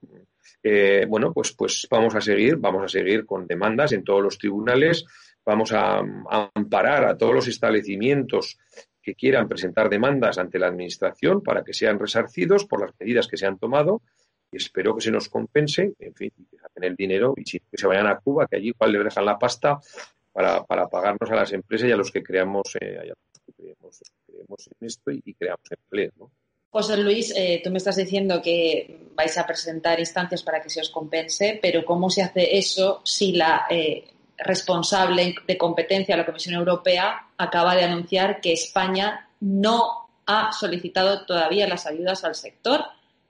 eh, 0.63 1.05
bueno, 1.07 1.33
pues, 1.33 1.53
pues 1.53 1.87
vamos 1.89 2.15
a 2.15 2.21
seguir, 2.21 2.57
vamos 2.57 2.83
a 2.83 2.87
seguir 2.87 3.25
con 3.25 3.47
demandas 3.47 3.91
en 3.93 4.03
todos 4.03 4.21
los 4.21 4.37
tribunales, 4.37 5.05
vamos 5.45 5.71
a, 5.73 6.01
amparar 6.53 7.05
a 7.05 7.17
todos 7.17 7.33
los 7.33 7.47
establecimientos 7.47 8.57
que 9.01 9.15
quieran 9.15 9.47
presentar 9.47 9.89
demandas 9.89 10.37
ante 10.37 10.59
la 10.59 10.67
Administración 10.67 11.41
para 11.41 11.63
que 11.63 11.73
sean 11.73 11.99
resarcidos 11.99 12.65
por 12.65 12.81
las 12.81 12.91
medidas 12.99 13.27
que 13.27 13.37
se 13.37 13.47
han 13.47 13.57
tomado 13.57 14.01
y 14.51 14.57
espero 14.57 14.95
que 14.95 15.01
se 15.01 15.11
nos 15.11 15.29
compense, 15.29 15.93
en 15.97 16.13
fin, 16.13 16.31
que 16.49 16.57
saquen 16.57 16.83
el 16.83 16.95
dinero 16.95 17.33
y 17.37 17.43
que 17.43 17.61
se 17.73 17.87
vayan 17.87 18.07
a 18.07 18.17
Cuba, 18.17 18.47
que 18.47 18.57
allí 18.57 18.69
igual 18.69 18.91
le 18.91 19.03
dejan 19.03 19.25
la 19.25 19.39
pasta 19.39 19.79
para, 20.31 20.63
para 20.63 20.87
pagarnos 20.87 21.31
a 21.31 21.35
las 21.35 21.53
empresas 21.53 21.87
y 21.89 21.91
a 21.91 21.97
los 21.97 22.11
que 22.11 22.21
creamos, 22.21 22.75
eh, 22.79 23.11
creemos, 23.55 24.67
en 24.79 24.87
esto 24.87 25.11
y, 25.11 25.33
creamos 25.33 25.71
empleo. 25.71 26.11
¿no? 26.17 26.31
José 26.71 26.97
Luis, 26.97 27.33
eh, 27.35 27.61
tú 27.63 27.69
me 27.69 27.77
estás 27.77 27.97
diciendo 27.97 28.41
que 28.41 29.09
vais 29.13 29.37
a 29.37 29.45
presentar 29.45 29.99
instancias 29.99 30.41
para 30.41 30.61
que 30.61 30.69
se 30.69 30.79
os 30.79 30.89
compense, 30.89 31.59
pero 31.61 31.83
¿cómo 31.83 32.09
se 32.09 32.23
hace 32.23 32.57
eso 32.57 33.01
si 33.03 33.33
la 33.33 33.65
eh, 33.69 34.05
responsable 34.37 35.35
de 35.45 35.57
competencia, 35.57 36.15
la 36.15 36.25
Comisión 36.25 36.55
Europea, 36.55 37.27
acaba 37.37 37.75
de 37.75 37.83
anunciar 37.83 38.39
que 38.39 38.53
España 38.53 39.29
no 39.41 40.09
ha 40.25 40.51
solicitado 40.53 41.25
todavía 41.25 41.67
las 41.67 41.85
ayudas 41.85 42.23
al 42.23 42.35
sector 42.35 42.85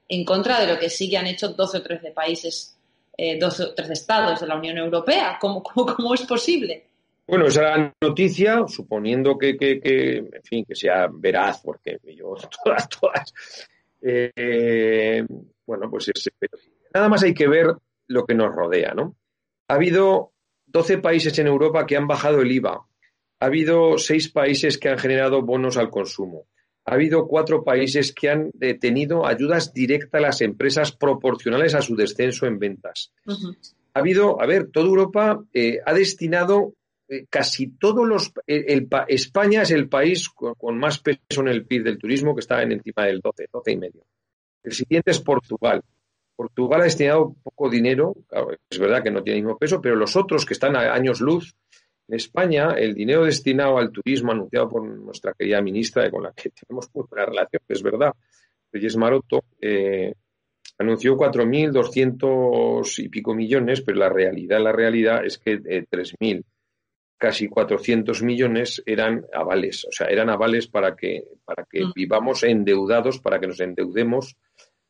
en 0.07 0.23
contra 0.23 0.59
de 0.59 0.67
lo 0.67 0.77
que 0.77 0.89
sí 0.89 1.09
que 1.09 1.17
han 1.17 1.27
hecho 1.27 1.49
12 1.49 1.77
o 1.77 1.81
13 1.81 2.11
países 2.11 2.77
eh, 3.17 3.37
dos 3.39 3.59
o 3.59 3.73
tres 3.73 3.89
estados 3.91 4.39
de 4.39 4.47
la 4.47 4.55
Unión 4.55 4.77
Europea. 4.77 5.37
¿Cómo, 5.39 5.61
cómo, 5.63 6.13
es 6.13 6.21
posible? 6.21 6.90
Bueno, 7.31 7.47
esa 7.47 7.61
la 7.61 7.95
noticia, 8.01 8.67
suponiendo 8.67 9.37
que, 9.37 9.55
que, 9.55 10.17
en 10.17 10.43
fin, 10.43 10.65
que 10.65 10.75
sea 10.75 11.07
veraz, 11.09 11.61
porque 11.63 11.97
yo 12.13 12.35
todas, 12.65 12.89
todas, 12.89 13.33
eh, 14.01 15.25
bueno, 15.65 15.89
pues 15.89 16.09
es, 16.09 16.29
nada 16.93 17.07
más 17.07 17.23
hay 17.23 17.33
que 17.33 17.47
ver 17.47 17.67
lo 18.07 18.25
que 18.25 18.35
nos 18.35 18.53
rodea, 18.53 18.93
¿no? 18.93 19.15
Ha 19.69 19.75
habido 19.75 20.33
12 20.65 20.97
países 20.97 21.39
en 21.39 21.47
Europa 21.47 21.85
que 21.85 21.95
han 21.95 22.05
bajado 22.05 22.41
el 22.41 22.51
IVA. 22.51 22.85
Ha 23.39 23.45
habido 23.45 23.97
seis 23.97 24.27
países 24.27 24.77
que 24.77 24.89
han 24.89 24.97
generado 24.97 25.41
bonos 25.41 25.77
al 25.77 25.89
consumo. 25.89 26.47
Ha 26.83 26.95
habido 26.95 27.29
cuatro 27.29 27.63
países 27.63 28.13
que 28.13 28.29
han 28.29 28.51
tenido 28.81 29.25
ayudas 29.25 29.73
directas 29.73 30.19
a 30.19 30.21
las 30.21 30.41
empresas 30.41 30.91
proporcionales 30.91 31.75
a 31.75 31.81
su 31.81 31.95
descenso 31.95 32.45
en 32.45 32.59
ventas. 32.59 33.13
Ha 33.93 33.99
habido, 33.99 34.41
a 34.41 34.45
ver, 34.45 34.69
toda 34.69 34.87
Europa 34.87 35.41
eh, 35.53 35.79
ha 35.85 35.93
destinado 35.93 36.73
casi 37.29 37.67
todos 37.77 38.07
los. 38.07 38.33
España 38.45 39.63
es 39.63 39.71
el 39.71 39.89
país 39.89 40.29
con, 40.29 40.77
más 40.77 40.99
peso 40.99 41.41
en 41.41 41.49
el 41.49 41.65
PIB 41.65 41.83
del 41.83 41.97
turismo, 41.97 42.33
que 42.33 42.41
está 42.41 42.61
en 42.61 42.73
encima 42.73 43.05
del 43.05 43.19
12, 43.19 43.47
12 43.51 43.71
y 43.71 43.77
medio. 43.77 44.05
El 44.63 44.73
siguiente 44.73 45.11
es 45.11 45.19
Portugal. 45.19 45.81
Portugal 46.35 46.81
ha 46.81 46.85
destinado 46.85 47.35
poco 47.43 47.69
dinero, 47.69 48.15
es 48.69 48.79
verdad 48.79 49.03
que 49.03 49.11
no 49.11 49.21
tiene 49.21 49.39
el 49.39 49.45
mismo 49.45 49.59
peso, 49.59 49.79
pero 49.79 49.95
los 49.95 50.15
otros 50.15 50.45
que 50.45 50.53
están 50.53 50.75
a 50.75 50.93
años 50.93 51.21
luz, 51.21 51.55
en 52.07 52.15
España, 52.15 52.71
el 52.71 52.95
dinero 52.95 53.25
destinado 53.25 53.77
al 53.77 53.91
turismo 53.91 54.31
anunciado 54.31 54.67
por 54.67 54.83
nuestra 54.83 55.33
querida 55.33 55.61
ministra, 55.61 56.09
con 56.09 56.23
la 56.23 56.33
que 56.33 56.49
tenemos 56.67 56.89
muy 56.93 57.05
buena 57.09 57.25
relación, 57.25 57.61
es 57.67 57.83
verdad, 57.83 58.13
Reyes 58.71 58.97
Maroto, 58.97 59.43
eh, 59.59 60.13
anunció 60.79 61.15
4.200 61.15 63.03
y 63.03 63.09
pico 63.09 63.35
millones, 63.35 63.81
pero 63.81 63.99
la 63.99 64.09
realidad, 64.09 64.59
la 64.61 64.71
realidad 64.71 65.23
es 65.23 65.37
que 65.37 65.61
3.000, 65.61 66.39
eh, 66.39 66.43
casi 67.21 67.47
400 67.47 68.23
millones 68.23 68.81
eran 68.83 69.27
avales, 69.31 69.85
o 69.85 69.91
sea, 69.91 70.07
eran 70.07 70.31
avales 70.31 70.65
para 70.67 70.95
que, 70.95 71.23
para 71.45 71.67
que 71.69 71.85
mm. 71.85 71.91
vivamos 71.93 72.41
endeudados, 72.41 73.19
para 73.19 73.39
que 73.39 73.45
nos 73.45 73.59
endeudemos 73.59 74.37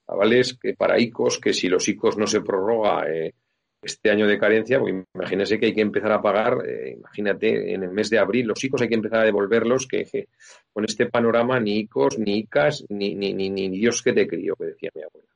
avales 0.08 0.58
que 0.58 0.74
para 0.74 0.98
ICOs, 0.98 1.40
que 1.40 1.52
si 1.52 1.68
los 1.68 1.90
ICOs 1.90 2.18
no 2.18 2.28
se 2.28 2.40
prorroga 2.40 3.04
eh, 3.12 3.34
este 3.82 4.12
año 4.12 4.28
de 4.28 4.40
carencia, 4.40 4.80
pues 4.80 4.96
imagínese 5.14 5.60
que 5.60 5.66
hay 5.66 5.74
que 5.74 5.82
empezar 5.82 6.14
a 6.14 6.22
pagar, 6.22 6.66
eh, 6.66 6.96
imagínate, 6.98 7.74
en 7.74 7.84
el 7.84 7.92
mes 7.92 8.10
de 8.10 8.20
abril 8.20 8.48
los 8.48 8.64
ICOs 8.64 8.84
hay 8.84 8.88
que 8.88 8.96
empezar 8.96 9.20
a 9.20 9.26
devolverlos, 9.26 9.86
que, 9.86 10.30
con 10.72 10.86
este 10.86 11.08
panorama 11.08 11.60
ni 11.60 11.80
ICOs, 11.80 12.18
ni 12.18 12.40
ICAs, 12.40 12.86
ni, 12.88 13.14
ni, 13.14 13.34
ni, 13.34 13.50
ni 13.50 13.68
Dios 13.68 14.02
que 14.02 14.14
te 14.14 14.26
crío, 14.26 14.56
que 14.56 14.68
decía 14.68 14.90
mi 14.96 15.02
abuela. 15.02 15.31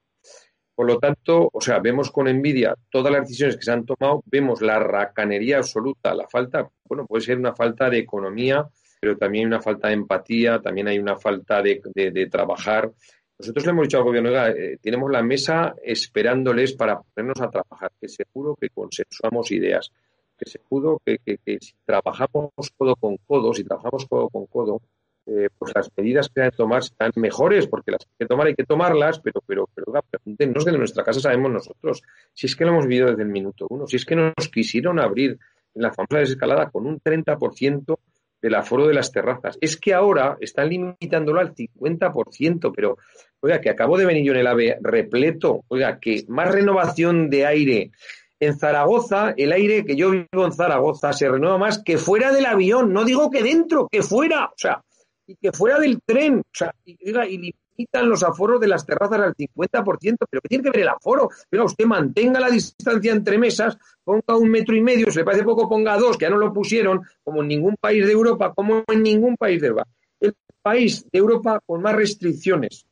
Por 0.75 0.87
lo 0.87 0.99
tanto, 0.99 1.49
o 1.51 1.61
sea, 1.61 1.79
vemos 1.79 2.11
con 2.11 2.27
envidia 2.27 2.75
todas 2.89 3.11
las 3.11 3.21
decisiones 3.21 3.55
que 3.55 3.63
se 3.63 3.71
han 3.71 3.85
tomado, 3.85 4.23
vemos 4.25 4.61
la 4.61 4.77
racanería 4.77 5.57
absoluta, 5.57 6.13
la 6.13 6.27
falta, 6.27 6.69
bueno, 6.83 7.05
puede 7.05 7.23
ser 7.23 7.37
una 7.37 7.55
falta 7.55 7.89
de 7.89 7.99
economía, 7.99 8.67
pero 8.99 9.17
también 9.17 9.45
hay 9.45 9.47
una 9.47 9.61
falta 9.61 9.87
de 9.87 9.93
empatía, 9.93 10.59
también 10.59 10.87
hay 10.89 10.99
una 10.99 11.15
falta 11.15 11.61
de, 11.61 11.81
de 11.93 12.25
trabajar. 12.27 12.91
Nosotros 13.37 13.65
le 13.65 13.71
hemos 13.71 13.83
dicho 13.83 13.97
al 13.97 14.03
gobierno, 14.03 14.29
eh, 14.47 14.77
tenemos 14.81 15.11
la 15.11 15.21
mesa 15.21 15.75
esperándoles 15.83 16.73
para 16.73 17.01
ponernos 17.01 17.41
a 17.41 17.49
trabajar, 17.49 17.91
que 17.99 18.07
seguro 18.07 18.55
que 18.55 18.69
consensuamos 18.69 19.51
ideas, 19.51 19.91
que 20.37 20.49
seguro 20.49 21.01
que, 21.05 21.19
que, 21.19 21.57
si 21.59 21.73
trabajamos 21.83 22.51
codo 22.77 22.95
con 22.95 23.17
codo, 23.17 23.53
si 23.53 23.65
trabajamos 23.65 24.05
codo 24.05 24.29
con 24.29 24.45
codo, 24.45 24.81
eh, 25.27 25.49
pues 25.57 25.71
las 25.75 25.89
medidas 25.97 26.29
que 26.29 26.41
hay 26.41 26.51
que 26.51 26.57
tomar 26.57 26.83
serán 26.83 27.11
mejores, 27.15 27.67
porque 27.67 27.91
las 27.91 28.01
hay 28.01 28.15
que 28.19 28.25
tomar 28.25 28.47
hay 28.47 28.55
que 28.55 28.63
tomarlas, 28.63 29.19
pero, 29.19 29.41
pero, 29.45 29.67
pero 29.73 29.87
pregúntenos 30.09 30.63
que 30.63 30.71
de 30.71 30.77
nuestra 30.77 31.03
casa 31.03 31.19
sabemos 31.19 31.51
nosotros, 31.51 32.03
si 32.33 32.47
es 32.47 32.55
que 32.55 32.65
lo 32.65 32.71
hemos 32.71 32.85
vivido 32.85 33.07
desde 33.07 33.23
el 33.23 33.29
minuto 33.29 33.65
uno, 33.69 33.87
si 33.87 33.95
es 33.95 34.05
que 34.05 34.15
nos 34.15 34.49
quisieron 34.51 34.99
abrir 34.99 35.39
en 35.73 35.81
la 35.81 35.91
famosa 35.91 36.19
desescalada 36.19 36.69
con 36.69 36.85
un 36.85 36.99
30% 36.99 37.97
del 38.41 38.55
aforo 38.55 38.87
de 38.87 38.93
las 38.93 39.11
terrazas. 39.11 39.57
Es 39.59 39.75
que 39.75 39.93
ahora 39.93 40.37
están 40.39 40.69
limitándolo 40.69 41.39
al 41.39 41.55
50%, 41.55 42.71
pero, 42.75 42.97
oiga, 43.39 43.59
que 43.59 43.71
acabo 43.71 43.97
de 43.97 44.05
venir 44.05 44.23
yo 44.23 44.33
en 44.33 44.39
el 44.39 44.47
AVE 44.47 44.77
repleto, 44.81 45.63
oiga, 45.67 45.99
que 45.99 46.23
más 46.27 46.51
renovación 46.51 47.31
de 47.31 47.45
aire. 47.47 47.91
En 48.39 48.55
Zaragoza, 48.55 49.33
el 49.35 49.51
aire 49.51 49.83
que 49.83 49.95
yo 49.95 50.11
vivo 50.11 50.45
en 50.45 50.51
Zaragoza 50.51 51.11
se 51.13 51.27
renueva 51.27 51.57
más 51.57 51.81
que 51.83 51.97
fuera 51.97 52.31
del 52.31 52.45
avión, 52.45 52.93
no 52.93 53.03
digo 53.03 53.31
que 53.31 53.41
dentro, 53.41 53.87
que 53.89 54.03
fuera, 54.03 54.45
o 54.45 54.57
sea, 54.57 54.83
y 55.27 55.35
que 55.35 55.51
fuera 55.51 55.79
del 55.79 56.01
tren, 56.05 56.39
o 56.39 56.43
sea, 56.51 56.73
y, 56.85 56.97
y 57.01 57.53
quitan 57.75 58.09
los 58.09 58.23
aforos 58.23 58.59
de 58.59 58.67
las 58.67 58.85
terrazas 58.85 59.19
al 59.19 59.35
50%, 59.35 60.17
pero 60.29 60.41
¿qué 60.41 60.49
tiene 60.49 60.63
que 60.63 60.71
ver 60.71 60.81
el 60.81 60.89
aforo? 60.89 61.29
Pero 61.49 61.65
usted 61.65 61.85
mantenga 61.85 62.39
la 62.39 62.49
distancia 62.49 63.11
entre 63.11 63.37
mesas, 63.37 63.77
ponga 64.03 64.37
un 64.37 64.49
metro 64.49 64.75
y 64.75 64.81
medio, 64.81 65.11
si 65.11 65.19
le 65.19 65.25
parece 65.25 65.43
poco, 65.43 65.67
ponga 65.67 65.97
dos, 65.97 66.17
que 66.17 66.25
ya 66.25 66.29
no 66.29 66.37
lo 66.37 66.53
pusieron, 66.53 67.01
como 67.23 67.41
en 67.41 67.49
ningún 67.49 67.75
país 67.75 68.05
de 68.05 68.13
Europa, 68.13 68.53
como 68.53 68.83
en 68.87 69.03
ningún 69.03 69.35
país 69.35 69.61
de 69.61 69.67
Europa. 69.67 69.89
El 70.19 70.35
país 70.61 71.05
de 71.11 71.19
Europa 71.19 71.59
con 71.65 71.81
más 71.81 71.95
restricciones, 71.95 72.85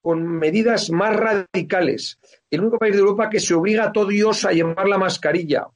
con 0.00 0.26
medidas 0.26 0.90
más 0.90 1.14
radicales, 1.14 2.18
el 2.50 2.60
único 2.60 2.78
país 2.78 2.94
de 2.94 3.00
Europa 3.00 3.28
que 3.28 3.40
se 3.40 3.54
obliga 3.54 3.84
a 3.84 3.92
todo 3.92 4.06
Dios 4.06 4.44
a 4.44 4.52
llevar 4.52 4.88
la 4.88 4.98
mascarilla. 4.98 5.66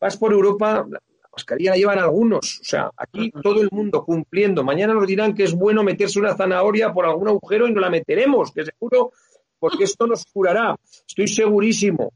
Vas 0.00 0.16
por 0.16 0.32
Europa, 0.32 0.86
mascarilla 1.32 1.70
la 1.70 1.76
llevan 1.76 1.98
algunos. 1.98 2.60
O 2.60 2.64
sea, 2.64 2.90
aquí 2.96 3.30
todo 3.42 3.62
el 3.62 3.68
mundo 3.72 4.04
cumpliendo. 4.04 4.62
Mañana 4.62 4.94
nos 4.94 5.06
dirán 5.06 5.34
que 5.34 5.44
es 5.44 5.54
bueno 5.54 5.82
meterse 5.82 6.18
una 6.18 6.36
zanahoria 6.36 6.92
por 6.92 7.06
algún 7.06 7.28
agujero 7.28 7.66
y 7.66 7.72
no 7.72 7.80
la 7.80 7.90
meteremos, 7.90 8.52
que 8.52 8.64
seguro, 8.64 9.12
porque 9.58 9.84
esto 9.84 10.06
nos 10.06 10.24
curará. 10.26 10.76
Estoy 11.06 11.28
segurísimo. 11.28 12.12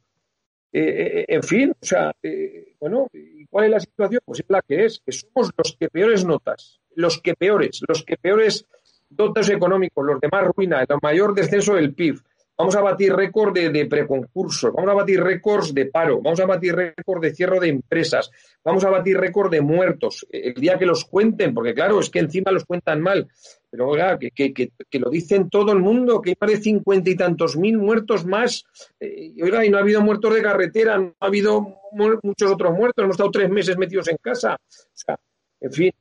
Eh, 0.73 1.21
eh, 1.21 1.25
en 1.29 1.43
fin, 1.43 1.71
o 1.71 1.87
sea, 1.87 2.13
eh, 2.23 2.75
bueno, 2.79 3.09
¿cuál 3.49 3.65
es 3.65 3.71
la 3.71 3.81
situación? 3.81 4.21
Pues 4.25 4.41
es 4.41 4.47
la 4.49 4.61
que 4.61 4.85
es, 4.85 5.01
que 5.01 5.13
somos 5.13 5.51
los 5.57 5.77
que 5.79 5.89
peores 5.89 6.25
notas, 6.25 6.81
los 6.95 7.19
que 7.23 7.35
peores, 7.35 7.81
los 7.89 8.05
que 8.05 8.17
peores 8.19 8.67
dotes 9.09 9.49
económicos, 9.49 10.05
los 10.05 10.21
de 10.21 10.29
más 10.31 10.45
ruina, 10.55 10.83
el 10.83 10.99
mayor 11.01 11.35
descenso 11.35 11.75
del 11.75 11.95
PIB, 11.95 12.21
Vamos 12.59 12.75
a 12.75 12.81
batir 12.81 13.15
récord 13.15 13.53
de, 13.53 13.69
de 13.69 13.85
preconcursos, 13.85 14.73
vamos 14.73 14.91
a 14.91 14.95
batir 14.95 15.23
récords 15.23 15.75
de 15.75 15.87
paro, 15.87 16.23
vamos 16.23 16.41
a 16.41 16.47
batir 16.47 16.75
récord 16.75 17.21
de 17.21 17.35
cierre 17.35 17.61
de 17.61 17.69
empresas, 17.69 18.31
vamos 18.65 18.83
a 18.85 18.91
batir 18.91 19.19
récord 19.19 19.51
de 19.51 19.61
muertos. 19.61 20.27
El 20.31 20.55
día 20.55 20.79
que 20.79 20.87
los 20.87 21.05
cuenten, 21.05 21.53
porque 21.53 21.75
claro, 21.75 22.01
es 22.01 22.09
que 22.09 22.21
encima 22.21 22.51
los 22.51 22.65
cuentan 22.65 23.03
mal, 23.03 23.29
pero 23.71 23.89
oiga, 23.89 24.19
que, 24.19 24.73
lo 24.93 25.11
dicen 25.11 25.51
todo 25.51 25.73
el 25.73 25.81
mundo, 25.81 26.23
que 26.23 26.31
hay 26.31 26.37
más 26.41 26.51
de 26.51 26.57
cincuenta 26.57 27.11
y 27.11 27.17
tantos 27.17 27.59
mil 27.59 27.77
muertos 27.77 28.25
más. 28.25 28.65
Eh, 28.99 29.35
oiga, 29.43 29.67
y 29.67 29.69
no 29.69 29.77
ha 29.77 29.83
habido 29.83 30.01
muertos 30.01 30.35
de 30.35 30.41
carretera, 30.41 30.97
no 30.97 31.15
ha 31.21 31.27
habido 31.27 31.77
muchos 32.23 32.51
otros 32.51 32.73
muertos, 32.73 33.03
hemos 33.03 33.17
estado 33.17 33.31
tres 33.31 33.51
meses 33.51 33.77
metidos 33.77 34.09
en 34.09 34.17
casa. 34.17 34.55
O 34.55 34.95
sea, 34.95 35.19
en 35.61 35.73
fin, 35.73 35.93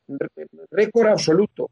récord 0.72 1.08
absoluto. 1.08 1.70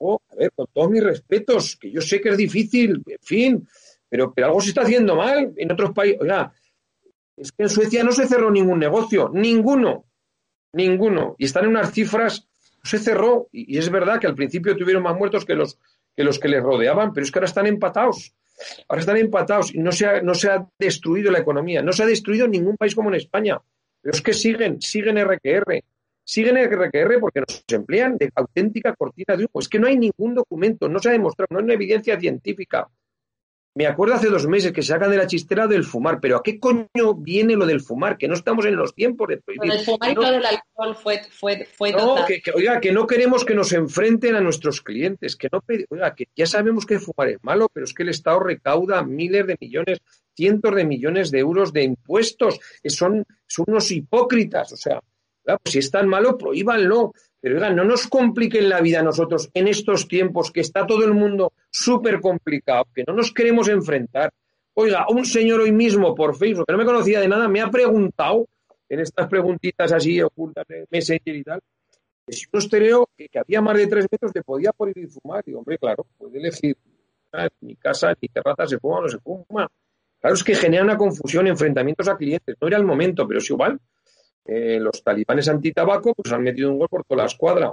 a 0.00 0.36
ver, 0.36 0.52
con 0.52 0.66
todos 0.72 0.90
mis 0.90 1.02
respetos, 1.02 1.76
que 1.76 1.90
yo 1.90 2.00
sé 2.00 2.18
que 2.20 2.30
es 2.30 2.36
difícil, 2.38 3.02
en 3.06 3.18
fin, 3.20 3.68
pero, 4.10 4.34
pero 4.34 4.48
algo 4.48 4.60
se 4.60 4.70
está 4.70 4.82
haciendo 4.82 5.16
mal 5.16 5.52
en 5.56 5.72
otros 5.72 5.92
países. 5.92 6.20
Es 7.36 7.52
que 7.52 7.62
en 7.62 7.68
Suecia 7.70 8.04
no 8.04 8.12
se 8.12 8.26
cerró 8.26 8.50
ningún 8.50 8.78
negocio, 8.78 9.30
ninguno, 9.32 10.04
ninguno. 10.74 11.36
Y 11.38 11.46
están 11.46 11.64
en 11.64 11.70
unas 11.70 11.92
cifras, 11.92 12.48
se 12.82 12.98
cerró. 12.98 13.48
Y, 13.52 13.78
es 13.78 13.88
verdad 13.90 14.20
que 14.20 14.26
al 14.26 14.34
principio 14.34 14.76
tuvieron 14.76 15.02
más 15.02 15.16
muertos 15.16 15.44
que 15.44 15.54
los, 15.54 15.78
que 16.14 16.24
los 16.24 16.38
que 16.38 16.48
les 16.48 16.62
rodeaban, 16.62 17.12
pero 17.12 17.24
es 17.24 17.32
que 17.32 17.38
ahora 17.38 17.46
están 17.46 17.66
empatados. 17.66 18.34
Ahora 18.88 19.00
están 19.00 19.16
empatados 19.16 19.74
y 19.74 19.78
no 19.78 19.90
se, 19.90 20.06
ha, 20.06 20.20
no 20.20 20.34
se 20.34 20.50
ha 20.50 20.66
destruido 20.78 21.30
la 21.30 21.38
economía. 21.38 21.80
No 21.80 21.92
se 21.92 22.02
ha 22.02 22.06
destruido 22.06 22.46
ningún 22.46 22.76
país 22.76 22.94
como 22.94 23.08
en 23.08 23.14
España. 23.14 23.58
Pero 24.02 24.14
es 24.14 24.20
que 24.20 24.34
siguen, 24.34 24.82
siguen 24.82 25.16
RQR. 25.16 25.82
Siguen 26.24 26.56
RQR 26.56 27.20
porque 27.20 27.40
nos 27.40 27.64
emplean 27.68 28.18
de 28.18 28.30
auténtica 28.34 28.94
cortina 28.94 29.36
de 29.36 29.44
humo. 29.44 29.60
Es 29.60 29.68
que 29.68 29.78
no 29.78 29.86
hay 29.86 29.96
ningún 29.96 30.34
documento, 30.34 30.88
no 30.88 30.98
se 30.98 31.08
ha 31.08 31.12
demostrado, 31.12 31.48
no 31.50 31.58
hay 31.58 31.64
una 31.64 31.74
evidencia 31.74 32.20
científica. 32.20 32.88
Me 33.74 33.86
acuerdo 33.86 34.14
hace 34.14 34.28
dos 34.28 34.48
meses 34.48 34.72
que 34.72 34.82
se 34.82 34.88
sacan 34.88 35.10
de 35.10 35.16
la 35.16 35.28
chistera 35.28 35.68
del 35.68 35.84
fumar, 35.84 36.18
pero 36.20 36.36
¿a 36.36 36.42
qué 36.42 36.58
coño 36.58 37.14
viene 37.16 37.54
lo 37.54 37.66
del 37.66 37.80
fumar? 37.80 38.18
Que 38.18 38.26
no 38.26 38.34
estamos 38.34 38.66
en 38.66 38.74
los 38.74 38.94
tiempos 38.94 39.28
de 39.28 39.36
prohibir. 39.36 39.72
el 39.72 39.84
fumar 39.84 40.10
y 40.10 40.14
lo 40.14 40.22
del 40.22 40.44
alcohol 40.44 40.96
fue, 40.96 41.22
fue, 41.30 41.68
fue 41.76 41.92
No, 41.92 42.16
que, 42.26 42.42
oiga, 42.52 42.80
que 42.80 42.90
no 42.90 43.06
queremos 43.06 43.44
que 43.44 43.54
nos 43.54 43.72
enfrenten 43.72 44.34
a 44.34 44.40
nuestros 44.40 44.80
clientes, 44.80 45.36
que 45.36 45.48
no, 45.52 45.62
oiga, 45.88 46.14
que 46.16 46.26
ya 46.34 46.46
sabemos 46.46 46.84
que 46.84 46.98
fumar 46.98 47.28
es 47.28 47.38
malo, 47.42 47.68
pero 47.72 47.84
es 47.84 47.94
que 47.94 48.02
el 48.02 48.08
Estado 48.08 48.40
recauda 48.40 49.04
miles 49.04 49.46
de 49.46 49.56
millones, 49.60 50.00
cientos 50.34 50.74
de 50.74 50.84
millones 50.84 51.30
de 51.30 51.38
euros 51.38 51.72
de 51.72 51.84
impuestos, 51.84 52.58
son, 52.86 53.24
son 53.46 53.64
unos 53.68 53.90
hipócritas, 53.92 54.72
o 54.72 54.76
sea, 54.76 55.00
pues 55.44 55.72
si 55.72 55.78
es 55.78 55.90
tan 55.90 56.08
malo, 56.08 56.36
prohíbanlo. 56.36 57.12
Pero 57.40 57.56
oigan, 57.56 57.74
no 57.74 57.84
nos 57.84 58.06
compliquen 58.06 58.68
la 58.68 58.80
vida 58.80 59.00
a 59.00 59.02
nosotros 59.02 59.50
en 59.54 59.68
estos 59.68 60.06
tiempos 60.06 60.50
que 60.50 60.60
está 60.60 60.86
todo 60.86 61.04
el 61.04 61.14
mundo 61.14 61.52
súper 61.70 62.20
complicado, 62.20 62.86
que 62.94 63.04
no 63.06 63.14
nos 63.14 63.32
queremos 63.32 63.68
enfrentar. 63.68 64.30
Oiga, 64.74 65.06
un 65.08 65.24
señor 65.24 65.60
hoy 65.60 65.72
mismo 65.72 66.14
por 66.14 66.36
Facebook, 66.36 66.66
que 66.66 66.72
no 66.72 66.78
me 66.78 66.84
conocía 66.84 67.20
de 67.20 67.28
nada, 67.28 67.48
me 67.48 67.60
ha 67.60 67.70
preguntado 67.70 68.46
en 68.88 69.00
estas 69.00 69.26
preguntitas 69.28 69.92
así 69.92 70.20
ocultas 70.20 70.66
de 70.68 70.86
Messenger 70.90 71.36
y 71.36 71.44
tal, 71.44 71.60
que 72.26 72.32
si 72.32 72.46
un 72.52 72.58
estereo 72.58 73.08
que, 73.16 73.28
había 73.38 73.60
más 73.60 73.76
de 73.76 73.86
tres 73.86 74.06
metros 74.10 74.32
te 74.32 74.42
podía 74.42 74.72
y 74.94 75.06
fumar. 75.06 75.44
Digo, 75.44 75.60
hombre, 75.60 75.78
claro, 75.78 76.06
puede 76.18 76.38
elegir. 76.38 76.76
Mi 77.60 77.76
casa, 77.76 78.12
mi 78.20 78.28
terraza 78.28 78.66
se 78.66 78.78
fuma 78.78 78.98
o 78.98 79.02
no 79.02 79.08
se 79.08 79.18
fuma. 79.18 79.70
Claro, 80.20 80.34
es 80.34 80.44
que 80.44 80.54
genera 80.54 80.82
una 80.82 80.96
confusión, 80.96 81.46
enfrentamientos 81.46 82.08
a 82.08 82.16
clientes. 82.16 82.56
No 82.60 82.68
era 82.68 82.76
el 82.76 82.84
momento, 82.84 83.26
pero 83.26 83.38
es 83.38 83.48
igual. 83.48 83.80
Eh, 84.44 84.78
los 84.80 85.02
talibanes 85.04 85.48
antitabaco 85.48 86.14
pues 86.14 86.32
han 86.32 86.42
metido 86.42 86.70
un 86.70 86.78
gol 86.78 86.88
por 86.88 87.04
toda 87.04 87.22
la 87.22 87.26
escuadra. 87.26 87.72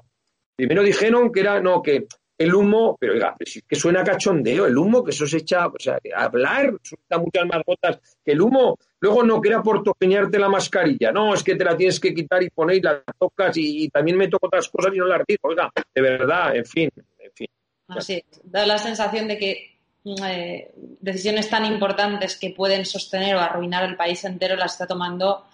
Primero 0.55 0.83
dijeron 0.83 1.31
que 1.31 1.39
era, 1.39 1.59
no, 1.59 1.81
que 1.81 2.07
el 2.37 2.53
humo, 2.53 2.97
pero 2.99 3.13
oiga, 3.13 3.35
es 3.39 3.63
que 3.67 3.75
suena 3.75 4.03
cachondeo, 4.03 4.67
el 4.67 4.77
humo, 4.77 5.03
que 5.03 5.11
eso 5.11 5.25
se 5.25 5.37
echa, 5.37 5.67
o 5.67 5.79
sea, 5.79 5.97
hablar 6.15 6.73
suelta 6.83 7.17
muchas 7.17 7.45
más 7.47 7.63
gotas 7.65 7.99
que 8.23 8.31
el 8.31 8.41
humo. 8.41 8.77
Luego 8.99 9.23
no, 9.23 9.41
que 9.41 9.49
era 9.49 9.63
por 9.63 9.83
toqueñarte 9.83 10.37
la 10.37 10.49
mascarilla, 10.49 11.11
no, 11.11 11.33
es 11.33 11.43
que 11.43 11.55
te 11.55 11.63
la 11.63 11.75
tienes 11.75 11.99
que 11.99 12.13
quitar 12.13 12.43
y 12.43 12.49
poner 12.49 12.77
y 12.77 12.81
la 12.81 13.03
tocas 13.17 13.57
y, 13.57 13.89
también 13.89 14.17
me 14.17 14.27
toco 14.27 14.47
otras 14.47 14.67
cosas 14.69 14.93
y 14.93 14.97
no 14.97 15.05
las 15.05 15.21
digo, 15.27 15.41
oiga, 15.43 15.71
de 15.93 16.01
verdad, 16.01 16.55
en 16.55 16.65
fin, 16.65 16.89
en 17.19 17.31
fin. 17.33 17.47
Así, 17.87 18.23
da 18.43 18.65
la 18.65 18.77
sensación 18.77 19.27
de 19.27 19.37
que 19.37 19.77
eh, 20.25 20.71
decisiones 20.99 21.49
tan 21.49 21.65
importantes 21.65 22.37
que 22.37 22.51
pueden 22.51 22.85
sostener 22.85 23.35
o 23.35 23.39
arruinar 23.39 23.83
el 23.83 23.95
país 23.95 24.23
entero 24.25 24.55
las 24.55 24.73
está 24.73 24.87
tomando 24.87 25.45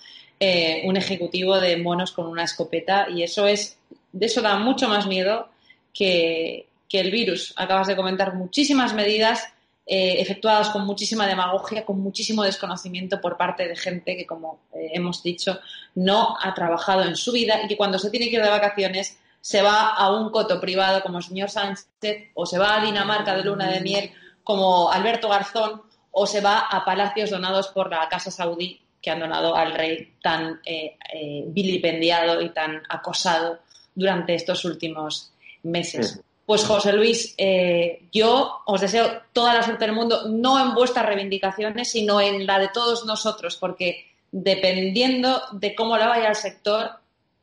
eh, 0.46 0.82
un 0.84 0.98
ejecutivo 0.98 1.58
de 1.58 1.78
monos 1.78 2.12
con 2.12 2.28
una 2.28 2.44
escopeta 2.44 3.08
y 3.10 3.24
eso 3.24 3.48
es, 3.48 3.78
de 4.12 4.26
eso 4.26 4.42
da 4.42 4.58
mucho 4.58 4.90
más 4.90 5.08
miedo 5.08 5.48
que, 5.94 6.68
el 6.92 7.12
virus. 7.12 7.54
Acabas 7.56 7.88
de 7.88 7.96
comentar 7.96 8.36
muchísimas 8.36 8.94
medidas 8.94 9.48
eh, 9.88 10.18
efectuadas 10.20 10.70
con 10.70 10.86
muchísima 10.86 11.26
demagogia, 11.26 11.86
con 11.86 12.02
muchísimo 12.02 12.44
desconocimiento 12.44 13.22
por 13.22 13.38
parte 13.38 13.68
de 13.68 13.78
gente 13.78 14.18
que, 14.18 14.28
como 14.28 14.60
hemos 14.74 15.24
dicho, 15.24 15.60
no 15.96 16.36
ha 16.40 16.54
trabajado 16.54 17.04
en 17.04 17.16
su 17.16 17.32
vida 17.32 17.62
y 17.64 17.68
que 17.68 17.78
cuando 17.78 17.98
se 17.98 18.12
tiene 18.12 18.30
que 18.30 18.36
ir 18.36 18.44
de 18.44 18.50
vacaciones 18.50 19.18
se 19.40 19.62
va 19.62 19.96
a 19.96 20.12
un 20.12 20.30
coto 20.30 20.60
privado 20.60 21.02
como 21.02 21.20
el 21.20 21.24
señor 21.24 21.50
Sánchez 21.50 22.32
o 22.34 22.46
se 22.46 22.60
va 22.60 22.76
a 22.76 22.86
Dinamarca 22.86 23.36
de 23.36 23.46
luna 23.46 23.72
de 23.72 23.80
miel 23.80 24.12
como 24.44 24.92
Alberto 24.92 25.30
Garzón 25.30 25.82
o 26.12 26.28
se 26.28 26.42
va 26.42 26.60
a 26.60 26.84
palacios 26.84 27.32
donados 27.32 27.70
por 27.70 27.90
la 27.90 28.08
Casa 28.10 28.30
Saudí 28.30 28.83
que 29.04 29.12
han 29.12 29.20
donado 29.20 29.54
al 29.54 29.74
rey 29.74 30.14
tan 30.22 30.62
eh, 30.66 30.98
eh, 31.14 31.44
vilipendiado 31.48 32.42
y 32.42 32.50
tan 32.50 32.82
acosado 32.88 33.60
durante 33.94 34.34
estos 34.34 34.64
últimos 34.64 35.34
meses. 35.64 36.22
Pues 36.46 36.64
José 36.64 36.94
Luis, 36.94 37.36
eh, 37.38 38.08
yo 38.14 38.62
os 38.66 38.80
deseo 38.80 39.22
toda 39.34 39.54
la 39.54 39.62
suerte 39.62 39.86
del 39.86 39.94
mundo, 39.94 40.30
no 40.30 40.60
en 40.60 40.74
vuestras 40.74 41.06
reivindicaciones, 41.06 41.92
sino 41.92 42.22
en 42.22 42.46
la 42.46 42.60
de 42.60 42.70
todos 42.70 43.06
nosotros, 43.06 43.58
porque 43.58 44.08
dependiendo 44.32 45.42
de 45.52 45.76
cómo 45.76 45.98
le 45.98 46.08
vaya 46.08 46.30
al 46.30 46.36
sector, 46.36 46.92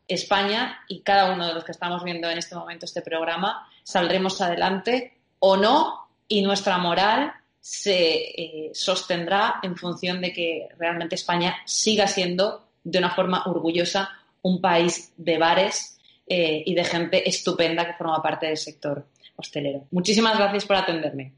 España 0.09 0.81
y 0.89 1.01
cada 1.01 1.33
uno 1.33 1.47
de 1.47 1.55
los 1.55 1.63
que 1.63 1.73
estamos 1.73 2.03
viendo 2.03 2.29
en 2.29 2.39
este 2.39 2.57
momento 2.57 2.87
este 2.87 3.03
programa, 3.03 3.69
saldremos 3.85 4.41
adelante 4.41 5.19
o 5.39 5.57
no 5.57 6.09
y 6.27 6.43
nuestra 6.43 6.79
moral 6.79 7.33
se 7.61 7.93
eh, 8.03 8.71
sostendrá 8.73 9.61
en 9.63 9.77
función 9.77 10.21
de 10.21 10.33
que 10.33 10.69
realmente 10.79 11.15
España 11.15 11.57
siga 11.67 12.07
siendo 12.07 12.67
de 12.83 12.99
una 12.99 13.11
forma 13.11 13.45
orgullosa 13.47 14.11
un 14.43 14.61
país 14.61 15.13
de 15.17 15.39
bares 15.39 15.99
eh, 16.27 16.63
y 16.65 16.75
de 16.75 16.85
gente 16.85 17.29
estupenda 17.29 17.87
que 17.87 17.95
forma 17.95 18.23
parte 18.23 18.47
del 18.47 18.57
sector 18.57 19.05
hostelero. 19.37 19.87
Muchísimas 19.91 20.39
gracias 20.39 20.65
por 20.65 20.77
atenderme. 20.77 21.35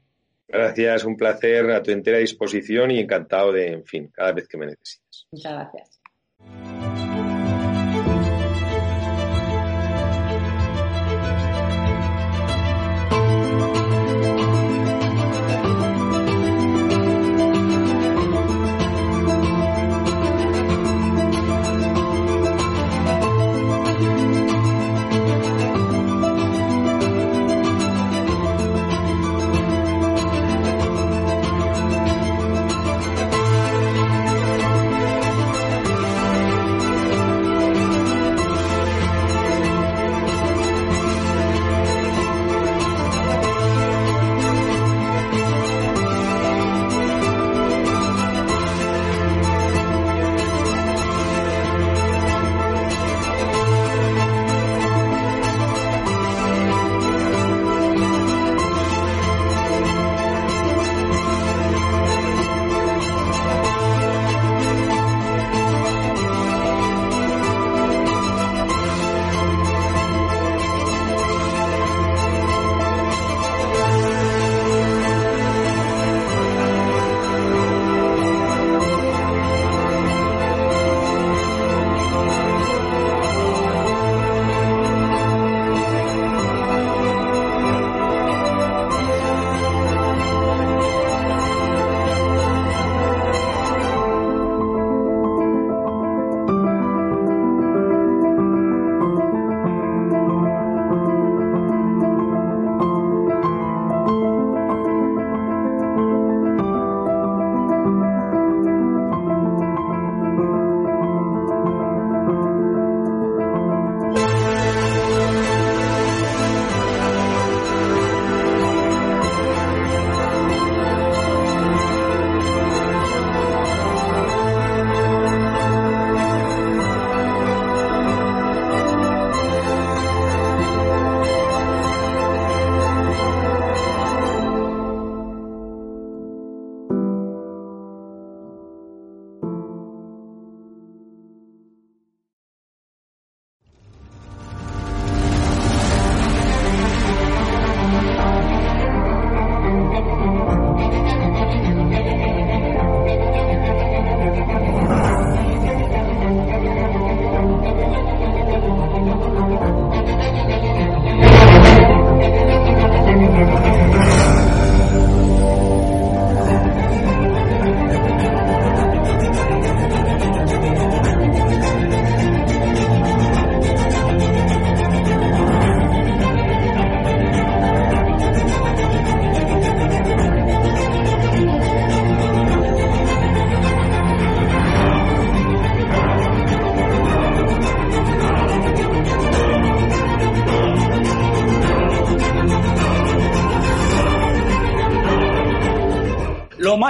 Gracias, 0.47 1.03
un 1.03 1.17
placer, 1.17 1.71
a 1.71 1.81
tu 1.81 1.91
entera 1.91 2.19
disposición 2.19 2.91
y 2.91 2.99
encantado 2.99 3.51
de, 3.51 3.71
en 3.71 3.85
fin, 3.85 4.11
cada 4.13 4.31
vez 4.33 4.47
que 4.47 4.57
me 4.57 4.67
necesites. 4.67 5.27
Muchas 5.31 5.53
gracias. 5.53 5.99